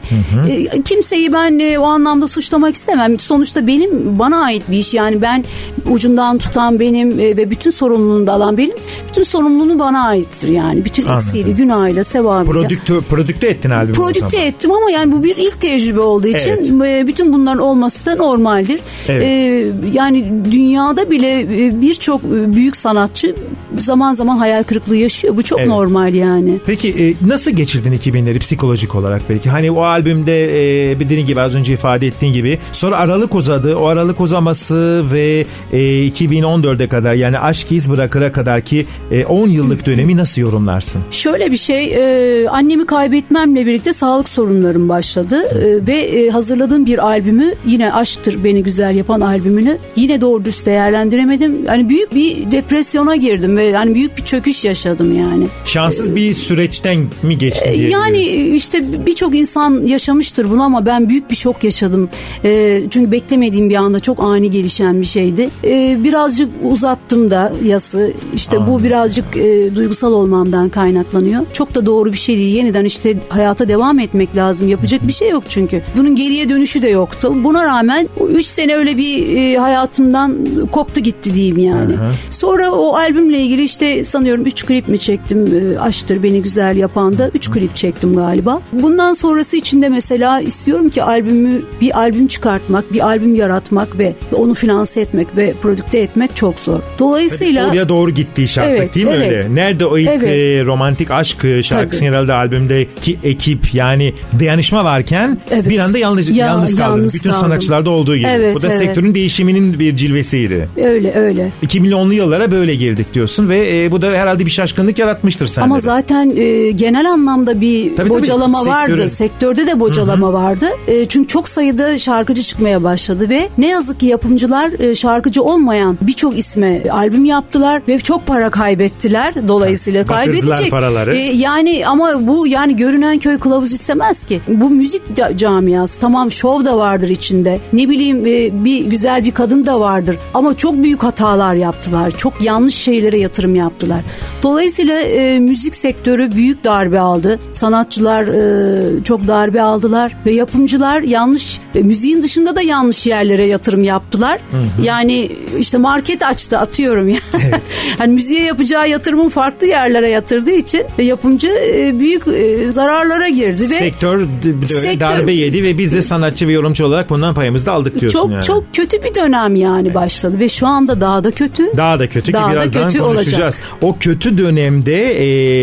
E, 0.49 0.81
kimseyi 0.81 1.33
ben 1.33 1.59
e, 1.59 1.79
o 1.79 1.85
anlamda 1.85 2.27
suçlamak 2.27 2.75
istemem. 2.75 3.19
Sonuçta 3.19 3.67
benim 3.67 4.19
bana 4.19 4.43
ait 4.43 4.63
bir 4.71 4.77
iş. 4.77 4.93
Yani 4.93 5.21
ben 5.21 5.45
ucundan 5.91 6.37
tutan 6.37 6.79
benim 6.79 7.19
e, 7.19 7.37
ve 7.37 7.49
bütün 7.49 7.69
sorumluluğunu 7.69 8.27
da 8.27 8.33
alan 8.33 8.57
benim. 8.57 8.75
Bütün 9.09 9.23
sorumluluğu 9.23 9.79
bana 9.79 10.07
aittir 10.07 10.47
yani. 10.47 10.85
Bütün 10.85 11.03
Anladım. 11.03 11.25
eksiğiyle, 11.27 11.51
günahıyla, 11.51 12.03
sevabıyla. 12.03 12.53
Prodüktü, 12.53 13.01
prodükte 13.09 13.47
ettin 13.47 13.69
albümü 13.69 13.93
Prodükte 13.97 14.37
ettim 14.37 14.71
ama 14.71 14.91
yani 14.91 15.11
bu 15.11 15.23
bir 15.23 15.35
ilk 15.35 15.61
tecrübe 15.61 15.99
olduğu 15.99 16.27
için 16.27 16.79
e, 16.79 17.07
bütün 17.07 17.33
bunların 17.33 17.59
olması 17.59 18.05
da 18.05 18.15
normaldir. 18.15 18.79
Evet. 19.07 19.23
E, 19.23 19.65
yani 19.93 20.25
dünyada 20.51 21.09
bile 21.11 21.41
e, 21.41 21.81
birçok 21.81 22.21
e, 22.23 22.53
büyük 22.53 22.77
sanatçı 22.77 23.35
zaman 23.77 24.13
zaman 24.13 24.37
hayal 24.37 24.63
kırıklığı 24.63 24.95
yaşıyor. 24.95 25.37
Bu 25.37 25.43
çok 25.43 25.59
Evet. 25.59 25.67
normal 25.69 26.13
yani. 26.13 26.59
Peki 26.65 26.86
e, 26.89 27.13
nasıl 27.27 27.51
geçirdin 27.51 27.91
2000'leri 27.91 28.39
psikolojik 28.39 28.95
olarak 28.95 29.21
belki? 29.29 29.49
Hani 29.49 29.71
o 29.71 29.81
albümde 29.81 30.43
e, 30.91 30.99
dediğin 30.99 31.25
gibi 31.25 31.41
az 31.41 31.55
önce 31.55 31.73
ifade 31.73 32.07
ettiğin 32.07 32.33
gibi 32.33 32.59
sonra 32.71 32.97
aralık 32.97 33.35
uzadı. 33.35 33.75
O 33.75 33.85
aralık 33.85 34.21
uzaması 34.21 35.03
ve 35.11 35.45
e, 35.73 35.77
2014'e 36.07 36.87
kadar 36.87 37.13
yani 37.13 37.39
Aşk 37.39 37.71
İz 37.71 37.91
Bırakır'a 37.91 38.31
kadar 38.31 38.61
ki 38.61 38.85
e, 39.11 39.25
10 39.25 39.47
yıllık 39.47 39.85
dönemi 39.85 40.17
nasıl 40.17 40.41
yorumlarsın? 40.41 41.01
Şöyle 41.11 41.51
bir 41.51 41.57
şey, 41.57 41.93
e, 41.93 42.49
annemi 42.49 42.85
kaybetmemle 42.85 43.65
birlikte 43.65 43.93
sağlık 43.93 44.29
sorunlarım 44.29 44.89
başladı 44.89 45.37
E, 45.37 45.87
ve 45.87 45.93
e, 45.93 46.29
hazırladığım 46.29 46.85
bir 46.85 47.05
albümü 47.05 47.53
yine 47.65 47.93
Aşktır 47.93 48.43
Beni 48.43 48.63
Güzel 48.63 48.95
Yapan 48.95 49.21
albümünü 49.21 49.77
yine 49.95 50.21
doğru 50.21 50.45
dürüst 50.45 50.65
değerlendiremedim. 50.65 51.65
Hani 51.67 51.89
büyük 51.89 52.15
bir 52.15 52.51
depresyona 52.51 53.15
girdim 53.15 53.57
ve 53.57 53.73
hani 53.73 53.95
büyük 53.95 54.17
bir 54.17 54.21
çöküş 54.21 54.63
yaşadım 54.63 55.17
yani. 55.17 55.47
Şanssız 55.65 56.15
bir 56.15 56.33
süreçten 56.77 57.29
mi 57.29 57.37
geçtin 57.37 57.73
diye 57.73 57.89
Yani 57.89 58.21
işte 58.55 59.05
birçok 59.05 59.35
insan 59.35 59.85
yaşamıştır 59.85 60.49
bunu 60.49 60.63
ama 60.63 60.85
ben 60.85 61.09
büyük 61.09 61.29
bir 61.31 61.35
şok 61.35 61.63
yaşadım. 61.63 62.09
Ee, 62.45 62.83
çünkü 62.89 63.11
beklemediğim 63.11 63.69
bir 63.69 63.75
anda 63.75 63.99
çok 63.99 64.23
ani 64.23 64.51
gelişen 64.51 65.01
bir 65.01 65.05
şeydi. 65.05 65.49
Ee, 65.63 65.97
birazcık 66.03 66.49
uzattım 66.63 67.31
da 67.31 67.53
yası. 67.63 68.11
İşte 68.35 68.67
bu 68.67 68.83
birazcık 68.83 69.37
e, 69.37 69.75
duygusal 69.75 70.13
olmamdan 70.13 70.69
kaynaklanıyor. 70.69 71.41
Çok 71.53 71.75
da 71.75 71.85
doğru 71.85 72.13
bir 72.13 72.17
şey 72.17 72.37
değil. 72.37 72.55
Yeniden 72.55 72.85
işte 72.85 73.17
hayata 73.29 73.67
devam 73.67 73.99
etmek 73.99 74.35
lazım. 74.35 74.67
Yapacak 74.67 75.07
bir 75.07 75.13
şey 75.13 75.29
yok 75.29 75.43
çünkü. 75.49 75.81
Bunun 75.97 76.15
geriye 76.15 76.49
dönüşü 76.49 76.81
de 76.81 76.89
yoktu. 76.89 77.33
Buna 77.43 77.65
rağmen 77.65 78.09
3 78.29 78.45
sene 78.45 78.75
öyle 78.75 78.97
bir 78.97 79.37
e, 79.37 79.57
hayatımdan 79.57 80.37
koptu 80.71 81.01
gitti 81.01 81.33
diyeyim 81.33 81.57
yani. 81.57 81.93
Sonra 82.31 82.71
o 82.71 82.95
albümle 82.95 83.41
ilgili 83.41 83.63
işte 83.63 84.03
sanıyorum 84.03 84.45
3 84.45 84.65
klip 84.65 84.87
mi 84.87 84.99
çektim? 84.99 85.47
E, 85.75 85.79
Aşktır 85.79 86.23
Beni 86.23 86.41
Güzel 86.41 86.66
Yapan 86.73 87.17
da 87.17 87.29
3 87.33 87.51
klip 87.51 87.75
çektim 87.75 88.15
galiba. 88.15 88.61
Bundan 88.73 89.13
sonrası 89.13 89.57
için 89.57 89.81
de 89.81 89.89
mesela 89.89 90.41
istiyorum 90.41 90.89
ki 90.89 91.03
albümü 91.03 91.61
bir 91.81 91.99
albüm 91.99 92.27
çıkartmak, 92.27 92.93
bir 92.93 92.99
albüm 93.07 93.35
yaratmak 93.35 93.99
ve 93.99 94.13
onu 94.33 94.53
finanse 94.53 95.01
etmek 95.01 95.27
ve 95.37 95.53
prodükte 95.61 95.99
etmek 95.99 96.35
çok 96.35 96.59
zor. 96.59 96.79
Dolayısıyla 96.99 97.69
Oraya 97.69 97.89
doğru 97.89 98.11
gittiği 98.11 98.47
şartlık 98.47 98.77
Evet, 98.79 98.95
değil 98.95 99.05
mi 99.07 99.13
evet. 99.15 99.45
öyle? 99.45 99.55
Nerede 99.55 99.85
o 99.85 99.97
ilk 99.97 100.09
Evet. 100.09 100.23
e, 100.23 100.65
romantik 100.65 101.11
aşk 101.11 101.45
e, 101.45 101.63
şarkısı 101.63 101.99
Tabii. 101.99 102.09
herhalde 102.09 102.33
albümdeki 102.33 103.17
ekip 103.23 103.73
yani 103.73 104.13
dayanışma 104.39 104.83
varken 104.85 105.37
Evet. 105.51 105.69
bir 105.69 105.79
anda 105.79 105.97
yalnız, 105.97 106.29
Ya- 106.29 106.45
yalnız 106.45 106.75
kaldın. 106.75 106.81
yalnız 106.97 107.13
Bütün 107.13 107.29
kaldım. 107.29 107.41
sanatçılarda 107.45 107.89
olduğu 107.89 108.15
gibi. 108.17 108.27
Evet, 108.27 108.55
Bu 108.55 108.61
da 108.61 108.67
evet. 108.67 108.77
sektörün 108.77 109.13
değişiminin 109.15 109.79
bir 109.79 109.95
cilvesiydi. 109.95 110.69
öyle 110.85 111.13
öyle. 111.15 111.51
2010'lu 111.63 112.13
yıllara 112.13 112.51
böyle 112.51 112.75
girdik 112.75 113.13
diyorsun 113.13 113.49
ve 113.49 113.83
e, 113.83 113.91
bu 113.91 114.01
da 114.01 114.07
herhalde 114.11 114.45
bir 114.45 114.51
şaşkınlık 114.51 114.99
yaratmıştır 114.99 115.47
sende. 115.47 115.65
Ama 115.65 115.79
zaten 115.79 116.33
e, 116.37 116.56
genel 116.75 117.11
anlamda 117.11 117.61
bir 117.61 117.95
tabii, 117.95 118.09
bocalama 118.09 118.57
sektörün- 118.57 118.69
vardı. 118.91 119.09
Sektörde 119.09 119.67
de 119.67 119.79
bocalama 119.79 120.33
vardı. 120.33 120.65
E, 120.87 121.05
çünkü 121.07 121.27
çok 121.27 121.49
sayıda 121.49 121.97
şarkıcı 121.99 122.43
çıkmaya 122.43 122.83
başladı 122.83 123.29
ve 123.29 123.49
ne 123.57 123.67
yazık 123.67 123.99
ki 123.99 124.05
yapımcılar 124.05 124.79
e, 124.79 124.95
şarkıcı 124.95 125.43
olmayan 125.43 125.97
birçok 126.01 126.37
isme 126.37 126.89
albüm 126.89 127.25
yaptılar 127.25 127.81
ve 127.87 127.99
çok 127.99 128.27
para 128.27 128.49
kaybettiler. 128.49 129.47
Dolayısıyla 129.47 130.07
Batırdılar 130.07 130.25
kaybedecek. 130.25 130.71
paraları. 130.71 131.15
E, 131.15 131.19
yani 131.19 131.87
ama 131.87 132.27
bu 132.27 132.47
yani 132.47 132.75
görünen 132.75 133.19
köy 133.19 133.37
kılavuz 133.37 133.71
istemez 133.73 134.25
ki. 134.25 134.41
Bu 134.47 134.69
müzik 134.69 135.01
camiası 135.35 135.99
tamam 135.99 136.31
şov 136.31 136.65
da 136.65 136.77
vardır 136.77 137.09
içinde. 137.09 137.59
Ne 137.73 137.89
bileyim 137.89 138.25
e, 138.25 138.63
bir 138.65 138.85
güzel 138.85 139.25
bir 139.25 139.31
kadın 139.31 139.65
da 139.65 139.79
vardır 139.79 140.17
ama 140.33 140.57
çok 140.57 140.73
büyük 140.83 141.03
hatalar 141.03 141.53
yaptılar. 141.53 142.11
Çok 142.11 142.41
yanlış 142.41 142.75
şeylere 142.75 143.17
yatırım 143.17 143.55
yaptılar. 143.55 144.01
Dolayısıyla 144.43 144.99
e, 144.99 145.39
müzik 145.39 145.75
sektörü 145.75 146.31
büyük 146.31 146.46
darbe 146.63 146.99
aldı. 146.99 147.39
Sanatçılar 147.51 148.23
e, 148.23 149.03
çok 149.03 149.27
darbe 149.27 149.61
aldılar 149.61 150.15
ve 150.25 150.31
yapımcılar 150.31 151.01
yanlış 151.01 151.59
e, 151.75 151.79
müziğin 151.79 152.21
dışında 152.21 152.55
da 152.55 152.61
yanlış 152.61 153.07
yerlere 153.07 153.45
yatırım 153.45 153.83
yaptılar. 153.83 154.39
Yani 154.83 155.31
işte 155.59 155.77
market 155.77 156.23
açtı 156.23 156.57
atıyorum 156.57 157.09
ya. 157.09 157.19
hani 157.97 158.13
müziğe 158.13 158.43
yapacağı 158.43 158.89
yatırımın 158.89 159.29
farklı 159.29 159.67
yerlere 159.67 160.09
yatırdığı 160.09 160.51
için 160.51 160.85
e, 160.97 161.03
yapımcı 161.03 161.47
e, 161.47 161.99
büyük 161.99 162.27
e, 162.27 162.71
zararlara 162.71 163.29
girdi 163.29 163.61
ve 163.61 163.67
Sektör 163.67 164.27
Sektör- 164.65 164.99
darbe 164.99 165.31
yedi 165.31 165.63
ve 165.63 165.77
biz 165.77 165.93
de 165.93 166.01
sanatçı 166.01 166.47
ve 166.47 166.51
yorumcu 166.51 166.85
olarak 166.85 167.09
bundan 167.09 167.33
payımızı 167.33 167.65
da 167.65 167.71
aldık 167.71 167.99
diyorsun 167.99 168.19
çok 168.19 168.31
yani. 168.31 168.43
çok 168.43 168.75
kötü 168.75 169.03
bir 169.03 169.15
dönem 169.15 169.55
yani 169.55 169.93
başladı 169.93 170.39
ve 170.39 170.49
şu 170.49 170.67
anda 170.67 171.01
daha 171.01 171.23
da 171.23 171.31
kötü. 171.31 171.77
Daha 171.77 171.99
da 171.99 172.09
kötü 172.09 172.33
Daha 172.33 172.49
ki 172.49 172.55
da 172.55 172.61
birazdan 172.61 172.83
kötü 172.83 172.99
konuşacağız. 172.99 173.59
O 173.81 173.97
kötü 173.99 174.37
dönemde 174.37 174.97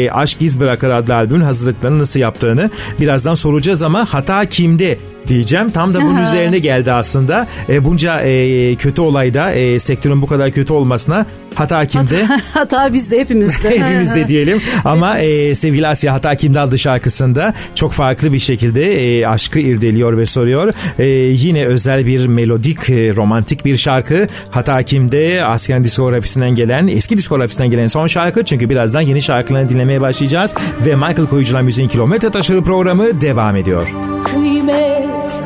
e, 0.04 0.10
Aşk 0.10 0.42
İz 0.42 0.60
Bırakır 0.74 0.90
adlı 0.90 1.14
albümün 1.14 1.44
hazırlıklarını 1.44 1.98
nasıl 1.98 2.20
yaptığını 2.20 2.70
birazdan 3.00 3.34
soracağız 3.34 3.82
ama 3.82 4.04
hata 4.04 4.44
kimde? 4.46 4.98
diyeceğim. 5.28 5.70
Tam 5.70 5.94
da 5.94 6.00
bunun 6.00 6.22
üzerine 6.22 6.58
geldi 6.58 6.92
aslında. 6.92 7.46
E, 7.68 7.84
bunca 7.84 8.20
e, 8.20 8.74
kötü 8.74 9.02
olayda 9.02 9.52
e, 9.52 9.78
sektörün 9.78 10.22
bu 10.22 10.26
kadar 10.26 10.50
kötü 10.50 10.72
olmasına 10.72 11.26
hata 11.54 11.86
kimde? 11.86 12.24
Hata 12.54 12.92
bizde 12.92 13.20
hepimizde. 13.20 13.70
Hepimiz 13.80 14.14
de 14.14 14.28
diyelim. 14.28 14.62
Ama 14.84 15.18
e, 15.18 15.54
sevgili 15.54 15.86
Asya 15.86 16.14
Hata 16.14 16.34
Kimde 16.34 16.60
adlı 16.60 16.78
şarkısında 16.78 17.54
çok 17.74 17.92
farklı 17.92 18.32
bir 18.32 18.38
şekilde 18.38 19.18
e, 19.18 19.26
aşkı 19.26 19.58
irdeliyor 19.58 20.18
ve 20.18 20.26
soruyor. 20.26 20.72
E, 20.98 21.06
yine 21.06 21.64
özel 21.64 22.06
bir 22.06 22.26
melodik, 22.26 22.90
e, 22.90 23.16
romantik 23.16 23.64
bir 23.64 23.76
şarkı. 23.76 24.26
Hata 24.50 24.82
Kimde 24.82 25.44
Asya'nın 25.44 25.84
diskografisinden 25.84 26.54
gelen, 26.54 26.88
eski 26.88 27.16
diskografisinden 27.16 27.70
gelen 27.70 27.86
son 27.86 28.06
şarkı. 28.06 28.44
Çünkü 28.44 28.70
birazdan 28.70 29.00
yeni 29.00 29.22
şarkılarını 29.22 29.68
dinlemeye 29.68 30.00
başlayacağız. 30.00 30.54
Ve 30.86 30.94
Michael 30.94 31.26
Koyucular 31.26 31.62
Müziğin 31.62 31.88
Kilometre 31.88 32.30
Taşları 32.30 32.62
programı 32.62 33.20
devam 33.20 33.56
ediyor. 33.56 33.88
Kıymet 34.24 35.42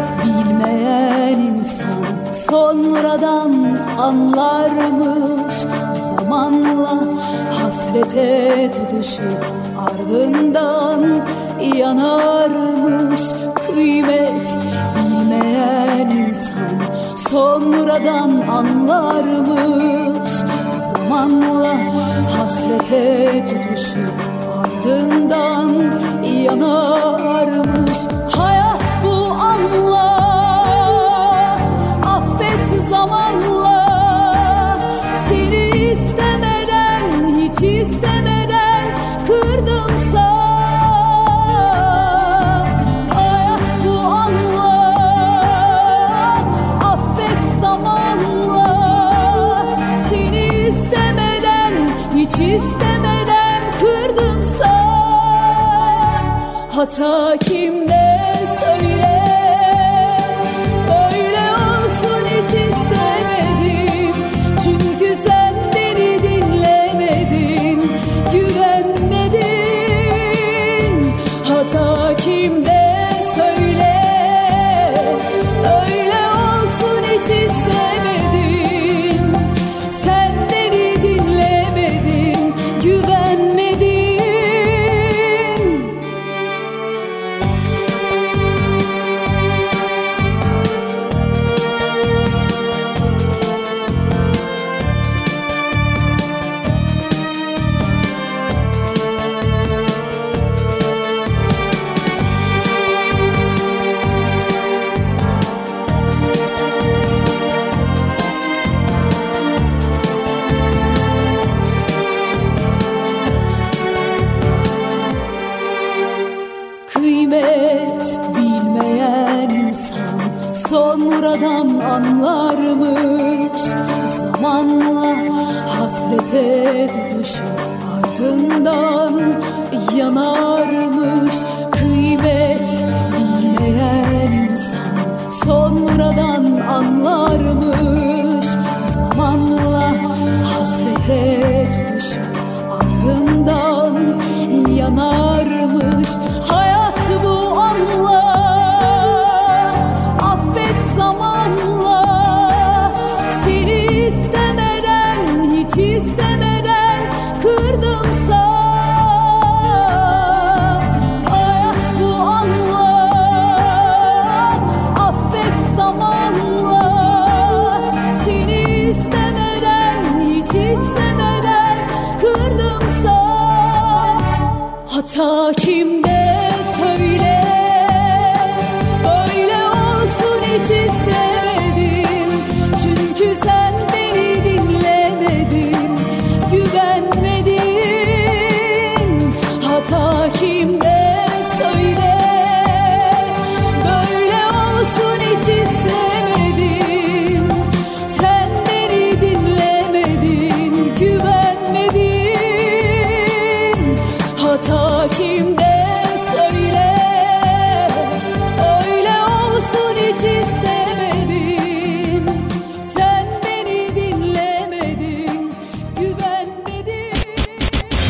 sonradan 2.32 3.78
anlarmış. 3.98 5.54
Zamanla 5.92 6.94
hasrete 7.62 8.70
tutuşup 8.72 9.46
ardından 9.78 11.24
yanarmış. 11.76 13.22
Kıymet 13.66 14.58
bilmeyen 14.96 16.08
insan 16.08 16.82
sonradan 17.30 18.30
anlarmış. 18.48 20.28
Zamanla 20.72 21.74
hasrete 22.38 23.44
tutuşup 23.44 24.12
ardından 24.62 25.72
yanarmış. 26.22 27.98
Hayat 28.36 28.57
istemeden 37.80 38.86
kırdımsa 39.26 40.28
Hayat 43.14 43.68
bu 43.84 43.98
anla 43.98 44.84
affet 46.92 47.44
zamanla. 47.60 48.70
Seni 50.10 50.46
istemeden 50.68 51.74
hiç 52.16 52.34
istemeden 52.34 53.62
kırdımsa 53.80 54.74
Hata 56.70 57.36
kimde 57.38 57.67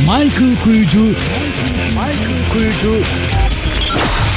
Michael 0.09 0.57
Kuyucu. 0.63 1.05
Michael 1.95 2.43
Kuyucu 2.51 3.48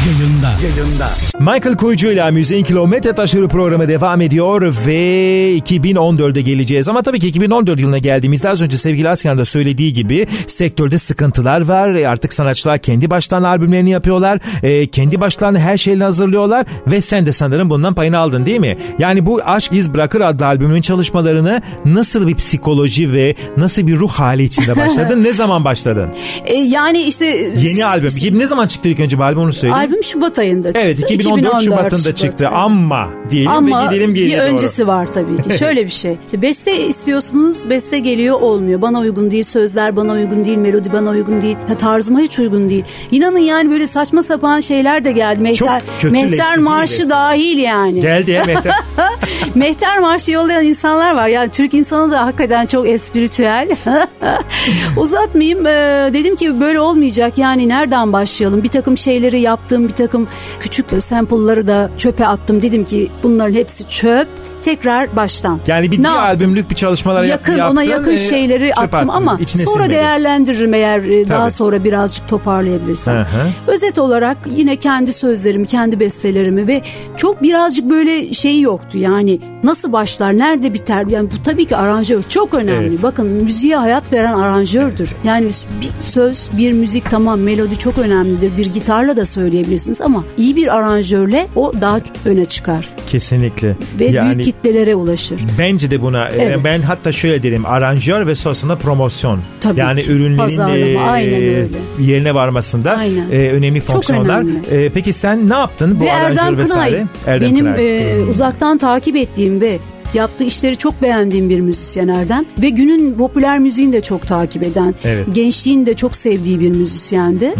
yayında. 0.05 0.51
Yayında. 0.63 1.07
Michael 1.39 1.77
Kuyucu 1.77 2.11
ile 2.11 2.31
Müziğin 2.31 2.63
Kilometre 2.63 3.13
Taşları 3.15 3.47
programı 3.47 3.87
devam 3.87 4.21
ediyor 4.21 4.75
ve 4.87 5.57
2014'e 5.57 6.41
geleceğiz. 6.41 6.87
Ama 6.89 7.01
tabii 7.03 7.19
ki 7.19 7.27
2014 7.27 7.79
yılına 7.79 7.97
geldiğimizde 7.97 8.49
az 8.49 8.61
önce 8.61 8.77
sevgili 8.77 9.09
Asyan 9.09 9.37
da 9.37 9.45
söylediği 9.45 9.93
gibi 9.93 10.27
sektörde 10.47 10.97
sıkıntılar 10.97 11.61
var. 11.61 11.95
E, 11.95 12.07
Artık 12.07 12.33
sanatçılar 12.33 12.77
kendi 12.77 13.09
başlarına 13.09 13.47
albümlerini 13.47 13.89
yapıyorlar. 13.89 14.39
E, 14.63 14.87
kendi 14.87 15.21
başlarına 15.21 15.59
her 15.59 15.77
şeyini 15.77 16.03
hazırlıyorlar 16.03 16.65
ve 16.87 17.01
sen 17.01 17.25
de 17.25 17.31
sanırım 17.31 17.69
bundan 17.69 17.93
payını 17.93 18.17
aldın 18.17 18.45
değil 18.45 18.59
mi? 18.59 18.77
Yani 18.99 19.25
bu 19.25 19.41
Aşk 19.45 19.73
İz 19.73 19.93
Bırakır 19.93 20.21
adlı 20.21 20.45
albümün 20.45 20.81
çalışmalarını 20.81 21.61
nasıl 21.85 22.27
bir 22.27 22.35
psikoloji 22.35 23.13
ve 23.13 23.35
nasıl 23.57 23.87
bir 23.87 23.97
ruh 23.99 24.11
hali 24.11 24.43
içinde 24.43 24.77
başladın? 24.77 25.23
ne 25.23 25.33
zaman 25.33 25.65
başladın? 25.65 26.09
E, 26.45 26.53
yani 26.53 27.01
işte 27.01 27.25
Yeni 27.57 27.85
albüm. 27.85 28.39
Ne 28.39 28.47
zaman 28.47 28.67
çıktı 28.67 28.89
ilk 28.89 28.99
önce 28.99 29.19
bu 29.19 29.23
albüm 29.23 29.41
onu 29.41 29.53
söyle. 29.53 29.73
albüm 29.73 29.90
Şubat 30.03 30.39
ayında 30.39 30.67
çıktı. 30.67 30.81
Evet 30.85 31.11
2014, 31.11 31.61
Şubat'ında 31.63 32.15
çıktı 32.15 32.47
ama 32.49 33.09
diyelim 33.29 33.51
Ama 33.51 33.83
ve 33.83 33.85
gidelim 33.95 34.15
bir 34.15 34.19
geriye 34.19 34.37
doğru. 34.37 34.45
öncesi 34.45 34.87
var 34.87 35.07
tabii 35.07 35.43
ki. 35.49 35.57
Şöyle 35.59 35.85
bir 35.85 35.91
şey. 35.91 36.17
İşte 36.25 36.41
beste 36.41 36.87
istiyorsunuz, 36.87 37.69
beste 37.69 37.99
geliyor 37.99 38.41
olmuyor. 38.41 38.81
Bana 38.81 38.99
uygun 38.99 39.31
değil, 39.31 39.43
sözler 39.43 39.95
bana 39.95 40.13
uygun 40.13 40.45
değil, 40.45 40.57
melodi 40.57 40.91
bana 40.93 41.09
uygun 41.09 41.41
değil. 41.41 41.57
Ya 41.69 41.77
tarzıma 41.77 42.19
hiç 42.19 42.39
uygun 42.39 42.69
değil. 42.69 42.83
İnanın 43.11 43.37
yani 43.39 43.71
böyle 43.71 43.87
saçma 43.87 44.21
sapan 44.21 44.59
şeyler 44.59 45.05
de 45.05 45.11
geldi. 45.11 45.41
Mehter, 45.41 45.81
Mehter 46.11 46.57
Marşı 46.57 46.99
beste? 46.99 47.09
dahil 47.09 47.57
yani. 47.57 48.01
Geldi 48.01 48.31
ya 48.31 48.43
Mehter. 48.45 48.73
Mehter 49.55 49.99
Marşı 49.99 50.31
yollayan 50.31 50.65
insanlar 50.65 51.15
var. 51.15 51.27
Yani 51.27 51.51
Türk 51.51 51.73
insanı 51.73 52.11
da 52.11 52.25
hakikaten 52.25 52.65
çok 52.65 52.89
espritüel. 52.89 53.69
Uzatmayayım. 54.97 55.67
Ee, 55.67 56.09
dedim 56.13 56.35
ki 56.35 56.59
böyle 56.59 56.79
olmayacak. 56.79 57.37
Yani 57.37 57.69
nereden 57.69 58.13
başlayalım? 58.13 58.63
Bir 58.63 58.67
takım 58.67 58.97
şeyleri 58.97 59.41
yaptım. 59.41 59.80
Bir 59.87 59.93
takım 59.93 60.27
küçük 60.59 61.03
sample'ları 61.03 61.67
da 61.67 61.89
çöpe 61.97 62.27
attım. 62.27 62.61
Dedim 62.61 62.85
ki 62.85 63.11
bunların 63.23 63.53
hepsi 63.53 63.87
çöp. 63.87 64.27
Tekrar 64.63 65.15
baştan. 65.15 65.59
Yani 65.67 65.91
bir, 65.91 66.03
Ne 66.03 66.09
albümlük 66.09 66.69
bir 66.69 66.75
çalışmalar 66.75 67.23
yakın 67.23 67.53
yaptın. 67.57 67.75
ona 67.75 67.83
yakın 67.83 68.11
e, 68.11 68.17
şeyleri 68.17 68.73
attım 68.73 68.95
attın, 68.95 69.07
ama 69.07 69.37
içine 69.41 69.65
sonra 69.65 69.73
sinmedi. 69.83 69.93
değerlendiririm 69.93 70.73
eğer 70.73 70.99
e, 70.99 71.29
daha 71.29 71.39
Tabii. 71.39 71.51
sonra 71.51 71.83
birazcık 71.83 72.27
toparlayabilirsem. 72.27 73.15
Hı 73.15 73.19
hı. 73.21 73.47
Özet 73.67 73.99
olarak 73.99 74.37
yine 74.55 74.75
kendi 74.75 75.13
sözlerimi, 75.13 75.65
kendi 75.65 75.99
bestelerimi 75.99 76.67
ve 76.67 76.81
çok 77.17 77.41
birazcık 77.43 77.89
böyle 77.89 78.33
şey 78.33 78.61
yoktu 78.61 78.97
yani 78.97 79.39
nasıl 79.63 79.91
başlar, 79.93 80.37
nerede 80.37 80.73
biter? 80.73 81.05
Yani 81.09 81.29
bu 81.31 81.43
tabii 81.43 81.65
ki 81.65 81.75
aranjör 81.77 82.23
çok 82.29 82.53
önemli. 82.53 82.87
Evet. 82.87 83.03
Bakın 83.03 83.25
müziğe 83.27 83.75
hayat 83.75 84.13
veren 84.13 84.33
aranjördür. 84.33 85.15
Yani 85.23 85.45
bir 85.81 85.89
söz, 86.01 86.49
bir 86.57 86.71
müzik 86.71 87.09
tamam 87.09 87.39
melodi 87.39 87.77
çok 87.77 87.97
önemlidir. 87.97 88.51
Bir 88.57 88.65
gitarla 88.65 89.17
da 89.17 89.25
söyleyebilirsiniz 89.25 90.01
ama 90.01 90.23
iyi 90.37 90.55
bir 90.55 90.75
aranjörle 90.77 91.47
o 91.55 91.71
daha 91.81 91.99
öne 92.25 92.45
çıkar 92.45 92.89
Kesinlikle. 93.09 93.75
ve 93.99 94.05
yani 94.05 94.33
büyük 94.33 94.43
kitlelere 94.43 94.95
ulaşır. 94.95 95.41
bence 95.59 95.91
de 95.91 96.01
buna 96.01 96.29
e, 96.29 96.35
Evet. 96.41 96.59
ben 96.63 96.81
hatta 96.81 97.11
şöyle 97.11 97.43
derim 97.43 97.65
aranjör 97.65 98.27
ve 98.27 98.35
sonrasında 98.35 98.75
promosyon. 98.77 99.39
Tabii 99.59 99.79
yani 99.79 100.01
ki. 100.01 100.11
ürünlerin 100.11 100.37
Pazarlama, 100.37 101.19
e, 101.19 101.67
yerine 101.99 102.35
varmasında 102.35 102.91
Aynen. 102.97 103.31
e, 103.31 103.49
önemli 103.51 103.79
Çok 103.79 103.87
fonksiyonlar. 103.89 104.41
önemli. 104.41 104.67
E, 104.71 104.89
peki 104.89 105.13
sen 105.13 105.49
ne 105.49 105.53
yaptın 105.53 105.97
bu 105.99 106.05
ve 106.05 106.13
aranjör 106.13 106.41
Erdem 106.43 106.57
vesaire? 106.57 107.05
Kınay 107.25 107.41
benim 107.41 107.67
e, 107.67 108.15
uzaktan 108.31 108.77
takip 108.77 109.15
ettiğim 109.15 109.50
ve 109.59 109.79
yaptığı 110.13 110.43
işleri 110.43 110.77
çok 110.77 111.01
beğendiğim 111.01 111.49
bir 111.49 111.59
müzisyen 111.61 112.07
Erdem 112.07 112.45
ve 112.61 112.69
günün 112.69 113.13
popüler 113.13 113.59
müziğini 113.59 113.93
de 113.93 114.01
çok 114.01 114.27
takip 114.27 114.63
eden, 114.63 114.95
Evet. 115.03 115.25
gençliğin 115.33 115.85
de 115.85 115.93
çok 115.93 116.15
sevdiği 116.15 116.59
bir 116.59 116.69
müzisyendi. 116.69 117.55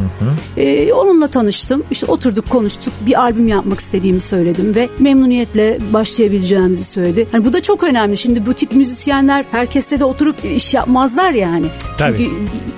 E, 0.57 0.93
onunla 0.93 1.27
tanıştım. 1.27 1.83
İşte 1.91 2.05
oturduk 2.05 2.49
konuştuk. 2.49 2.93
Bir 3.05 3.21
albüm 3.21 3.47
yapmak 3.47 3.79
istediğimi 3.79 4.21
söyledim 4.21 4.75
ve 4.75 4.89
memnuniyetle 4.99 5.77
başlayabileceğimizi 5.93 6.83
söyledi. 6.83 7.27
Hani 7.31 7.45
bu 7.45 7.53
da 7.53 7.61
çok 7.61 7.83
önemli. 7.83 8.17
Şimdi 8.17 8.45
bu 8.45 8.53
tip 8.53 8.75
müzisyenler 8.75 9.45
herkeste 9.51 9.99
de 9.99 10.05
oturup 10.05 10.35
iş 10.55 10.73
yapmazlar 10.73 11.31
yani. 11.31 11.65
Tabii. 11.97 12.17
Çünkü 12.17 12.31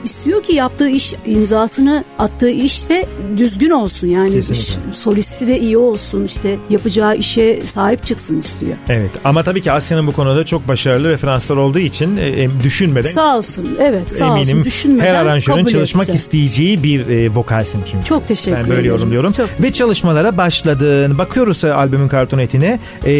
istiyor 0.03 0.43
ki 0.43 0.53
yaptığı 0.53 0.89
iş 0.89 1.13
imzasını 1.25 2.03
attığı 2.19 2.49
iş 2.49 2.89
de 2.89 3.05
düzgün 3.37 3.69
olsun. 3.69 4.07
Yani 4.07 4.31
Kesinlikle. 4.31 4.93
solisti 4.93 5.47
de 5.47 5.59
iyi 5.59 5.77
olsun 5.77 6.23
işte 6.25 6.57
yapacağı 6.69 7.15
işe 7.17 7.59
sahip 7.65 8.05
çıksın 8.05 8.37
istiyor. 8.37 8.73
Evet 8.89 9.11
ama 9.23 9.43
tabii 9.43 9.61
ki 9.63 9.71
Asya'nın 9.71 10.07
bu 10.07 10.11
konuda 10.11 10.45
çok 10.45 10.67
başarılı 10.67 11.09
referanslar 11.09 11.57
olduğu 11.57 11.79
için 11.79 12.17
e, 12.17 12.47
düşünmeden 12.63 13.11
Sağ 13.11 13.37
olsun 13.37 13.77
evet 13.81 14.09
sağ 14.11 14.25
eminim 14.25 14.57
olsun 14.57 14.63
düşünmeden 14.63 15.05
her 15.15 15.25
aranjörün 15.25 15.65
çalışmak 15.65 16.09
etti. 16.09 16.15
isteyeceği 16.15 16.83
bir 16.83 17.07
e, 17.09 17.29
vokalsin 17.35 17.81
çünkü. 17.91 18.03
Çok 18.05 18.27
teşekkür 18.27 18.57
Ben 18.57 18.63
böyle 18.63 18.73
ederim. 18.81 18.91
yorumluyorum. 18.91 19.31
Çok 19.31 19.49
Ve 19.61 19.71
çalışmalara 19.71 20.37
başladın. 20.37 21.17
Bakıyoruz 21.17 21.63
e, 21.63 21.73
albümün 21.73 22.07
kartonetine. 22.07 22.79
E, 23.05 23.13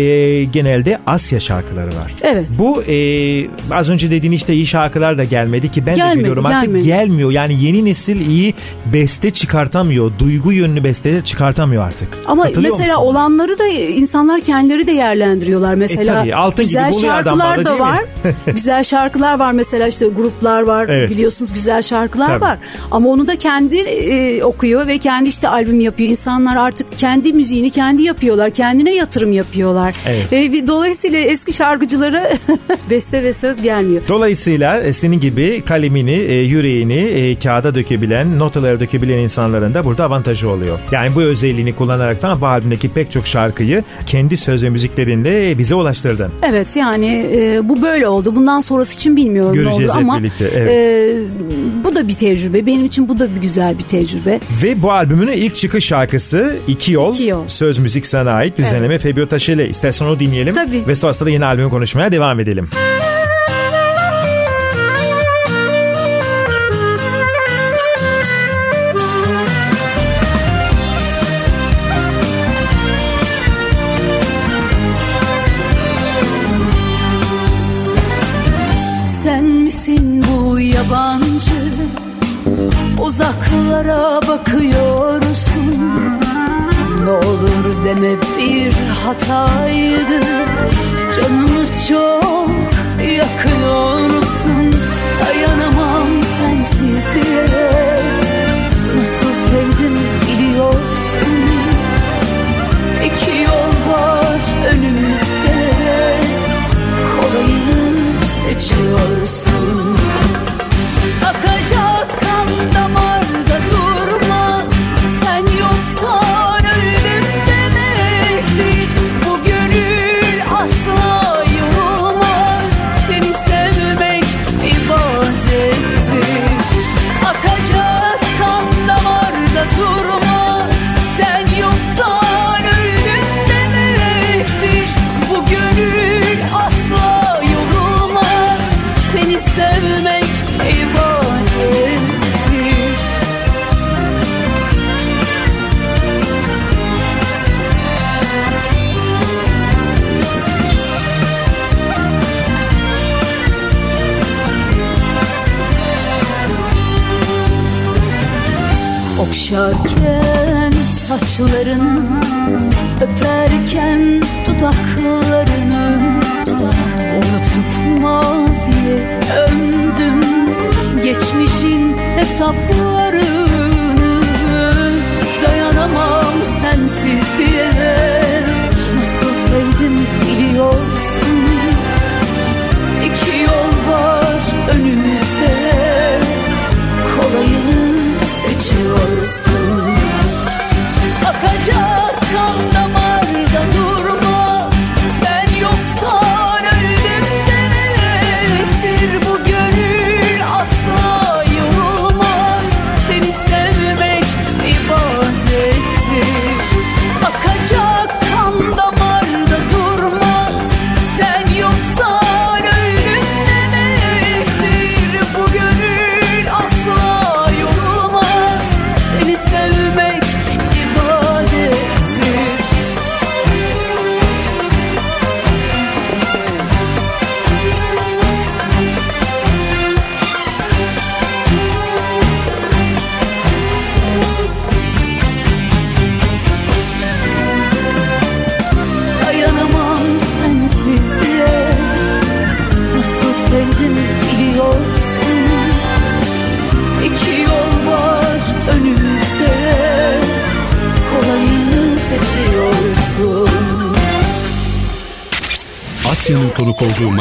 genelde 0.44 1.00
Asya 1.08 1.40
şarkıları 1.40 1.88
var. 1.88 2.14
Evet. 2.22 2.46
Bu 2.60 2.84
e, 2.84 3.48
az 3.72 3.90
önce 3.90 4.12
dediğin 4.12 4.32
işte 4.34 4.54
iyi 4.54 4.66
şarkılar 4.68 5.18
da 5.18 5.24
gelmedi 5.24 5.72
ki 5.72 5.86
ben 5.86 5.96
Gelmedi, 5.96 6.16
de 6.16 6.20
biliyorum 6.20 6.46
artık 6.46 6.62
gelmedi. 6.62 6.86
gelmiyor. 6.86 7.32
Yani 7.32 7.64
yeni 7.64 7.86
nesil 7.86 8.28
iyi 8.30 8.54
beste 8.94 9.30
çıkartamıyor. 9.32 10.12
Duygu 10.20 10.52
yönlü 10.52 10.84
besteler 10.84 11.26
çıkartamıyor 11.26 11.84
artık. 11.84 12.08
Ama 12.28 12.44
mesela 12.58 12.98
musun? 12.98 13.10
olanları 13.10 13.60
da 13.60 13.68
insanlar 13.68 14.42
kendileri 14.42 14.88
de 14.88 14.94
değerlendiriyorlar. 14.94 15.76
Mesela 15.76 16.14
E 16.14 16.16
tabii, 16.16 16.33
altın 16.36 16.66
gibi 16.66 16.74
güzel 16.74 16.92
buluyor 16.92 17.14
adam 17.14 17.40
şarkılar 17.40 17.58
balı 17.58 17.66
da 17.66 17.70
değil 17.70 17.82
mi? 17.82 17.86
var. 17.86 18.34
güzel 18.56 18.84
şarkılar 18.84 19.40
var 19.40 19.52
mesela 19.52 19.88
işte 19.88 20.08
gruplar 20.08 20.62
var. 20.62 20.86
Evet. 20.90 21.10
Biliyorsunuz 21.10 21.54
güzel 21.54 21.82
şarkılar 21.82 22.28
Tabii. 22.28 22.42
var. 22.42 22.58
Ama 22.92 23.10
onu 23.10 23.28
da 23.28 23.36
kendi 23.36 23.78
e, 23.78 24.44
okuyor 24.44 24.88
ve 24.88 24.98
kendi 24.98 25.30
işte 25.30 25.50
albüm 25.50 25.80
yapıyor. 25.80 26.10
İnsanlar 26.10 26.56
artık 26.56 26.98
kendi 26.98 27.34
müziğini 27.34 27.70
kendi 27.70 28.04
yapıyorlar. 28.04 28.50
Kendine 28.50 28.96
yatırım 28.96 29.32
yapıyorlar. 29.32 29.96
Evet. 30.08 30.32
Ve 30.32 30.52
bir, 30.52 30.68
dolayısıyla 30.68 31.20
eski 31.20 31.54
şarkıcılara 31.54 32.30
beste 32.90 33.24
ve 33.24 33.34
söz 33.34 33.62
gelmiyor. 33.62 34.02
Dolayısıyla 34.08 34.82
e, 34.82 34.94
senin 34.94 35.20
gibi 35.20 35.64
kalemini, 35.66 36.12
e, 36.12 36.34
yüreğini 36.42 36.94
e, 36.94 37.40
kağıda 37.40 37.76
dökebilen, 37.76 38.40
notalara 38.40 38.80
dökebilen 38.80 39.18
insanların 39.18 39.74
da 39.74 39.84
burada 39.84 40.06
avantajı 40.06 40.50
oluyor. 40.50 40.80
Yani 40.92 41.16
bu 41.16 41.22
özelliğini 41.22 41.76
kullanaraktan 41.76 42.42
bu 42.42 42.48
albümdeki 42.48 42.90
pek 42.90 43.12
çok 43.12 43.28
şarkıyı 43.28 43.84
kendi 44.06 44.38
söz 44.38 44.64
ve 44.64 44.70
müziklerinle 44.70 45.58
bize 45.58 45.76
ulaştırdın. 45.76 46.23
Anladın. 46.26 46.48
Evet 46.50 46.76
yani 46.76 47.30
e, 47.36 47.70
bu 47.70 47.82
böyle 47.82 48.08
oldu. 48.08 48.36
Bundan 48.36 48.60
sonrası 48.60 48.96
için 48.96 49.16
bilmiyorum 49.16 49.54
Göreceğiz 49.54 49.80
ne 49.80 49.92
olur 49.92 50.02
ama 50.02 50.20
birlikte, 50.20 50.50
evet. 50.54 50.72
e, 50.72 51.84
bu 51.84 51.96
da 51.96 52.08
bir 52.08 52.14
tecrübe. 52.14 52.66
Benim 52.66 52.86
için 52.86 53.10
bu 53.10 53.20
da 53.20 53.36
bir 53.36 53.42
güzel 53.42 53.78
bir 53.78 53.84
tecrübe. 53.84 54.40
Ve 54.64 54.84
bu 54.84 54.92
albümün 54.92 55.28
ilk 55.28 55.56
çıkış 55.56 55.86
şarkısı 55.86 56.56
İki 56.68 56.92
Yol. 56.92 57.14
İki 57.14 57.24
Yol. 57.24 57.44
Söz 57.48 57.80
müzik 57.80 58.08
sana 58.08 58.32
ait. 58.32 58.58
Düzenleme 58.58 59.00
Fabio 59.00 59.26
Taşeli. 59.26 59.68
İstersen 59.68 60.06
onu 60.06 60.20
dinleyelim. 60.20 60.54
Tabii. 60.54 60.88
Ve 60.88 60.96
sonrasında 60.96 61.26
da 61.26 61.30
yeni 61.30 61.46
albümü 61.46 61.70
konuşmaya 61.70 62.12
devam 62.12 62.40
edelim. 62.40 62.70
Sen 62.74 63.13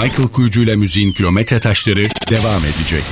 Michael 0.02 0.28
Kuyucu 0.28 0.62
ile 0.62 0.76
müziğin 0.76 1.12
kilometre 1.12 1.60
taşları 1.60 2.04
devam 2.30 2.62
edecek. 2.64 3.04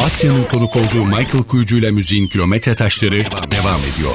Asya'nın 0.00 0.44
konuk 0.44 0.76
olduğu 0.76 1.04
Michael 1.04 1.44
Kuyucu 1.48 1.78
ile 1.78 1.90
müziğin 1.90 2.26
kilometre 2.26 2.74
taşları 2.74 3.20
devam 3.50 3.80
ediyor. 3.94 4.14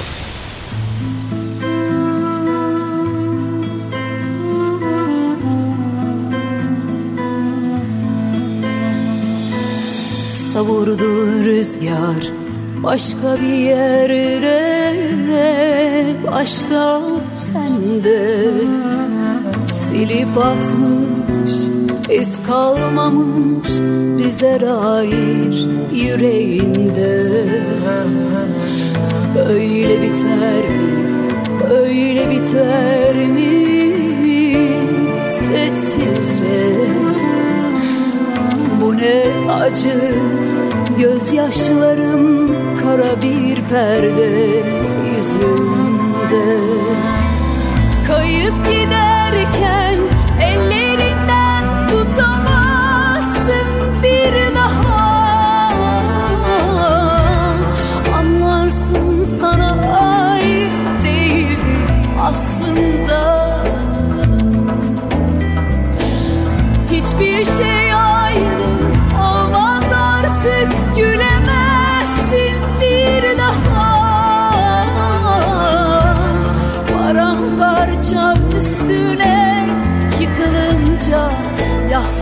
Savurdu 10.36 11.44
rüzgar 11.46 12.32
başka 12.84 13.38
bir 13.42 13.58
yere 13.58 14.36
Başka 16.32 17.02
sende 17.38 18.46
Silip 19.96 20.38
atmış 20.38 21.56
iz 22.10 22.44
kalmamış 22.48 23.70
bize 24.18 24.60
dair 24.62 25.68
yüreğinde 25.94 27.24
Böyle 29.36 30.02
biter 30.02 30.64
mi? 30.70 30.90
Böyle 31.70 32.32
biter 32.32 33.16
mi? 33.16 33.66
Sessizce 35.30 36.76
bu 38.82 38.98
ne 38.98 39.24
acı 39.54 40.16
Gözyaşlarım 41.00 42.48
kara 42.84 43.22
bir 43.22 43.56
perde 43.70 44.64
yüzümde 45.16 46.58
Kayıp 48.08 48.54
giderken 48.66 49.85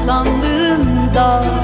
yaslandığında 0.07 1.62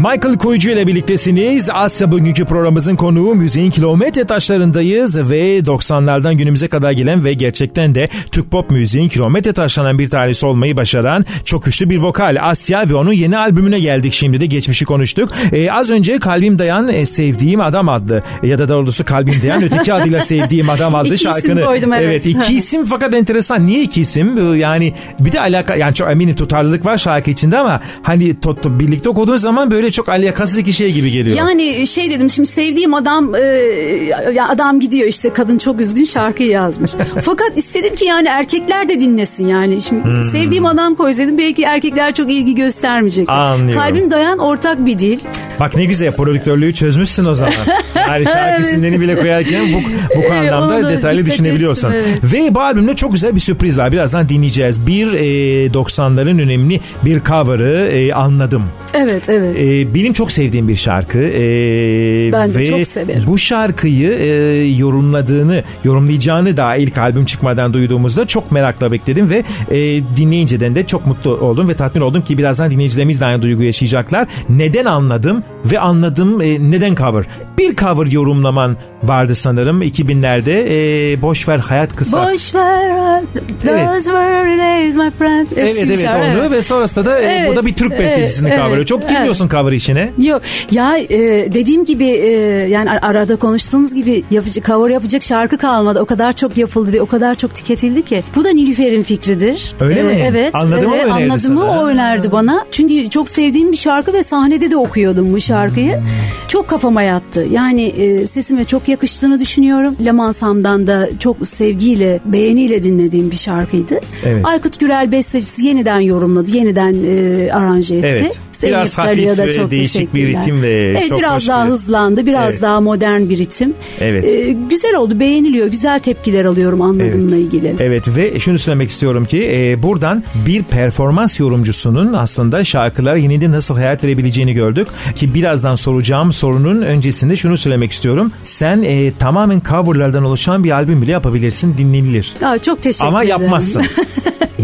Michael 0.00 0.38
Koyucu 0.38 0.70
ile 0.70 0.86
birliktesiniz. 0.86 1.70
Asya 1.70 2.12
bugünkü 2.12 2.44
programımızın 2.44 2.96
konuğu 2.96 3.34
müziğin 3.34 3.70
kilometre 3.70 4.24
taşlarındayız 4.24 5.30
ve 5.30 5.58
90'lardan 5.58 6.34
günümüze 6.34 6.68
kadar 6.68 6.92
gelen 6.92 7.24
ve 7.24 7.34
gerçekten 7.34 7.94
de 7.94 8.08
Türk 8.32 8.50
pop 8.50 8.70
müziğin 8.70 9.08
kilometre 9.08 9.52
taşlanan 9.52 9.98
bir 9.98 10.10
tanesi 10.10 10.46
olmayı 10.46 10.76
başaran 10.76 11.24
çok 11.44 11.64
güçlü 11.64 11.90
bir 11.90 11.98
vokal 11.98 12.36
Asya 12.40 12.88
ve 12.88 12.94
onun 12.94 13.12
yeni 13.12 13.38
albümüne 13.38 13.80
geldik 13.80 14.12
şimdi 14.12 14.40
de 14.40 14.46
geçmişi 14.46 14.84
konuştuk. 14.84 15.32
Ee, 15.52 15.70
az 15.70 15.90
önce 15.90 16.18
Kalbim 16.18 16.58
Dayan 16.58 16.88
e, 16.88 17.06
Sevdiğim 17.06 17.60
Adam 17.60 17.88
adlı 17.88 18.22
ya 18.42 18.58
da 18.58 18.68
doğrusu 18.68 19.04
Kalbim 19.04 19.42
Dayan 19.42 19.62
öteki 19.62 19.94
adıyla 19.94 20.20
Sevdiğim 20.20 20.70
Adam 20.70 20.94
adlı 20.94 21.06
İki 21.14 21.14
isim 21.14 21.32
şarkını. 21.32 21.64
koydum, 21.64 21.92
evet. 21.92 22.04
evet 22.06 22.26
iki 22.26 22.54
isim 22.56 22.84
fakat 22.84 23.14
enteresan. 23.14 23.66
Niye 23.66 23.82
iki 23.82 24.00
isim? 24.00 24.56
Yani 24.56 24.94
bir 25.20 25.32
de 25.32 25.40
alaka 25.40 25.74
yani 25.74 25.94
çok 25.94 26.10
eminim 26.10 26.34
tutarlılık 26.36 26.86
var 26.86 26.98
şarkı 26.98 27.30
içinde 27.30 27.58
ama 27.58 27.80
hani 28.02 28.40
to, 28.40 28.50
to- 28.50 28.80
birlikte 28.80 29.08
okuduğun 29.08 29.36
zaman 29.36 29.70
böyle 29.70 29.89
çok 29.92 30.08
alakasız 30.08 30.58
iki 30.58 30.72
şey 30.72 30.92
gibi 30.92 31.10
geliyor. 31.10 31.36
Yani 31.36 31.86
şey 31.86 32.10
dedim 32.10 32.30
şimdi 32.30 32.48
sevdiğim 32.48 32.94
adam 32.94 33.34
e, 33.34 34.42
adam 34.48 34.80
gidiyor 34.80 35.08
işte 35.08 35.30
kadın 35.30 35.58
çok 35.58 35.80
üzgün 35.80 36.04
şarkıyı 36.04 36.48
yazmış. 36.50 36.90
Fakat 37.22 37.56
istedim 37.58 37.94
ki 37.94 38.04
yani 38.04 38.28
erkekler 38.28 38.88
de 38.88 39.00
dinlesin 39.00 39.46
yani. 39.48 39.80
Şimdi 39.80 40.04
Hmm. 40.04 40.24
sevdiğim 40.24 40.66
adam 40.66 40.94
koysaydım 40.94 41.38
belki 41.38 41.62
erkekler 41.62 42.14
çok 42.14 42.30
ilgi 42.30 42.54
göstermeyecek. 42.54 43.28
Anlıyorum. 43.28 43.82
Kalbim 43.82 44.10
dayan 44.10 44.38
ortak 44.38 44.86
bir 44.86 44.98
dil. 44.98 45.18
Bak 45.60 45.76
ne 45.76 45.84
güzel 45.84 46.12
prodüktörlüğü 46.16 46.74
çözmüşsün 46.74 47.24
o 47.24 47.34
zaman. 47.34 47.52
Yani 48.10 48.24
şarkı 48.24 48.38
Evet. 48.50 48.60
isimlerini 48.60 49.00
bile 49.00 49.16
koyarken 49.20 49.62
bu, 49.72 49.76
bu 50.16 50.20
Evet, 50.32 50.52
anlamda 50.52 50.82
da 50.82 50.90
detaylı 50.90 51.20
dikkat 51.20 51.32
düşünebiliyorsun. 51.38 51.92
ettim, 51.92 52.30
Ve 52.32 52.54
bu 52.54 52.60
albümde 52.60 52.96
çok 52.96 53.12
güzel 53.12 53.34
bir 53.34 53.40
sürpriz 53.40 53.78
var. 53.78 53.92
Birazdan 53.92 54.28
dinleyeceğiz. 54.28 54.86
Bir 54.86 55.12
e, 55.12 55.66
90'ların 55.66 56.42
önemli 56.42 56.80
bir 57.04 57.20
cover'ı 57.20 57.88
e, 57.92 58.12
anladım. 58.12 58.64
Evet 58.94 59.28
evet. 59.28 59.56
E, 59.58 59.79
benim 59.94 60.12
çok 60.12 60.32
sevdiğim 60.32 60.68
bir 60.68 60.76
şarkı. 60.76 61.18
E, 61.18 62.32
Ben 62.32 62.54
de 62.54 62.58
ve 62.58 62.66
çok 62.66 62.86
severim. 62.86 63.24
Bu 63.26 63.38
şarkıyı 63.38 64.12
e, 64.12 64.26
yorumladığını, 64.64 65.62
yorumlayacağını 65.84 66.56
daha 66.56 66.76
ilk 66.76 66.98
albüm 66.98 67.24
çıkmadan 67.24 67.74
duyduğumuzda 67.74 68.26
çok 68.26 68.52
merakla 68.52 68.92
bekledim 68.92 69.30
ve 69.30 69.42
e, 69.70 69.78
dinleyinceden 70.16 70.74
de 70.74 70.86
çok 70.86 71.06
mutlu 71.06 71.30
oldum 71.30 71.68
ve 71.68 71.74
tatmin 71.74 72.02
oldum 72.02 72.22
ki 72.22 72.38
birazdan 72.38 72.70
dinleyicilerimiz 72.70 73.20
de 73.20 73.24
aynı 73.24 73.42
duygu 73.42 73.62
yaşayacaklar. 73.62 74.28
Neden 74.48 74.84
anladım 74.84 75.42
ve 75.64 75.80
anladım 75.80 76.40
e, 76.40 76.70
neden 76.70 76.94
cover? 76.94 77.24
Bir 77.58 77.76
cover 77.76 78.06
yorumlaman 78.06 78.76
vardı 79.02 79.34
sanırım 79.34 79.82
2000'lerde. 79.82 80.64
E, 81.12 81.22
boş 81.22 81.48
ver 81.48 81.58
hayat 81.58 81.96
kısa. 81.96 82.32
Boş 82.32 82.54
ver. 82.54 83.22
Those 83.62 84.04
were 84.04 84.44
the 84.44 84.58
days 84.58 84.94
my 84.94 85.10
friend. 85.10 85.46
Eski 85.46 85.60
Evet 85.60 85.84
evet 85.86 86.00
şarkı, 86.00 86.40
onu 86.40 86.50
ve 86.50 86.62
sonrasında 86.62 87.04
da 87.10 87.20
e, 87.20 87.40
Evet, 87.40 87.50
bu 87.52 87.56
da 87.56 87.66
bir 87.66 87.74
Türk 87.74 87.92
evet, 87.92 88.00
bestecisinin 88.00 88.50
evet, 88.50 88.60
cover'ı. 88.60 88.86
Çok 88.86 89.00
evet. 89.00 89.10
girmiyorsun 89.10 89.48
cover 89.48 89.69
işine. 89.72 90.10
Yok 90.18 90.42
ya 90.70 90.98
e, 90.98 91.08
dediğim 91.52 91.84
gibi 91.84 92.04
e, 92.06 92.30
yani 92.68 92.90
ar- 92.90 92.98
arada 93.02 93.36
konuştuğumuz 93.36 93.94
gibi 93.94 94.24
yapıcı 94.30 94.60
cover 94.62 94.90
yapacak 94.90 95.22
şarkı 95.22 95.58
kalmadı. 95.58 96.00
O 96.00 96.04
kadar 96.04 96.32
çok 96.32 96.56
yapıldı 96.56 96.92
ve 96.92 97.00
o 97.02 97.06
kadar 97.06 97.34
çok 97.34 97.54
tüketildi 97.54 98.02
ki. 98.04 98.22
Bu 98.36 98.44
da 98.44 98.50
Nilüfer'in 98.50 99.02
fikridir. 99.02 99.74
Öyle 99.80 100.02
mi? 100.02 100.18
Evet. 100.30 100.54
Anladığımı 100.54 100.88
mı 100.88 100.94
önerdi 100.94 101.12
Anladığımı 101.12 101.60
sana? 101.60 101.80
o 101.80 101.86
önerdi 101.86 102.32
bana. 102.32 102.64
Çünkü 102.70 103.10
çok 103.10 103.28
sevdiğim 103.28 103.72
bir 103.72 103.76
şarkı 103.76 104.12
ve 104.12 104.22
sahnede 104.22 104.70
de 104.70 104.76
okuyordum 104.76 105.32
bu 105.32 105.40
şarkıyı. 105.40 105.94
Hmm. 105.96 106.02
Çok 106.48 106.68
kafama 106.68 107.02
yattı. 107.02 107.46
Yani 107.52 107.82
e, 107.82 108.26
sesime 108.26 108.64
çok 108.64 108.88
yakıştığını 108.88 109.40
düşünüyorum. 109.40 109.96
Lemansam'dan 110.04 110.86
da 110.86 111.08
çok 111.18 111.46
sevgiyle, 111.46 112.20
beğeniyle 112.24 112.82
dinlediğim 112.82 113.30
bir 113.30 113.36
şarkıydı. 113.36 114.00
Evet. 114.24 114.46
Aykut 114.46 114.80
Gürel 114.80 115.12
bestecisi 115.12 115.66
yeniden 115.66 116.00
yorumladı, 116.00 116.50
yeniden 116.50 116.94
e, 117.06 117.52
aranje 117.52 117.94
etti. 117.96 118.06
Evet. 118.06 118.40
Zeynep 118.60 118.78
Biraz 118.78 118.94
Tarı'ya 118.94 119.36
da 119.36 119.46
ve 119.46 119.52
çok 119.52 119.70
değişik 119.70 120.14
bir 120.14 120.28
ritimle, 120.28 120.90
Evet 120.90 121.08
çok 121.08 121.18
biraz 121.18 121.48
daha 121.48 121.66
bir- 121.66 121.70
hızlandı. 121.70 122.26
Biraz 122.26 122.52
Evet. 122.52 122.62
daha 122.62 122.80
modern 122.80 123.28
bir 123.28 123.38
ritim. 123.38 123.74
Evet. 124.00 124.24
Ee, 124.24 124.56
güzel 124.70 124.94
oldu. 124.96 125.20
Beğeniliyor. 125.20 125.66
Güzel 125.66 125.98
tepkiler 125.98 126.44
alıyorum 126.44 126.82
anladığımla 126.82 127.36
ilgili. 127.36 127.74
Evet 127.80 128.16
ve 128.16 128.40
şunu 128.40 128.58
söylemek 128.58 128.90
istiyorum 128.90 129.24
ki 129.24 129.50
e, 129.54 129.82
buradan 129.82 130.24
bir 130.46 130.62
performans 130.62 131.40
yorumcusunun 131.40 132.12
aslında 132.12 132.64
şarkılara 132.64 133.16
yeniden 133.16 133.52
nasıl 133.52 133.74
hayat 133.74 134.04
verebileceğini 134.04 134.52
gördük. 134.52 134.88
Ki 135.16 135.34
birazdan 135.34 135.76
soracağım 135.76 136.32
sorunun 136.32 136.82
öncesinde 136.82 137.36
şunu 137.36 137.56
söylemek 137.56 137.92
istiyorum. 137.92 138.32
Sen 138.42 138.82
e, 138.82 139.12
tamamen 139.18 139.62
coverlardan 139.68 140.24
oluşan 140.24 140.64
bir 140.64 140.70
albüm 140.70 141.02
bile 141.02 141.10
yapabilirsin 141.12 141.78
dinlenilir. 141.78 142.34
Aa, 142.44 142.58
çok 142.58 142.82
teşekkür 142.82 143.06
Ama 143.06 143.24
ederim. 143.24 143.40
yapmazsın. 143.40 143.82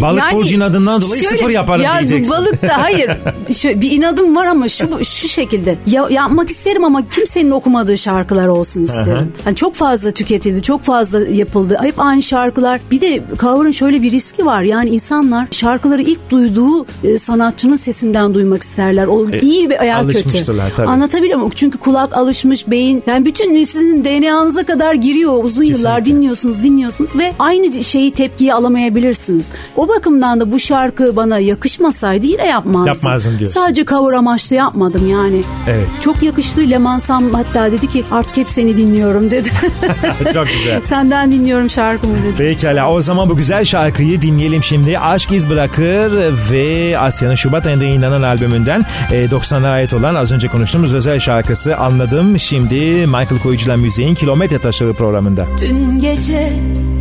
Balık 0.03 0.19
Yani 0.21 0.35
Burcu'nun 0.35 0.61
adından 0.65 1.01
dolayı 1.01 1.23
şöyle- 1.23 1.37
sıfır 1.37 1.51
yaparım 1.51 1.83
ya 1.83 1.99
diyeceksin. 1.99 2.33
balık 2.33 2.63
da 2.63 2.83
hayır. 2.83 3.11
Şöyle, 3.57 3.81
bir 3.87 3.91
inadım 3.91 4.37
var 4.37 4.47
ama 4.47 4.69
şu 4.69 5.05
şu 5.05 5.29
şekilde. 5.29 5.77
Ya, 5.87 6.07
yapmak 6.11 6.49
isterim 6.49 6.85
ama 6.85 7.09
kimsenin 7.09 7.51
okumadığı 7.51 7.97
şarkılar 7.97 8.49
olsun 8.49 8.85
isterim. 8.85 9.33
Yani 9.47 9.57
çok 9.57 9.75
fazla 9.75 10.11
tüketildi, 10.11 10.63
çok 10.63 10.83
fazla 10.83 11.21
yapıldı. 11.21 11.79
Hep 11.83 11.95
aynı 12.01 12.23
şarkılar. 12.23 12.81
Bir 12.91 13.01
de 13.01 13.23
cover'ın 13.41 13.71
şöyle 13.71 14.03
bir 14.03 14.11
riski 14.11 14.47
var. 14.47 14.63
Yani 14.63 14.91
insanlar 14.91 15.49
şarkıları 15.51 16.03
ilk 16.03 16.31
duyduğu 16.31 16.87
e, 17.05 17.19
sanatçının 17.19 17.77
sesinden 17.77 18.35
duymak 18.35 18.63
isterler. 18.63 19.07
O 19.07 19.31
iyi 19.31 19.71
veya 19.71 20.07
kötü. 20.07 20.39
E, 20.39 20.45
tabii. 20.45 20.87
Anlatabiliyor 20.87 21.39
muyum? 21.39 21.53
Çünkü 21.55 21.79
kulak 21.79 22.17
alışmış, 22.17 22.71
beyin. 22.71 23.03
Yani 23.07 23.25
bütün 23.25 23.55
neslinin 23.55 24.05
DNA'nıza 24.05 24.63
kadar 24.63 24.95
giriyor. 24.95 25.45
Uzun 25.45 25.63
yıllar 25.63 25.99
Kesinlikle. 25.99 26.13
dinliyorsunuz, 26.13 26.63
dinliyorsunuz 26.63 27.17
ve 27.17 27.33
aynı 27.39 27.85
şeyi 27.85 28.11
tepkiyi 28.11 28.55
alamayabilirsiniz. 28.55 29.49
O 29.77 29.89
bakımdan 29.89 30.41
da 30.41 30.53
bu 30.53 30.59
şarkı 30.59 31.17
bana 31.17 31.39
yakışmasaydı 31.39 32.27
yine 32.27 32.47
yapmazdım. 32.47 32.87
Yapmazdın 32.87 33.39
diyorsun. 33.39 33.61
Sadece 33.61 33.76
cover 33.85 34.13
amaçlı 34.13 34.57
yapmadım 34.57 35.11
yani. 35.11 35.43
Evet. 35.69 35.87
Çok 36.01 36.23
yakıştı. 36.23 36.71
Leman 36.71 36.99
Sam 36.99 37.33
hatta 37.33 37.73
dedi 37.73 37.87
ki 37.89 38.05
artık 38.11 38.37
hep 38.37 38.49
seni 38.49 38.77
dinliyorum 38.77 39.31
dedi. 39.31 39.49
Çok 40.33 40.47
güzel. 40.47 40.83
Senden 40.83 41.33
dinliyorum 41.33 41.71
şarkımı 41.71 42.15
dedi. 42.25 42.37
Pekala 42.37 42.91
o 42.91 43.01
zaman 43.01 43.31
bu 43.31 43.37
güzel 43.37 43.65
şarkıyı 43.65 44.23
dinleyelim 44.23 44.63
şimdi. 44.63 44.99
Aşk 44.99 45.33
iz 45.33 45.51
bırakır 45.51 46.13
ve 46.51 46.99
Asya'nın 46.99 47.35
Şubat 47.35 47.67
ayında 47.67 47.85
yayınlanan 47.85 48.23
albümünden 48.23 48.85
e, 49.13 49.25
90'lara 49.27 49.67
ait 49.71 49.95
olan 49.95 50.15
az 50.15 50.33
önce 50.33 50.49
konuştuğumuz 50.49 50.95
özel 50.95 51.21
şarkısı 51.21 51.77
Anladım. 51.77 52.39
Şimdi 52.39 52.75
Michael 53.07 53.39
Koyucu'la 53.43 53.77
müziğin 53.77 54.15
Kilometre 54.15 54.59
Taşları 54.59 54.93
programında. 54.93 55.47
Dün 55.61 56.01
gece 56.01 56.53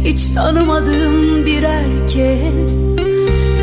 hiç 0.04 0.30
tanımadığım 0.30 1.46
bir 1.46 1.64
erkek 1.64 2.54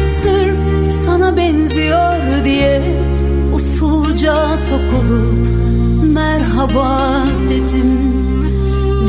Sırf 0.06 0.92
sana 1.06 1.36
benziyor 1.36 2.44
diye 2.44 2.82
usulca 3.54 4.56
sokulup 4.56 5.46
merhaba 6.02 7.24
dedim. 7.48 8.12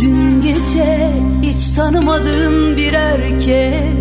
Dün 0.01 0.41
gece 0.41 1.11
hiç 1.41 1.69
tanımadığım 1.69 2.77
bir 2.77 2.93
erkek 2.93 3.93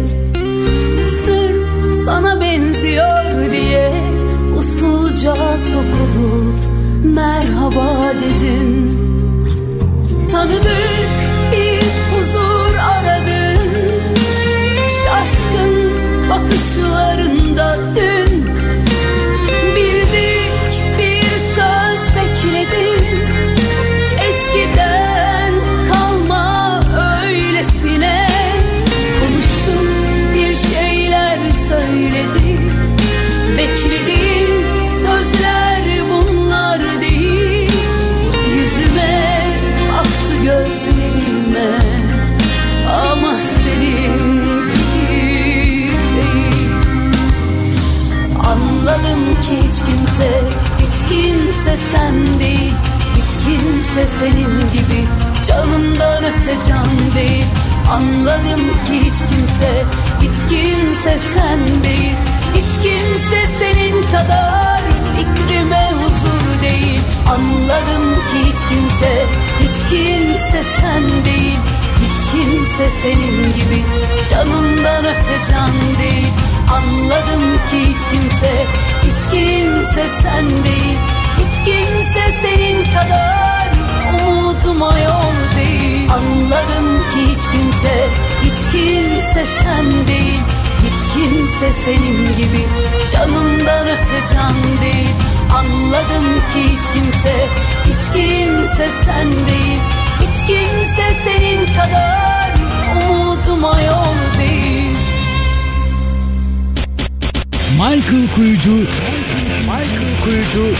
Sırf 1.08 1.94
sana 2.04 2.40
benziyor 2.40 3.52
diye 3.52 3.92
usulca 4.58 5.34
sokulup 5.58 6.58
merhaba 7.04 8.12
dedim. 8.20 8.98
Tanıdık 10.32 11.12
bir 11.52 11.82
huzur 12.12 12.74
aradım. 12.74 13.62
Şaşkın 14.88 15.92
bakışlarında 16.30 17.78
dün 17.94 18.61
ki 49.42 49.56
hiç 49.62 49.78
kimse, 49.86 50.30
hiç 50.78 51.08
kimse 51.08 51.76
sen 51.92 52.40
değil 52.40 52.72
Hiç 53.14 53.44
kimse 53.44 54.06
senin 54.20 54.60
gibi 54.60 55.06
canımdan 55.46 56.24
öte 56.24 56.68
can 56.68 57.14
değil. 57.14 57.44
Anladım 57.92 58.60
ki 58.86 59.00
hiç 59.00 59.18
kimse, 59.30 59.84
hiç 60.20 60.50
kimse 60.50 61.18
sen 61.34 61.84
değil 61.84 62.14
Hiç 62.54 62.82
kimse 62.82 63.40
senin 63.58 64.02
kadar 64.02 64.80
fikrime 65.16 65.92
huzur 65.92 66.62
değil. 66.62 67.00
Anladım 67.28 68.14
ki 68.26 68.38
hiç 68.46 68.68
kimse, 68.68 69.26
hiç 69.60 69.90
kimse 69.90 70.62
sen 70.80 71.24
değil 71.24 71.58
hiç 72.02 72.32
kimse 72.32 72.90
senin 73.02 73.42
gibi 73.44 73.84
canımdan 74.30 75.04
öte 75.04 75.50
can 75.50 75.98
değil. 75.98 76.28
Anladım 76.72 77.42
ki 77.70 77.80
hiç 77.80 77.98
kimse, 78.12 78.66
hiç 79.04 79.30
kimse 79.30 80.08
sen 80.08 80.50
değil 80.64 80.98
Hiç 81.38 81.64
kimse 81.64 82.38
senin 82.42 82.84
kadar 82.84 83.70
umuduma 84.20 84.98
yol 84.98 85.56
değil. 85.56 86.10
Anladım 86.10 87.08
ki 87.08 87.20
hiç 87.26 87.42
kimse, 87.52 88.08
hiç 88.42 88.72
kimse 88.72 89.44
sen 89.62 90.06
değil 90.08 90.40
Hiç 90.78 91.14
kimse 91.14 91.72
senin 91.84 92.32
gibi 92.36 92.66
canımdan 93.12 93.88
öte 93.88 94.34
can 94.34 94.80
değil. 94.82 95.10
Anladım 95.58 96.42
ki 96.52 96.62
hiç 96.62 96.92
kimse, 96.94 97.48
hiç 97.84 98.12
kimse 98.12 98.90
sen 98.90 99.32
değil 99.32 99.80
hiç 100.22 100.46
kimse 100.46 101.20
senin 101.24 101.66
kadar 101.66 102.54
umuduma 103.08 103.80
yol 103.80 104.38
değil 104.38 104.71
Michael 107.78 108.28
Kuyucu. 108.34 108.86
Michael 109.66 110.12
Kuyucu 110.22 110.76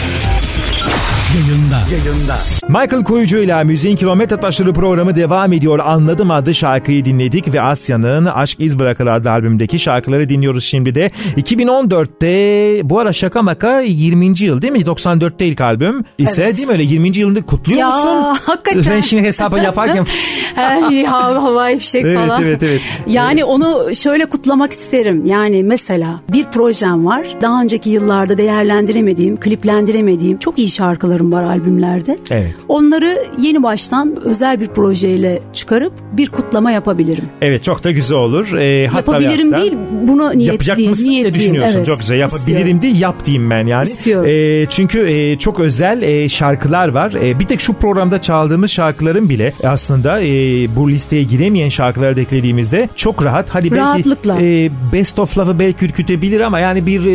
yayında. 1.34 1.80
Yayında. 1.92 2.36
Michael 2.68 3.04
Kuyucu 3.04 3.38
ile 3.38 3.64
Müziğin 3.64 3.96
Kilometre 3.96 4.36
Taşları 4.40 4.72
programı 4.72 5.16
devam 5.16 5.52
ediyor. 5.52 5.78
Anladım 5.78 6.30
adlı 6.30 6.54
şarkıyı 6.54 7.04
dinledik 7.04 7.54
ve 7.54 7.62
Asya'nın 7.62 8.24
Aşk 8.24 8.60
İz 8.60 8.78
Bırakır 8.78 9.06
adlı 9.06 9.30
albümdeki 9.30 9.78
şarkıları 9.78 10.28
dinliyoruz 10.28 10.64
şimdi 10.64 10.94
de. 10.94 11.10
2014'te 11.36 12.80
bu 12.90 12.98
ara 12.98 13.12
şaka 13.12 13.42
maka 13.42 13.80
20. 13.80 14.26
yıl 14.40 14.62
değil 14.62 14.72
mi? 14.72 14.78
94'te 14.80 15.46
ilk 15.46 15.60
albüm 15.60 16.04
ise 16.18 16.42
Evet. 16.42 16.56
değil 16.56 16.68
mi 16.68 16.72
öyle 16.72 16.82
20. 16.82 17.16
yılında 17.16 17.42
kutluyor 17.46 17.80
Ya, 17.80 17.86
musun? 17.86 18.36
hakikaten. 18.46 18.84
Ben 18.90 19.00
şimdi 19.00 19.22
hesabı 19.22 19.58
yaparken 19.58 20.06
Ay, 20.56 21.04
hava, 21.04 21.42
havai 21.42 21.78
fişek 21.78 22.04
Evet, 22.04 22.16
falan. 22.18 22.42
evet, 22.42 22.62
evet. 22.62 22.80
Yani 23.06 23.44
onu 23.44 23.94
şöyle 23.94 24.26
kutlamak 24.26 24.72
isterim. 24.72 25.26
Yani 25.26 25.62
mesela 25.62 26.20
bir 26.32 26.44
projem 26.44 27.06
var. 27.06 27.26
Daha 27.40 27.62
önceki 27.62 27.90
yıllarda 27.90 28.38
değerlendiremediğim, 28.38 29.36
kliplendiremediğim 29.40 30.38
çok 30.38 30.58
iyi 30.58 30.70
şarkılarım 31.22 31.32
var 31.32 31.44
albümlerde. 31.44 32.18
Evet. 32.30 32.54
Onları 32.68 33.24
yeni 33.38 33.62
baştan 33.62 34.16
özel 34.24 34.60
bir 34.60 34.66
projeyle 34.68 35.40
çıkarıp 35.52 35.92
bir 36.12 36.28
kutlama 36.28 36.70
yapabilirim. 36.70 37.24
Evet 37.40 37.64
çok 37.64 37.84
da 37.84 37.90
güzel 37.90 38.18
olur. 38.18 38.52
Ee, 38.58 38.86
hatta 38.86 39.12
Yapabilirim 39.12 39.52
hatta- 39.52 39.62
değil, 39.62 39.74
buna 40.08 40.22
niyetliyim. 40.32 40.52
Yapacak 40.52 40.78
mısın 40.78 41.10
diye 41.10 41.34
düşünüyorsun. 41.34 41.76
Evet, 41.76 41.86
çok 41.86 41.98
güzel. 41.98 42.18
Yapabilirim 42.18 42.82
değil 42.82 43.00
yap 43.00 43.24
diyeyim 43.26 43.50
ben 43.50 43.66
yani. 43.66 43.82
İstiyorum. 43.82 44.28
Ee, 44.30 44.66
çünkü 44.68 45.06
e, 45.08 45.38
çok 45.38 45.60
özel 45.60 46.02
e, 46.02 46.28
şarkılar 46.28 46.88
var. 46.88 47.12
E, 47.22 47.38
bir 47.40 47.44
tek 47.44 47.60
şu 47.60 47.72
programda 47.72 48.20
çaldığımız 48.20 48.70
şarkıların 48.70 49.28
bile 49.28 49.52
aslında 49.64 50.20
e, 50.22 50.26
bu 50.76 50.90
listeye 50.90 51.22
giremeyen 51.22 51.68
şarkıları 51.68 52.16
da 52.16 52.20
eklediğimizde 52.20 52.88
çok 52.96 53.24
rahat. 53.24 53.48
Hadi 53.50 53.70
belki 53.70 53.76
Rahatlıkla. 53.82 54.38
e, 54.42 54.70
Best 54.92 55.18
of 55.18 55.38
Love'ı 55.38 55.58
belki 55.58 55.84
ürkütebilir 55.84 56.40
ama 56.40 56.58
yani 56.60 56.86
bir 56.86 57.00
e, 57.00 57.12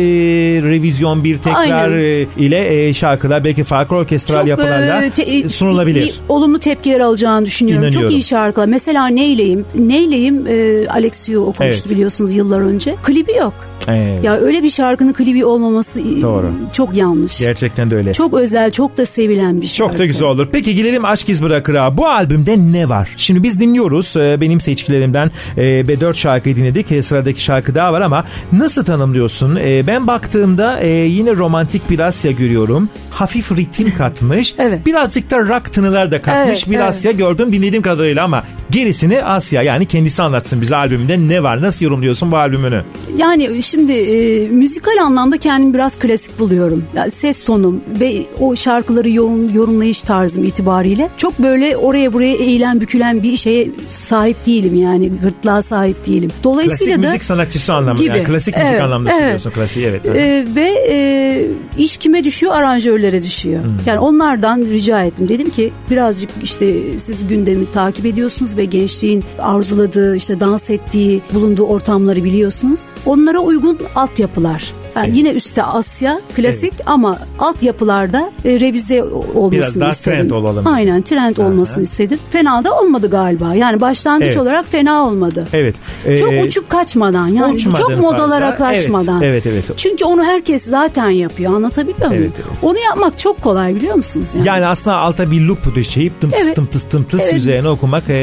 revizyon, 0.62 1.24
bir 1.24 1.36
tekrar 1.38 1.90
Aynen. 1.92 1.98
e, 1.98 2.26
ile 2.38 2.88
e, 2.88 2.94
şarkılar 2.94 3.44
belki 3.44 3.64
farklı 3.64 3.96
orkestral 3.98 4.40
Çok, 4.40 4.48
yapılarla 4.48 5.02
e, 5.04 5.10
te- 5.10 5.48
sunulabilir. 5.48 6.02
iyi- 6.02 6.12
olumlu 6.28 6.58
tepkiler 6.58 7.00
alacağını 7.00 7.46
düşünüyorum. 7.46 7.90
Çok 7.90 8.10
iyi 8.10 8.22
şarkılar. 8.22 8.66
Mesela 8.66 9.06
Neyleyim? 9.06 9.64
Neyleyim 9.78 10.46
e, 10.46 10.86
Alexiou 10.88 11.42
okumuştu 11.46 11.82
Evet. 11.84 11.90
biliyorsunuz 11.90 12.34
yıllar 12.34 12.60
önce. 12.60 12.94
Klibi 13.02 13.32
yok. 13.32 13.54
Evet. 13.88 14.24
Ya 14.24 14.36
öyle 14.36 14.62
bir 14.62 14.70
şarkının 14.70 15.12
klibi 15.12 15.44
olmaması 15.44 16.00
e, 16.00 16.22
Doğru. 16.22 16.50
çok 16.72 16.96
yanlış. 16.96 17.38
Gerçekten 17.40 17.90
de 17.90 17.96
öyle. 17.96 18.12
Çok 18.12 18.34
özel, 18.34 18.70
çok 18.70 18.96
da 18.96 19.06
sevilen 19.06 19.60
bir 19.60 19.66
şarkı. 19.66 19.92
Çok 19.92 19.98
da 20.00 20.06
güzel 20.06 20.28
olur. 20.28 20.48
Peki 20.52 20.74
gelelim 20.74 21.04
Aşk 21.04 21.28
İz 21.28 21.42
Bırakır'a. 21.42 21.96
Bu 21.96 22.06
albümde 22.06 22.56
ne 22.58 22.88
var? 22.88 23.08
Şimdi 23.16 23.42
biz 23.42 23.60
dinliyoruz. 23.60 24.16
Ee, 24.16 24.36
Benim 24.40 24.60
seçkilerimden 24.60 25.30
e, 25.56 25.62
ve 25.64 26.00
4 26.00 26.16
şarkıyı 26.16 26.56
dinledik. 26.56 26.92
E, 26.92 27.02
Sıradaki 27.02 27.42
şarkı 27.42 27.74
daha 27.74 27.92
var 27.92 28.00
ama 28.00 28.24
nasıl 28.52 28.84
tanımlıyorsun? 28.84 29.56
E, 29.56 29.86
Ben 29.86 30.06
baktığımda 30.06 30.80
e, 30.80 30.88
yine 30.90 31.36
romantik 31.36 31.90
bir 31.90 31.98
Asya 31.98 32.30
görüyorum. 32.30 32.88
Hafif 33.10 33.52
ritim 33.52 33.87
katmış. 33.94 34.54
Evet. 34.58 34.86
Birazcık 34.86 35.30
da 35.30 35.38
rock 35.38 35.72
tınılar 35.72 36.10
da 36.10 36.22
katmış 36.22 36.58
Evet, 36.58 36.70
bir 36.70 36.76
evet. 36.76 36.88
Asya 36.88 37.12
gördüm 37.12 37.52
dinlediğim 37.52 37.82
kadarıyla 37.82 38.24
ama 38.24 38.42
gerisini 38.70 39.24
Asya 39.24 39.62
yani 39.62 39.86
kendisi 39.86 40.22
anlatsın 40.22 40.60
bize 40.60 40.76
albümünde 40.76 41.18
ne 41.28 41.42
var? 41.42 41.62
Nasıl 41.62 41.84
yorumluyorsun 41.84 42.32
bu 42.32 42.36
albümünü? 42.36 42.84
Yani 43.16 43.62
şimdi 43.62 43.92
e, 43.92 44.48
müzikal 44.48 44.96
anlamda 45.02 45.38
kendimi 45.38 45.74
biraz 45.74 45.98
klasik 45.98 46.38
buluyorum. 46.38 46.84
Yani 46.96 47.10
ses 47.10 47.44
tonum 47.44 47.80
ve 48.00 48.14
o 48.40 48.56
şarkıları 48.56 49.10
yorum, 49.10 49.54
yorumlayış 49.54 50.02
tarzım 50.02 50.44
itibariyle 50.44 51.08
çok 51.16 51.38
böyle 51.38 51.76
oraya 51.76 52.12
buraya 52.12 52.34
eğilen 52.34 52.80
bükülen 52.80 53.22
bir 53.22 53.36
şeye 53.36 53.68
sahip 53.88 54.46
değilim 54.46 54.82
yani 54.82 55.10
gırtlağa 55.22 55.62
sahip 55.62 56.06
değilim. 56.06 56.30
Dolayısıyla 56.44 56.94
Klasik 56.94 57.02
da 57.02 57.06
müzik 57.08 57.24
sanatçısı 57.24 57.74
anlamında 57.74 58.04
yani 58.04 58.18
gibi. 58.18 58.26
klasik 58.28 58.56
müzik 58.56 58.70
Evet, 58.70 58.82
anlamda 58.82 59.10
evet. 59.10 59.20
söylüyorsun 59.20 59.50
klasiği 59.50 59.86
evet. 59.86 60.06
Ee, 60.06 60.46
ve 60.54 60.70
e, 60.90 61.46
iş 61.78 61.96
kime 61.96 62.24
düşüyor? 62.24 62.52
Aranjörlere 62.54 63.22
düşüyor. 63.22 63.64
Hmm. 63.64 63.77
Yani 63.86 63.98
onlardan 63.98 64.60
rica 64.60 65.02
ettim. 65.02 65.28
Dedim 65.28 65.50
ki 65.50 65.72
birazcık 65.90 66.30
işte 66.42 66.98
siz 66.98 67.28
gündemi 67.28 67.72
takip 67.72 68.06
ediyorsunuz 68.06 68.56
ve 68.56 68.64
gençliğin 68.64 69.24
arzuladığı, 69.38 70.16
işte 70.16 70.40
dans 70.40 70.70
ettiği, 70.70 71.22
bulunduğu 71.34 71.64
ortamları 71.64 72.24
biliyorsunuz. 72.24 72.80
Onlara 73.06 73.38
uygun 73.38 73.78
altyapılar. 73.94 74.72
Yani 74.96 75.06
Evet. 75.06 75.16
yine 75.16 75.30
üstte 75.30 75.62
Asya 75.62 76.20
klasik 76.36 76.72
ama 76.86 77.18
altyapılarda 77.38 78.30
e, 78.44 78.60
revize 78.60 79.02
olmasını 79.04 79.52
Biraz 79.52 79.80
daha 79.80 79.88
istedim. 79.90 80.18
trend 80.18 80.30
olalım. 80.30 80.66
Aynen 80.66 81.02
trend 81.02 81.36
olmasını 81.36 81.82
istedim. 81.82 82.18
Fena 82.30 82.64
da 82.64 82.78
olmadı 82.78 83.10
galiba. 83.10 83.54
Yani 83.54 83.80
başlangıç 83.80 84.26
Evet. 84.26 84.36
olarak 84.36 84.66
fena 84.66 85.06
olmadı. 85.06 85.48
Evet. 85.52 85.74
Çok 86.18 86.32
Ee, 86.32 86.42
uçup 86.42 86.70
kaçmadan 86.70 87.28
yani 87.28 87.54
uçmadın 87.54 87.76
çok 87.78 87.98
modalara 87.98 88.50
fazla. 88.56 88.64
kaçmadan. 88.72 89.22
Evet, 89.22 89.46
evet, 89.46 89.64
evet. 89.68 89.78
Çünkü 89.78 90.04
onu 90.04 90.24
herkes 90.24 90.64
zaten 90.64 91.10
yapıyor 91.10 91.54
anlatabiliyor 91.54 92.08
muyum? 92.08 92.22
Evet, 92.22 92.32
evet. 92.36 92.58
Onu 92.62 92.78
yapmak 92.78 93.18
çok 93.18 93.42
kolay 93.42 93.74
biliyor 93.74 93.94
musunuz? 93.94 94.28
Yani, 94.34 94.46
Yani 94.48 94.66
aslında 94.66 94.96
alta 94.96 95.30
bir 95.30 95.40
loop 95.40 95.74
düşeyip 95.74 96.20
tım 96.20 96.30
tıs 96.30 96.40
Evet. 96.44 96.56
tım 96.56 96.66
tıs 96.66 96.84
tım 96.84 97.04
tıs 97.04 97.22
Evet. 97.22 97.34
üzerine 97.34 97.68
okumak 97.68 98.10
e, 98.10 98.14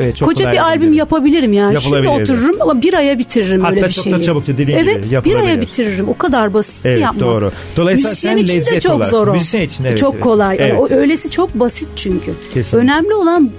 evet 0.00 0.16
çok 0.16 0.28
Koca 0.28 0.44
kolay 0.44 0.52
bir 0.54 0.62
albüm 0.64 0.82
değil. 0.82 0.94
yapabilirim 0.98 1.52
yani. 1.52 1.80
Şimdi 1.80 2.08
otururum 2.08 2.56
ama 2.60 2.82
bir 2.82 2.94
aya 2.94 3.18
bitiririm 3.18 3.60
Hatta 3.60 3.76
böyle 3.76 3.86
bir 3.86 3.92
çok 3.92 4.04
şeyi. 4.04 4.16
da 4.16 4.20
çabuk 4.22 4.46
dediğin 4.46 4.68
gibi 4.68 4.78
evet, 5.12 5.24
bir 5.24 5.34
aya 5.34 5.60
bitiririm. 5.60 5.99
O 6.08 6.18
kadar 6.18 6.54
basit 6.54 6.86
Evet, 6.86 7.00
yapmak. 7.00 7.20
doğru. 7.20 7.52
Dolayısıyla 7.76 8.10
Müzisyen 8.10 8.30
sen 8.36 8.42
için 8.58 8.74
de 8.76 8.80
çok 8.80 8.92
olarak- 8.96 9.10
zor 9.10 9.28
o. 9.28 9.32
müzisyen 9.32 9.62
için 9.62 9.84
evet, 9.84 9.98
Çok 9.98 10.14
evet. 10.14 10.22
kolay. 10.24 10.56
Yani 10.60 10.70
Evet. 10.70 10.80
o 10.80 10.94
öylesi 10.94 11.30
çok 11.30 11.54
basit 11.54 11.88
çünkü. 11.96 12.32
Kesinlikle. 12.54 12.90
Önemli 12.92 13.14
olan 13.14 13.50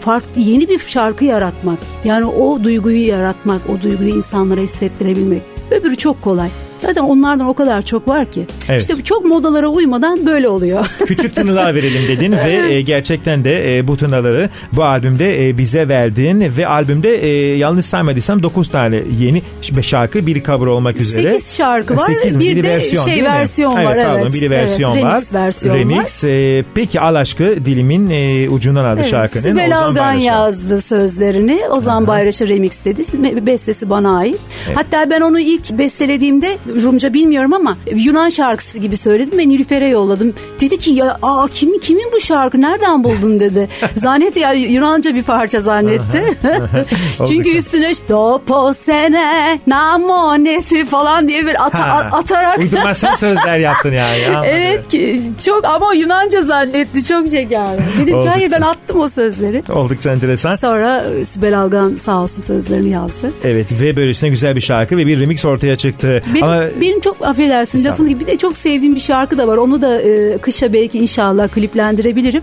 farklı 0.00 0.40
yeni 0.40 0.68
bir 0.68 0.78
şarkı 0.78 1.24
yaratmak. 1.24 1.78
Yani 2.04 2.24
o 2.24 2.64
duyguyu 2.64 3.06
yaratmak, 3.06 3.60
o 3.78 3.82
duyguyu 3.82 4.16
insanlara 4.16 4.60
hissettirebilmek. 4.60 5.42
Öbürü 5.70 5.96
çok 5.96 6.22
kolay. 6.22 6.48
Zaten 6.76 7.02
onlardan 7.02 7.46
o 7.46 7.54
kadar 7.54 7.82
çok 7.82 8.08
var 8.08 8.30
ki. 8.30 8.46
Evet. 8.68 8.80
İşte 8.80 8.94
çok 9.04 9.24
modalara 9.24 9.68
uymadan 9.68 10.26
böyle 10.26 10.48
oluyor. 10.48 10.86
Küçük 11.06 11.34
tınılar 11.34 11.74
verelim 11.74 12.02
dedin 12.08 12.32
ve 12.32 12.74
e, 12.74 12.80
gerçekten 12.80 13.44
de 13.44 13.78
e, 13.78 13.88
bu 13.88 13.96
tınıları 13.96 14.50
bu 14.72 14.84
albümde 14.84 15.48
e, 15.48 15.58
bize 15.58 15.88
verdin 15.88 16.52
ve 16.56 16.66
albümde 16.68 17.14
e, 17.16 17.56
yanlış 17.56 17.86
saymadıysam 17.86 18.42
9 18.42 18.68
tane 18.68 19.00
yeni 19.20 19.42
şarkı 19.82 20.26
bir 20.26 20.42
cover 20.44 20.66
olmak 20.66 20.96
üzere. 20.96 21.30
8 21.38 21.56
şarkı 21.56 21.96
var. 21.96 22.06
Sekiz 22.06 22.36
mi? 22.36 22.44
Bir 22.44 22.50
Biri 22.56 22.62
de 22.62 22.68
versiyon, 22.68 23.04
şey 23.04 23.24
versiyon 23.24 23.74
var, 23.74 23.84
Pardon, 23.84 24.18
evet. 24.20 24.34
biri 24.34 24.50
versiyon 24.50 24.92
Evet, 24.92 25.04
var. 25.04 25.10
remix 25.12 25.32
versiyon 25.32 25.74
remix. 25.76 26.24
e, 26.24 26.64
peki 26.74 27.00
Al 27.00 27.14
Aşkı 27.14 27.44
dilimin 27.64 28.10
e, 28.10 28.48
ucundan 28.50 28.84
aldı 28.84 28.96
Evet, 29.00 29.10
şarkının. 29.10 29.42
Sibel 29.42 29.78
Algan 29.78 29.94
Bayraş'a. 29.96 30.24
yazdı 30.24 30.80
sözlerini. 30.80 31.60
Ozan 31.70 32.06
Bayraş'a 32.06 32.48
remixledi. 32.48 33.02
Me- 33.02 33.46
Bestesi 33.46 33.90
bana 33.90 34.18
ait. 34.18 34.36
Hatta 34.74 35.10
ben 35.10 35.20
onu 35.20 35.40
ilk 35.40 35.78
bestelediğimde 35.78 36.56
Rumca 36.82 37.12
bilmiyorum 37.14 37.52
ama 37.52 37.76
Yunan 37.94 38.28
şarkısı 38.28 38.78
gibi 38.78 38.96
söyledim 38.96 39.38
ve 39.38 39.48
Nilüfer'e 39.48 39.88
yolladım. 39.88 40.34
Dedi 40.60 40.78
ki 40.78 40.90
ya 40.90 41.18
aa, 41.22 41.48
kimin 41.52 41.78
kimin 41.78 42.10
bu 42.12 42.20
şarkı 42.20 42.60
nereden 42.60 43.04
buldun 43.04 43.40
dedi. 43.40 43.68
zannetti 43.96 44.40
ya 44.40 44.52
Yunanca 44.52 45.14
bir 45.14 45.22
parça 45.22 45.60
zannetti. 45.60 46.24
Çünkü 47.28 47.50
üstüne 47.56 47.90
dopo 48.08 48.72
sene 48.72 49.58
namoneti 49.66 50.86
falan 50.86 51.28
diye 51.28 51.46
bir 51.46 51.66
ata- 51.66 51.76
Ha, 51.88 52.08
atarak 52.12 52.58
Uydurmasyon 52.58 53.14
sözler 53.16 53.58
yaptın 53.58 53.92
yani. 53.92 54.26
anladım. 54.36 54.50
Evet 54.54 54.88
ki 54.88 55.20
çok 55.44 55.64
ama 55.64 55.94
Yunanca 55.94 56.40
zannetti 56.42 57.04
çok 57.04 57.28
şeker. 57.28 57.68
Dedim 58.00 58.22
ki 58.22 58.28
hayır 58.28 58.50
ben 58.52 58.60
attım 58.60 59.00
o 59.00 59.08
sözleri. 59.08 59.62
Oldukça 59.72 60.12
enteresan. 60.12 60.52
Sonra 60.52 61.04
Sibel 61.24 61.58
Algan 61.60 61.96
sağ 61.98 62.16
olsun 62.16 62.42
sözlerini 62.42 62.90
yazdı. 62.90 63.30
Evet 63.44 63.66
ve 63.80 63.96
böylesine 63.96 64.30
güzel 64.30 64.56
bir 64.56 64.60
şarkı 64.60 64.96
ve 64.96 65.06
bir 65.06 65.20
remix 65.20 65.44
ortaya 65.44 65.76
çıktı. 65.76 66.22
Benim, 66.34 66.44
Ama 66.44 66.55
benim 66.80 67.00
çok 67.00 67.16
affedersin 67.26 67.84
lafını 67.84 68.08
gibi 68.08 68.20
bir 68.20 68.26
de 68.26 68.36
çok 68.38 68.56
sevdiğim 68.56 68.94
bir 68.94 69.00
şarkı 69.00 69.38
da 69.38 69.48
var. 69.48 69.56
Onu 69.56 69.82
da 69.82 70.02
e, 70.02 70.38
kışa 70.38 70.72
belki 70.72 70.98
inşallah 70.98 71.48
kliplendirebilirim. 71.48 72.42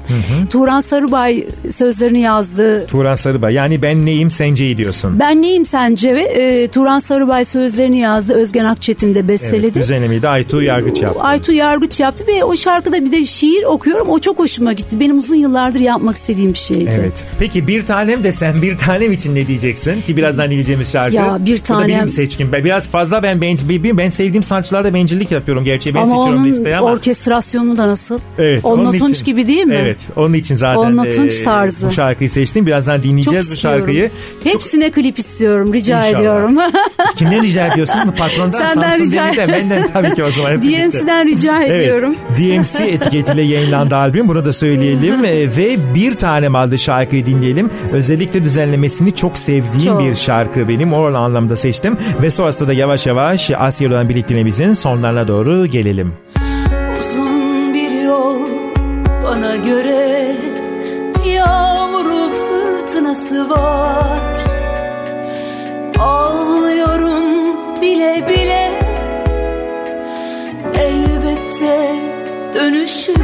Turan 0.49 0.79
Sarıbay 0.79 1.45
sözlerini 1.69 2.19
yazdı. 2.21 2.85
Turan 2.87 3.15
Sarıbay 3.15 3.53
yani 3.53 3.81
ben 3.81 4.05
neyim 4.05 4.31
senceyi 4.31 4.77
diyorsun. 4.77 5.19
Ben 5.19 5.41
neyim 5.41 5.65
sence 5.65 6.15
ve 6.15 6.21
e, 6.21 6.67
Turan 6.67 6.99
Sarıbay 6.99 7.45
sözlerini 7.45 7.99
yazdı. 7.99 8.33
Özgen 8.33 8.65
Akçetin 8.65 9.15
de 9.15 9.19
Evet, 9.19 9.27
besteledi. 9.29 9.79
üzerine 9.79 10.07
miydi? 10.07 10.27
Aytu 10.27 10.61
Yargıç 10.61 11.01
yaptı. 11.01 11.19
Aytu 11.21 11.51
Yargıç 11.51 11.99
yaptı 11.99 12.23
ve 12.27 12.43
o 12.43 12.55
şarkıda 12.55 13.05
bir 13.05 13.11
de 13.11 13.25
şiir 13.25 13.63
okuyorum. 13.63 14.09
O 14.09 14.19
çok 14.19 14.39
hoşuma 14.39 14.73
gitti. 14.73 14.99
Benim 14.99 15.17
uzun 15.17 15.35
yıllardır 15.35 15.79
yapmak 15.79 16.15
istediğim 16.15 16.53
bir 16.53 16.57
şeydi. 16.57 16.89
Evet. 16.99 17.25
Peki 17.39 17.67
bir 17.67 17.85
tanem 17.85 18.23
desem 18.23 18.61
bir 18.61 18.77
tanem 18.77 19.11
için 19.13 19.35
ne 19.35 19.47
diyeceksin 19.47 20.01
ki 20.01 20.17
birazdan 20.17 20.45
dinleyeceğimiz 20.45 20.91
şarkı? 20.91 21.15
Ya, 21.15 21.37
Bir 21.39 21.59
Bu 21.69 21.73
da 21.73 21.79
benim 21.79 21.89
Tanem- 21.97 22.09
seçkim. 22.09 22.51
Ben 22.51 22.63
biraz 22.63 22.87
fazla 22.87 23.23
ben 23.23 23.41
benc 23.41 23.69
bir, 23.69 23.97
ben 23.97 24.02
sevdiğim 24.09 24.43
sanatçılarda 24.43 24.93
bencillik 24.93 25.31
yapıyorum 25.31 25.63
gerçi 25.63 25.93
ben 25.95 25.99
Ama 25.99 26.05
seçiyorum 26.09 26.33
onun 26.39 26.45
listeye 26.47 26.77
ama. 26.77 26.87
orkestrasyonu 26.91 27.77
da 27.77 27.87
nasıl? 27.87 28.19
Evet, 28.37 28.65
Onunla 28.65 28.89
onun 28.89 28.97
Tunç 28.97 29.09
için- 29.15 29.25
gibi 29.25 29.47
değil 29.47 29.63
mi? 29.65 29.75
Evet, 29.81 29.97
onun 30.15 30.33
için 30.33 30.55
zaten 30.55 30.79
Onunla 30.79 31.03
Tunç 31.03 31.33
e, 31.41 31.43
tarzı. 31.43 31.87
bu 31.87 31.91
şarkıyı 31.91 32.29
seçtim. 32.29 32.65
Birazdan 32.65 32.95
Çok 32.95 33.03
dinleyeceğiz 33.03 33.51
bu 33.51 33.55
şarkıyı. 33.55 34.09
Hepsine 34.43 34.91
klip 34.91 35.19
istiyorum. 35.19 35.73
Rica 35.73 35.97
İnşallah. 35.97 36.19
ediyorum. 36.19 36.57
Kimden 37.15 37.43
rica 37.43 37.67
ediyorsun? 37.67 37.99
Patrondan, 38.17 38.59
Senden 38.73 38.91
Samsun 38.91 39.05
rica- 39.05 39.37
Demir'den, 39.37 39.49
benden 39.69 39.87
tabii 39.93 40.15
ki 40.15 40.23
o 40.23 40.29
zaman. 40.31 40.61
DMC'den 40.61 41.27
rica 41.27 41.63
ediyorum. 41.63 42.15
Evet. 42.29 42.37
DMC 42.39 42.83
etiketiyle 42.89 43.41
yayınlandı 43.41 43.95
albüm. 43.95 44.27
Bunu 44.29 44.45
da 44.45 44.53
söyleyelim. 44.53 45.23
Ve 45.23 45.77
bir 45.95 46.13
tane 46.13 46.47
adlı 46.57 46.79
şarkıyı 46.79 47.25
dinleyelim. 47.25 47.69
Özellikle 47.93 48.43
düzenlemesini 48.43 49.15
çok 49.15 49.37
sevdiğim 49.37 49.85
Çok. 49.93 50.01
bir 50.01 50.15
şarkı 50.15 50.69
benim. 50.69 50.93
O 50.93 51.05
anlamda 51.05 51.55
seçtim. 51.55 51.97
Ve 52.21 52.31
sonrasında 52.31 52.67
da 52.67 52.73
yavaş 52.73 53.07
yavaş 53.07 53.51
Asya 53.51 53.89
olan 53.93 54.09
birlikteliğimizin 54.09 54.71
sonlarına 54.71 55.27
doğru 55.27 55.65
gelelim. 55.65 56.13
Uzun 56.99 57.73
bir 57.73 57.91
yol 58.03 58.39
bana 59.23 59.55
göre 59.55 60.35
Yağmuru 61.25 62.31
fırtınası 62.31 63.49
var 63.49 64.43
Ağlıyorum 65.99 67.23
bile 67.81 68.27
bile 68.29 68.71
Elbette 70.75 71.95
dönüşü 72.53 73.22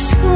school. 0.00 0.29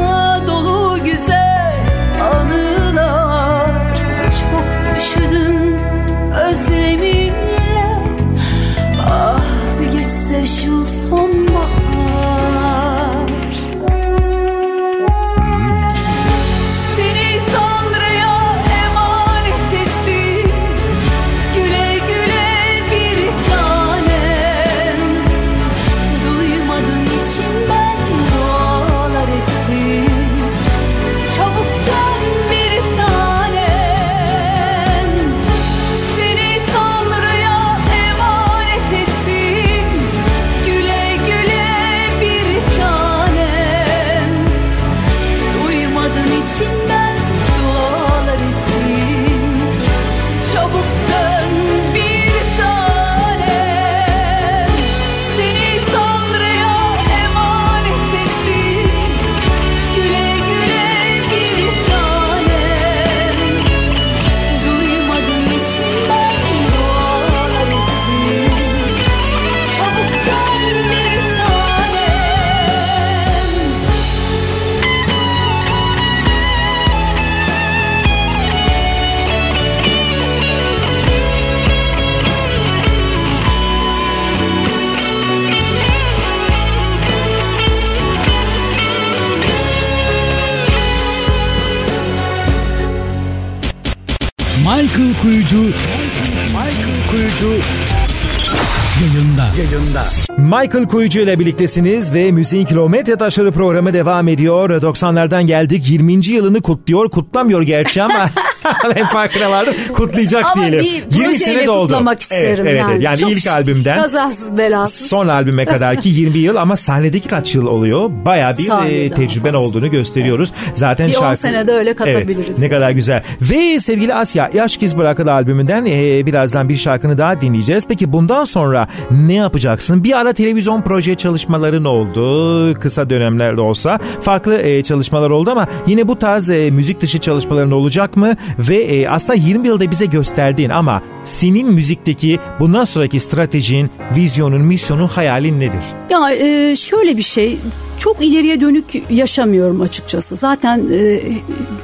Michael 100.61 100.85
Kuyucu 100.85 101.19
ile 101.19 101.39
birliktesiniz 101.39 102.13
ve 102.13 102.31
Müziğin 102.31 102.65
Kilometre 102.65 103.15
Taşları 103.15 103.51
programı 103.51 103.93
devam 103.93 104.27
ediyor. 104.27 104.69
90'lardan 104.69 105.45
geldik. 105.45 105.89
20. 105.89 106.13
yılını 106.27 106.61
kutluyor. 106.61 107.09
Kutlamıyor 107.09 107.61
gerçi 107.61 108.03
ama 108.03 108.29
ben 108.95 109.05
farkına 109.07 109.51
vardım. 109.51 109.75
Kutlayacak 109.93 110.45
Ama 110.45 110.61
diyelim. 110.61 110.79
bir 111.11 111.15
20 111.19 111.37
sene 111.37 111.67
doldu. 111.67 111.87
kutlamak 111.87 112.21
isterim 112.21 112.43
evet, 112.47 112.59
evet, 112.59 112.79
yani. 112.79 112.91
Evet. 112.91 113.01
Yani 113.01 113.17
Çok 113.17 113.31
ilk 113.31 113.47
albümden 113.47 114.01
Kazasız 114.01 114.57
belasız. 114.57 115.07
son 115.07 115.27
albüme 115.27 115.65
kadar 115.65 116.01
ki 116.01 116.09
20 116.09 116.37
yıl 116.39 116.55
ama 116.55 116.75
sahnedeki 116.75 117.27
kaç 117.27 117.55
yıl 117.55 117.67
oluyor? 117.67 118.09
Baya 118.25 118.53
bir 118.57 118.89
e, 118.89 119.09
tecrüben 119.09 119.51
fazla. 119.51 119.67
olduğunu 119.67 119.91
gösteriyoruz. 119.91 120.53
Zaten 120.73 121.07
Bir 121.07 121.13
şarkı... 121.13 121.39
senede 121.39 121.71
öyle 121.71 121.93
katabiliriz. 121.93 122.45
Evet, 122.49 122.59
ne 122.59 122.69
kadar 122.69 122.91
güzel. 122.91 123.23
Ve 123.41 123.79
sevgili 123.79 124.13
Asya, 124.13 124.49
Yaş 124.53 124.77
Giz 124.77 124.97
Bırakılı 124.97 125.33
albümünden 125.33 125.85
e, 125.85 126.25
birazdan 126.25 126.69
bir 126.69 126.75
şarkını 126.77 127.17
daha 127.17 127.41
dinleyeceğiz. 127.41 127.87
Peki 127.87 128.13
bundan 128.13 128.43
sonra 128.43 128.87
ne 129.11 129.33
yapacaksın? 129.33 130.03
Bir 130.03 130.19
ara 130.19 130.33
televizyon 130.33 130.81
proje 130.81 131.15
çalışmaların 131.15 131.85
oldu. 131.85 132.73
Kısa 132.73 133.09
dönemlerde 133.09 133.61
olsa. 133.61 133.99
Farklı 134.21 134.57
e, 134.61 134.83
çalışmalar 134.83 135.29
oldu 135.29 135.51
ama 135.51 135.67
yine 135.87 136.07
bu 136.07 136.19
tarz 136.19 136.49
e, 136.49 136.71
müzik 136.71 137.01
dışı 137.01 137.19
çalışmaların 137.19 137.71
olacak 137.71 138.17
mı? 138.17 138.33
Ve 138.59 138.75
e, 138.75 139.07
aslında 139.07 139.33
20 139.33 139.67
yılda 139.67 139.91
bize 139.91 140.05
gösterdiğin 140.05 140.69
ama 140.69 141.01
senin 141.23 141.73
müzikteki 141.73 142.39
bundan 142.59 142.83
sonraki 142.83 143.19
stratejin, 143.19 143.89
vizyonun, 144.15 144.61
misyonun, 144.61 145.07
hayalin 145.07 145.59
nedir? 145.59 145.83
Ya 146.09 146.31
e, 146.31 146.75
şöyle 146.75 147.17
bir 147.17 147.21
şey 147.21 147.57
çok 147.97 148.25
ileriye 148.25 148.61
dönük 148.61 148.85
yaşamıyorum 149.09 149.81
açıkçası. 149.81 150.35
Zaten 150.35 150.87
e, 150.93 151.21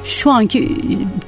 şu 0.04 0.30
anki 0.30 0.68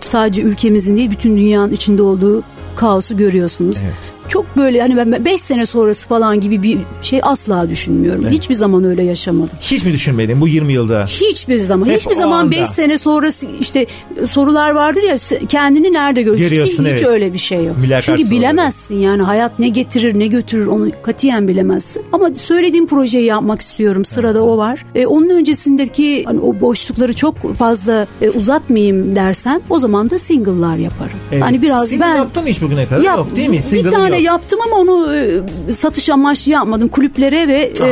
sadece 0.01 0.43
ülkemizin 0.43 0.97
değil 0.97 1.11
bütün 1.11 1.37
dünyanın 1.37 1.73
içinde 1.73 2.03
olduğu 2.03 2.43
kaosu 2.77 3.17
görüyorsunuz. 3.17 3.77
Evet. 3.85 3.95
Çok 4.29 4.57
böyle 4.57 4.81
hani 4.81 4.97
ben 4.97 5.25
5 5.25 5.41
sene 5.41 5.67
sonrası 5.67 6.09
falan 6.09 6.41
gibi 6.41 6.63
bir 6.63 6.79
şey 7.03 7.21
asla 7.23 7.71
düşünmüyorum. 7.71 8.29
Hiçbir 8.31 8.55
zaman 8.55 8.85
öyle 8.85 9.03
yaşamadım. 9.03 9.59
Hiç 9.61 9.85
mi 9.85 9.93
düşünmedin 9.93 10.41
bu 10.41 10.49
20 10.49 10.73
yılda? 10.73 11.05
Hiçbir 11.05 11.59
zaman. 11.59 11.87
Hep 11.87 12.01
hiçbir 12.01 12.15
zaman 12.15 12.39
anda. 12.39 12.51
5 12.51 12.69
sene 12.69 12.99
sonrası 12.99 13.47
işte 13.61 13.87
sorular 14.31 14.71
vardır 14.71 15.03
ya 15.03 15.17
kendini 15.49 15.93
nerede 15.93 16.23
görüyorsun? 16.23 16.49
Görüyorsun, 16.49 16.85
hiç, 16.85 16.91
evet. 16.91 17.01
hiç 17.01 17.07
öyle 17.07 17.33
bir 17.33 17.39
şey 17.39 17.65
yok. 17.65 17.77
Mülakat 17.79 18.05
Çünkü 18.05 18.31
bilemezsin 18.31 18.99
yani 18.99 19.23
hayat 19.23 19.59
ne 19.59 19.69
getirir 19.69 20.19
ne 20.19 20.27
götürür 20.27 20.67
onu 20.67 20.91
katiyen 21.03 21.49
bilemezsin. 21.49 22.03
Ama 22.13 22.35
söylediğim 22.35 22.87
projeyi 22.87 23.25
yapmak 23.25 23.61
istiyorum. 23.61 24.05
Sırada 24.05 24.45
o 24.45 24.57
var. 24.59 24.85
E, 24.95 25.07
onun 25.07 25.29
öncesindeki 25.31 26.25
hani 26.25 26.41
o 26.41 26.61
boşlukları 26.61 27.13
çok 27.13 27.55
fazla 27.55 28.07
e, 28.23 28.31
uzatmayayım 28.31 29.17
dersem 29.17 29.61
o 29.71 29.79
zaman 29.79 30.11
da 30.11 30.19
single'lar 30.19 30.77
yaparım. 30.77 31.19
Evet. 31.33 31.43
Hani 31.43 31.63
biraz 31.63 31.89
Single 31.89 32.05
ben 32.05 32.17
yaptın 32.17 32.47
hiç 32.47 32.63
bugüne 32.63 32.87
kadar? 32.87 33.03
Yap- 33.03 33.19
yok 33.19 33.37
değil 33.37 33.49
mi? 33.49 33.57
Bir 33.57 33.63
Single'ın 33.63 34.14
tane 34.15 34.25
yok. 34.25 34.33
yaptım 34.33 34.59
ama 34.67 34.77
onu 34.77 35.17
e, 35.17 35.41
satış 35.73 36.09
amaçlı 36.11 36.53
yapmadım. 36.53 36.89
Kulüplere 36.89 37.49
ve 37.49 37.61
e, 37.81 37.89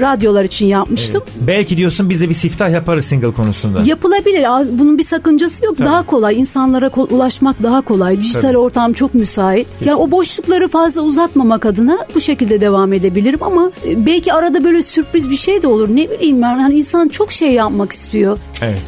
radyolar 0.00 0.44
için 0.44 0.66
yapmıştım. 0.66 1.22
Belki 1.40 1.76
diyorsun 1.76 2.10
biz 2.10 2.20
de 2.20 2.28
bir 2.28 2.34
siftah 2.34 2.70
yaparız 2.70 3.04
single 3.04 3.30
konusunda. 3.32 3.80
Yapılabilir. 3.84 4.46
Bunun 4.78 4.98
bir 4.98 5.02
sakıncası 5.02 5.64
yok. 5.64 5.78
Daha 5.78 6.06
kolay. 6.06 6.40
İnsanlara 6.40 6.88
kol- 6.88 7.10
ulaşmak 7.10 7.62
daha 7.62 7.80
kolay. 7.80 8.20
Dijital 8.20 8.40
Tabii. 8.40 8.58
ortam 8.58 8.92
çok 8.92 9.14
müsait. 9.14 9.66
Yani 9.84 9.96
o 9.96 10.10
boşlukları 10.10 10.68
fazla 10.68 11.00
uzatmamak 11.00 11.66
adına 11.66 11.98
bu 12.14 12.20
şekilde 12.20 12.60
devam 12.60 12.92
edebilirim 12.92 13.42
ama 13.42 13.70
e, 13.88 14.06
belki 14.06 14.32
arada 14.32 14.64
böyle 14.64 14.82
sürpriz 14.82 15.30
bir 15.30 15.36
şey 15.36 15.62
de 15.62 15.66
olur. 15.66 15.88
Ne 15.88 16.10
bileyim 16.10 16.42
ben. 16.42 16.58
Hani 16.58 16.74
insan 16.74 17.08
çok 17.08 17.32
şey 17.32 17.52
yapmak 17.52 17.92
istiyor. 17.92 18.38
Evet. 18.62 18.82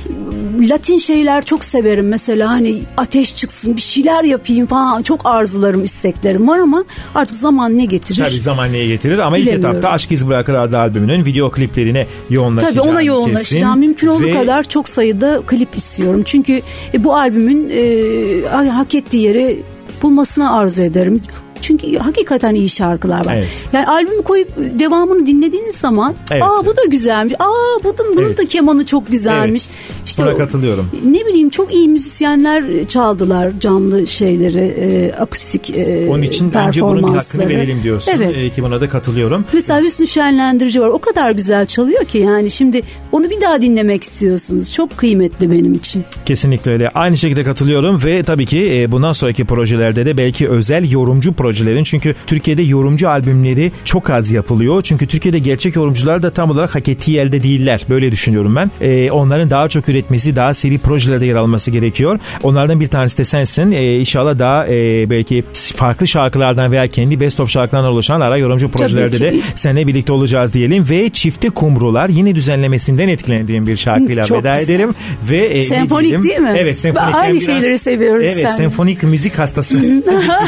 Latin 0.60 0.98
şeyler 0.98 1.44
çok 1.44 1.64
severim. 1.64 2.08
Mesela 2.08 2.50
hani 2.50 2.82
ateş 2.96 3.36
çıksın 3.36 3.76
bir 3.76 3.80
şeyler 3.80 4.24
yapayım 4.24 4.66
falan. 4.66 5.02
Çok 5.02 5.20
arzularım, 5.26 5.84
isteklerim 5.84 6.48
var 6.48 6.58
ama 6.58 6.77
artık 7.14 7.36
zaman 7.36 7.78
ne 7.78 7.84
getirir? 7.84 8.24
Tabii 8.24 8.40
zaman 8.40 8.72
neye 8.72 8.86
getirir 8.86 9.18
ama 9.18 9.38
ilk 9.38 9.48
etapta 9.48 9.88
Aşk 9.90 10.12
İz 10.12 10.28
Bırakır 10.28 10.54
adlı 10.54 10.78
albümünün 10.78 11.24
video 11.24 11.50
kliplerine 11.50 12.06
yoğunlaşacağım. 12.30 12.74
Tabii 12.76 12.90
ona 12.90 13.02
yoğunlaşacağım. 13.02 13.78
Mümkün 13.80 14.06
olduğu 14.06 14.32
kadar 14.32 14.62
çok 14.64 14.88
sayıda 14.88 15.42
klip 15.46 15.76
istiyorum. 15.76 16.22
Çünkü 16.24 16.62
e, 16.94 17.04
bu 17.04 17.16
albümün 17.16 17.70
e, 17.72 18.68
hak 18.70 18.94
ettiği 18.94 19.22
yeri 19.22 19.62
bulmasını 20.02 20.56
arzu 20.56 20.82
ederim. 20.82 21.22
Çünkü 21.62 21.96
hakikaten 21.98 22.54
iyi 22.54 22.68
şarkılar 22.68 23.26
var. 23.26 23.34
Evet. 23.36 23.48
Yani 23.72 23.86
albümü 23.86 24.22
koyup 24.22 24.48
devamını 24.78 25.26
dinlediğiniz 25.26 25.74
zaman 25.76 26.14
Evet. 26.30 26.42
aa 26.42 26.66
bu 26.66 26.76
da 26.76 26.84
güzelmiş. 26.84 27.34
Aa 27.38 27.82
bunun, 27.84 28.16
bunun 28.16 28.26
Evet. 28.26 28.38
da 28.38 28.44
kemanı 28.44 28.86
çok 28.86 29.08
güzelmiş. 29.08 29.68
İşte 30.06 30.22
Buna 30.22 30.36
katılıyorum. 30.36 30.90
Ne 31.04 31.26
bileyim 31.26 31.50
çok 31.50 31.74
iyi 31.74 31.88
müzisyenler 31.88 32.64
çaldılar 32.88 33.52
canlı 33.60 34.06
şeyleri, 34.06 34.58
e, 34.58 35.12
akustik 35.12 35.70
e, 35.76 36.06
Onun 36.10 36.22
için 36.22 36.52
önce 36.54 36.82
bunun 36.82 37.02
bir 37.14 37.18
hakkını 37.18 37.48
verelim 37.48 37.82
diyorsun. 37.82 38.12
Evet. 38.16 38.36
Ee, 38.36 38.50
ki 38.50 38.62
buna 38.62 38.80
da 38.80 38.88
katılıyorum. 38.88 39.44
Mesela 39.52 39.80
Hüsnü 39.80 40.06
Şenlendirici 40.06 40.80
var. 40.80 40.88
O 40.88 40.98
kadar 40.98 41.30
güzel 41.30 41.66
çalıyor 41.66 42.04
ki 42.04 42.18
yani 42.18 42.50
şimdi 42.50 42.80
onu 43.12 43.30
bir 43.30 43.40
daha 43.40 43.62
dinlemek 43.62 44.02
istiyorsunuz. 44.02 44.72
Çok 44.72 44.96
kıymetli 44.98 45.50
benim 45.50 45.74
için. 45.74 46.04
Kesinlikle 46.26 46.70
öyle. 46.70 46.88
Aynı 46.88 47.16
şekilde 47.16 47.44
katılıyorum 47.44 48.00
ve 48.04 48.22
tabii 48.22 48.46
ki 48.46 48.80
e, 48.80 48.92
bundan 48.92 49.12
sonraki 49.12 49.44
projelerde 49.44 50.06
de 50.06 50.16
belki 50.16 50.48
özel 50.48 50.90
yorumcu 50.90 51.32
projelerin 51.48 51.84
çünkü 51.84 52.14
Türkiye'de 52.26 52.62
yorumcu 52.62 53.08
albümleri 53.08 53.72
çok 53.84 54.10
az 54.10 54.30
yapılıyor. 54.30 54.82
Çünkü 54.82 55.06
Türkiye'de 55.06 55.38
gerçek 55.38 55.76
yorumcular 55.76 56.22
da 56.22 56.30
tam 56.30 56.50
olarak 56.50 56.74
hak 56.74 56.88
ettiği 56.88 57.10
yerde 57.10 57.42
değiller. 57.42 57.80
Böyle 57.90 58.12
düşünüyorum 58.12 58.56
ben. 58.56 58.70
E, 58.80 59.10
onların 59.10 59.50
daha 59.50 59.68
çok 59.68 59.88
üretmesi, 59.88 60.36
daha 60.36 60.54
seri 60.54 60.78
projelerde 60.78 61.26
yer 61.26 61.34
alması 61.36 61.70
gerekiyor. 61.70 62.18
Onlardan 62.42 62.80
bir 62.80 62.86
tanesi 62.88 63.18
de 63.18 63.24
sensin. 63.24 63.72
E, 63.72 63.98
inşallah 63.98 64.38
daha 64.38 64.66
e, 64.68 65.10
belki 65.10 65.44
farklı 65.76 66.06
şarkılardan 66.06 66.72
veya 66.72 66.86
kendi 66.86 67.20
best 67.20 67.40
of 67.40 67.50
şarkılardan 67.50 67.90
oluşan 67.90 68.20
ara 68.20 68.36
yorumcu 68.36 68.68
projelerde 68.70 69.20
de 69.20 69.36
seninle 69.54 69.86
birlikte 69.86 70.12
olacağız 70.12 70.54
diyelim 70.54 70.86
ve 70.90 71.10
Çifte 71.10 71.48
Kumrular 71.50 72.08
yine 72.08 72.34
düzenlemesinden 72.34 73.08
etkilendiğim 73.08 73.66
bir 73.66 73.76
şarkıyla 73.76 74.24
Çok 74.24 74.38
veda 74.38 74.52
güzel. 74.52 74.64
ederim 74.74 74.90
ve 75.30 75.36
e, 75.46 75.62
Senfonik 75.62 76.22
değil 76.22 76.38
mi? 76.38 76.54
Evet 76.58 76.78
senfonik. 76.78 77.14
Aynı 77.14 77.34
biraz- 77.34 77.46
şeyleri 77.46 77.78
seviyoruz 77.78 78.24
Evet 78.24 78.42
sen. 78.42 78.50
senfonik 78.50 79.02
müzik 79.02 79.38
hastası 79.38 79.78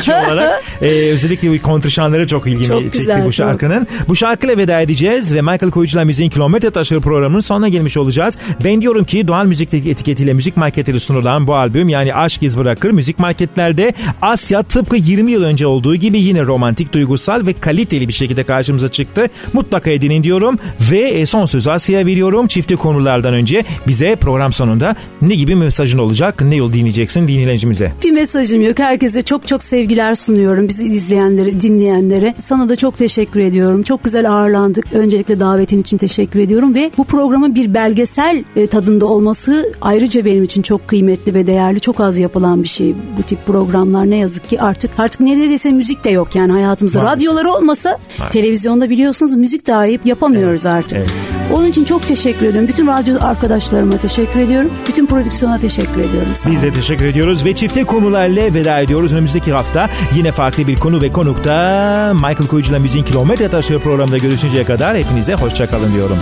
olarak 0.09 0.62
e, 0.82 0.90
özellikle 0.91 1.53
bu 1.59 1.62
kontrşanları 1.62 2.27
çok 2.27 2.47
ilgimi 2.47 2.65
Çok 2.67 2.83
çekti 2.83 2.99
güzel, 2.99 3.21
bu 3.21 3.25
çok. 3.25 3.35
şarkının. 3.35 3.87
Bu 4.09 4.17
şarkıyla 4.17 4.57
veda 4.57 4.81
edeceğiz 4.81 5.35
ve 5.35 5.41
Michael 5.41 5.71
Koyucu'la 5.71 6.05
Müziğin 6.05 6.31
Kilometre 6.31 6.71
Taşları 6.71 7.01
programının 7.01 7.41
sonuna 7.41 7.69
gelmiş 7.69 7.97
olacağız. 7.97 8.39
Ben 8.65 8.81
diyorum 8.83 9.05
ki 9.05 9.29
Doğal 9.29 9.47
Müzik 9.47 9.75
etiketiyle 9.75 10.33
müzik 10.33 10.57
marketleri 10.57 11.01
sunulan 11.01 11.47
bu 11.47 11.55
albüm 11.55 11.89
yani 11.89 12.15
Aşk 12.15 12.43
İz 12.43 12.59
Bırakır 12.59 12.91
müzik 12.91 13.19
marketlerde 13.19 13.93
Asya 14.23 14.62
tıpkı 14.62 14.97
20 14.97 15.33
yıl 15.33 15.43
önce 15.43 15.67
olduğu 15.67 15.97
gibi 15.97 16.21
yine 16.21 16.43
romantik, 16.43 16.93
duygusal 16.93 17.47
ve 17.47 17.53
kaliteli 17.53 18.09
bir 18.09 18.12
şekilde 18.12 18.43
karşımıza 18.43 18.89
çıktı. 18.89 19.27
Mutlaka 19.53 19.91
edinin 19.91 20.23
diyorum 20.25 20.59
ve 20.91 20.99
e, 20.99 21.27
son 21.27 21.47
sözü 21.47 21.71
Asya'ya 21.71 22.07
veriyorum. 22.07 22.47
Çifte 22.47 22.77
konulardan 22.77 23.35
önce 23.35 23.65
bize 23.89 24.17
program 24.17 24.53
sonunda 24.53 24.97
ne 25.23 25.35
gibi 25.35 25.55
mesajın 25.55 25.99
olacak? 25.99 26.43
Ne 26.43 26.57
yol 26.57 26.73
dinleyeceksin 26.73 27.29
dinleyicimize? 27.29 27.93
Bir 28.05 28.11
mesajım 28.11 28.61
yok. 28.61 28.79
Herkese 28.79 29.23
çok 29.23 29.47
çok 29.47 29.62
sevgiler 29.62 30.15
sunuyorum. 30.15 30.69
Bizi 30.69 30.80
izleyenlere, 30.85 31.61
dinleyenlere. 31.61 32.35
Sana 32.36 32.69
da 32.69 32.77
çok 32.77 32.98
teşekkür 32.98 33.40
ediyorum. 33.40 33.82
Çok 33.82 34.05
güzel 34.05 34.31
ağırlandık. 34.31 34.85
Öncelikle 34.93 35.40
davetin 35.40 35.81
için 35.81 35.98
teşekkür 35.98 36.40
ediyorum 36.40 36.74
ve 36.74 36.90
bu 36.98 37.05
programın 37.05 37.55
bir 37.55 37.74
belgesel 37.74 38.44
e, 38.57 38.66
tadında 38.66 39.07
olması 39.07 39.73
ayrıca 39.81 40.24
benim 40.24 40.44
için 40.44 40.62
çok 40.62 40.89
kıymetli 40.89 41.35
ve 41.35 41.47
değerli. 41.47 41.81
Çok 41.81 42.01
az 42.01 42.19
yapılan 42.19 42.62
bir 42.62 42.69
şey 42.69 42.94
bu 43.19 43.23
tip 43.23 43.47
programlar 43.47 44.11
ne 44.11 44.16
yazık 44.16 44.48
ki 44.48 44.61
artık 44.61 44.90
artık 44.98 45.20
neredeyse 45.20 45.70
müzik 45.70 46.05
de 46.05 46.11
yok 46.11 46.36
yani 46.36 46.52
hayatımızda. 46.52 47.02
Maalesef. 47.02 47.16
Radyoları 47.16 47.52
olmasa 47.52 47.98
televizyonda 48.32 48.90
biliyorsunuz 48.90 49.35
müzik 49.35 49.66
dahi 49.66 50.01
yapamıyoruz 50.05 50.66
artık. 50.66 50.98
evet. 50.98 51.11
Onun 51.55 51.66
için 51.66 51.85
çok 51.85 52.09
teşekkür 52.09 52.47
ediyorum. 52.47 52.69
Bütün 52.69 52.86
radyo 52.86 53.16
arkadaşlarıma 53.20 53.97
teşekkür 53.97 54.40
ediyorum. 54.40 54.70
Bütün 54.89 55.07
prodüksiyona 55.07 55.59
teşekkür 55.59 56.01
ediyorum. 56.01 56.32
Sağ 56.35 56.51
Biz 56.51 56.62
de 56.62 56.73
teşekkür 56.73 57.05
ediyoruz 57.05 57.44
ve 57.44 57.55
çifte 57.55 57.85
konularla 57.85 58.55
veda 58.55 58.81
ediyoruz. 58.81 59.12
Önümüzdeki 59.12 59.52
hafta 59.52 59.90
yine 60.16 60.32
farklı 60.32 60.66
bir 60.66 60.70
konu 60.77 61.03
ve 61.03 61.13
konukta 61.13 62.13
Michael 62.15 62.47
Koyucu'la 62.49 62.79
Müziğin 62.79 63.05
Kilometre 63.05 63.49
Taşı 63.49 63.79
programında 63.79 64.19
görüşünceye 64.19 64.65
kadar 64.65 64.97
hepinize 64.97 65.35
hoşçakalın 65.35 65.95
diyorum. 65.95 66.19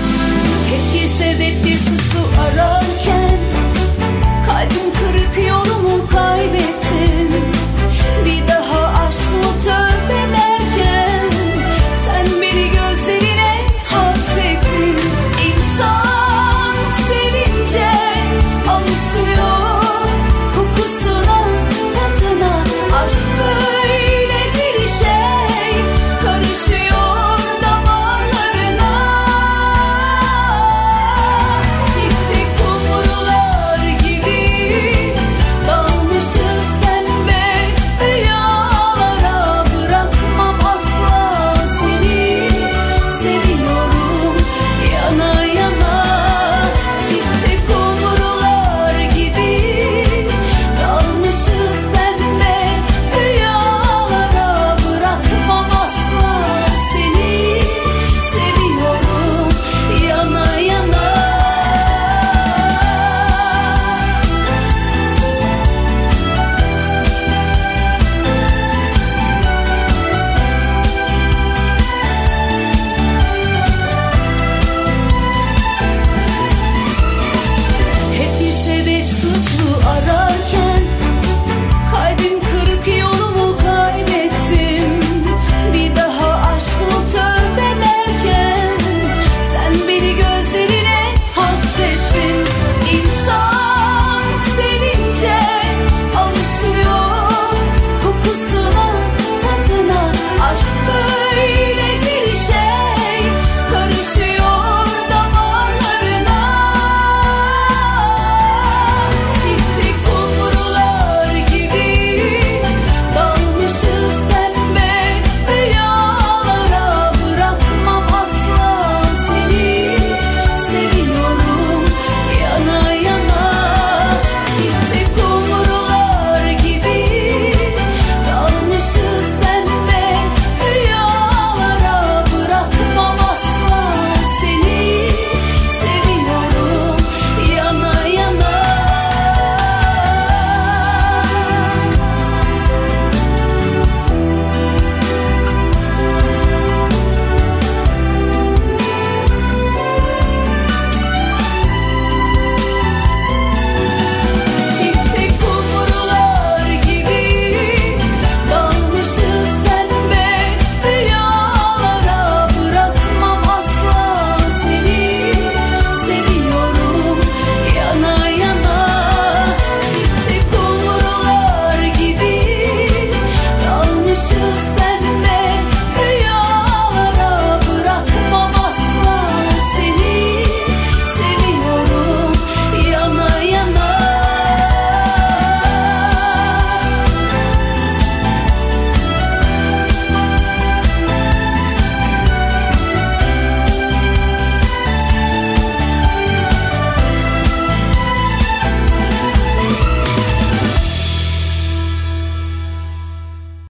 Hep 0.70 1.02
bir 1.02 1.06
sebep 1.06 1.64
bir 1.64 1.78
suçlu 1.78 2.20
ararken 2.40 3.38
Kalbim 4.46 4.92
kırık 4.98 5.48
yolumu 5.48 6.06
kaybettim 6.06 6.68
Bir 6.74 6.77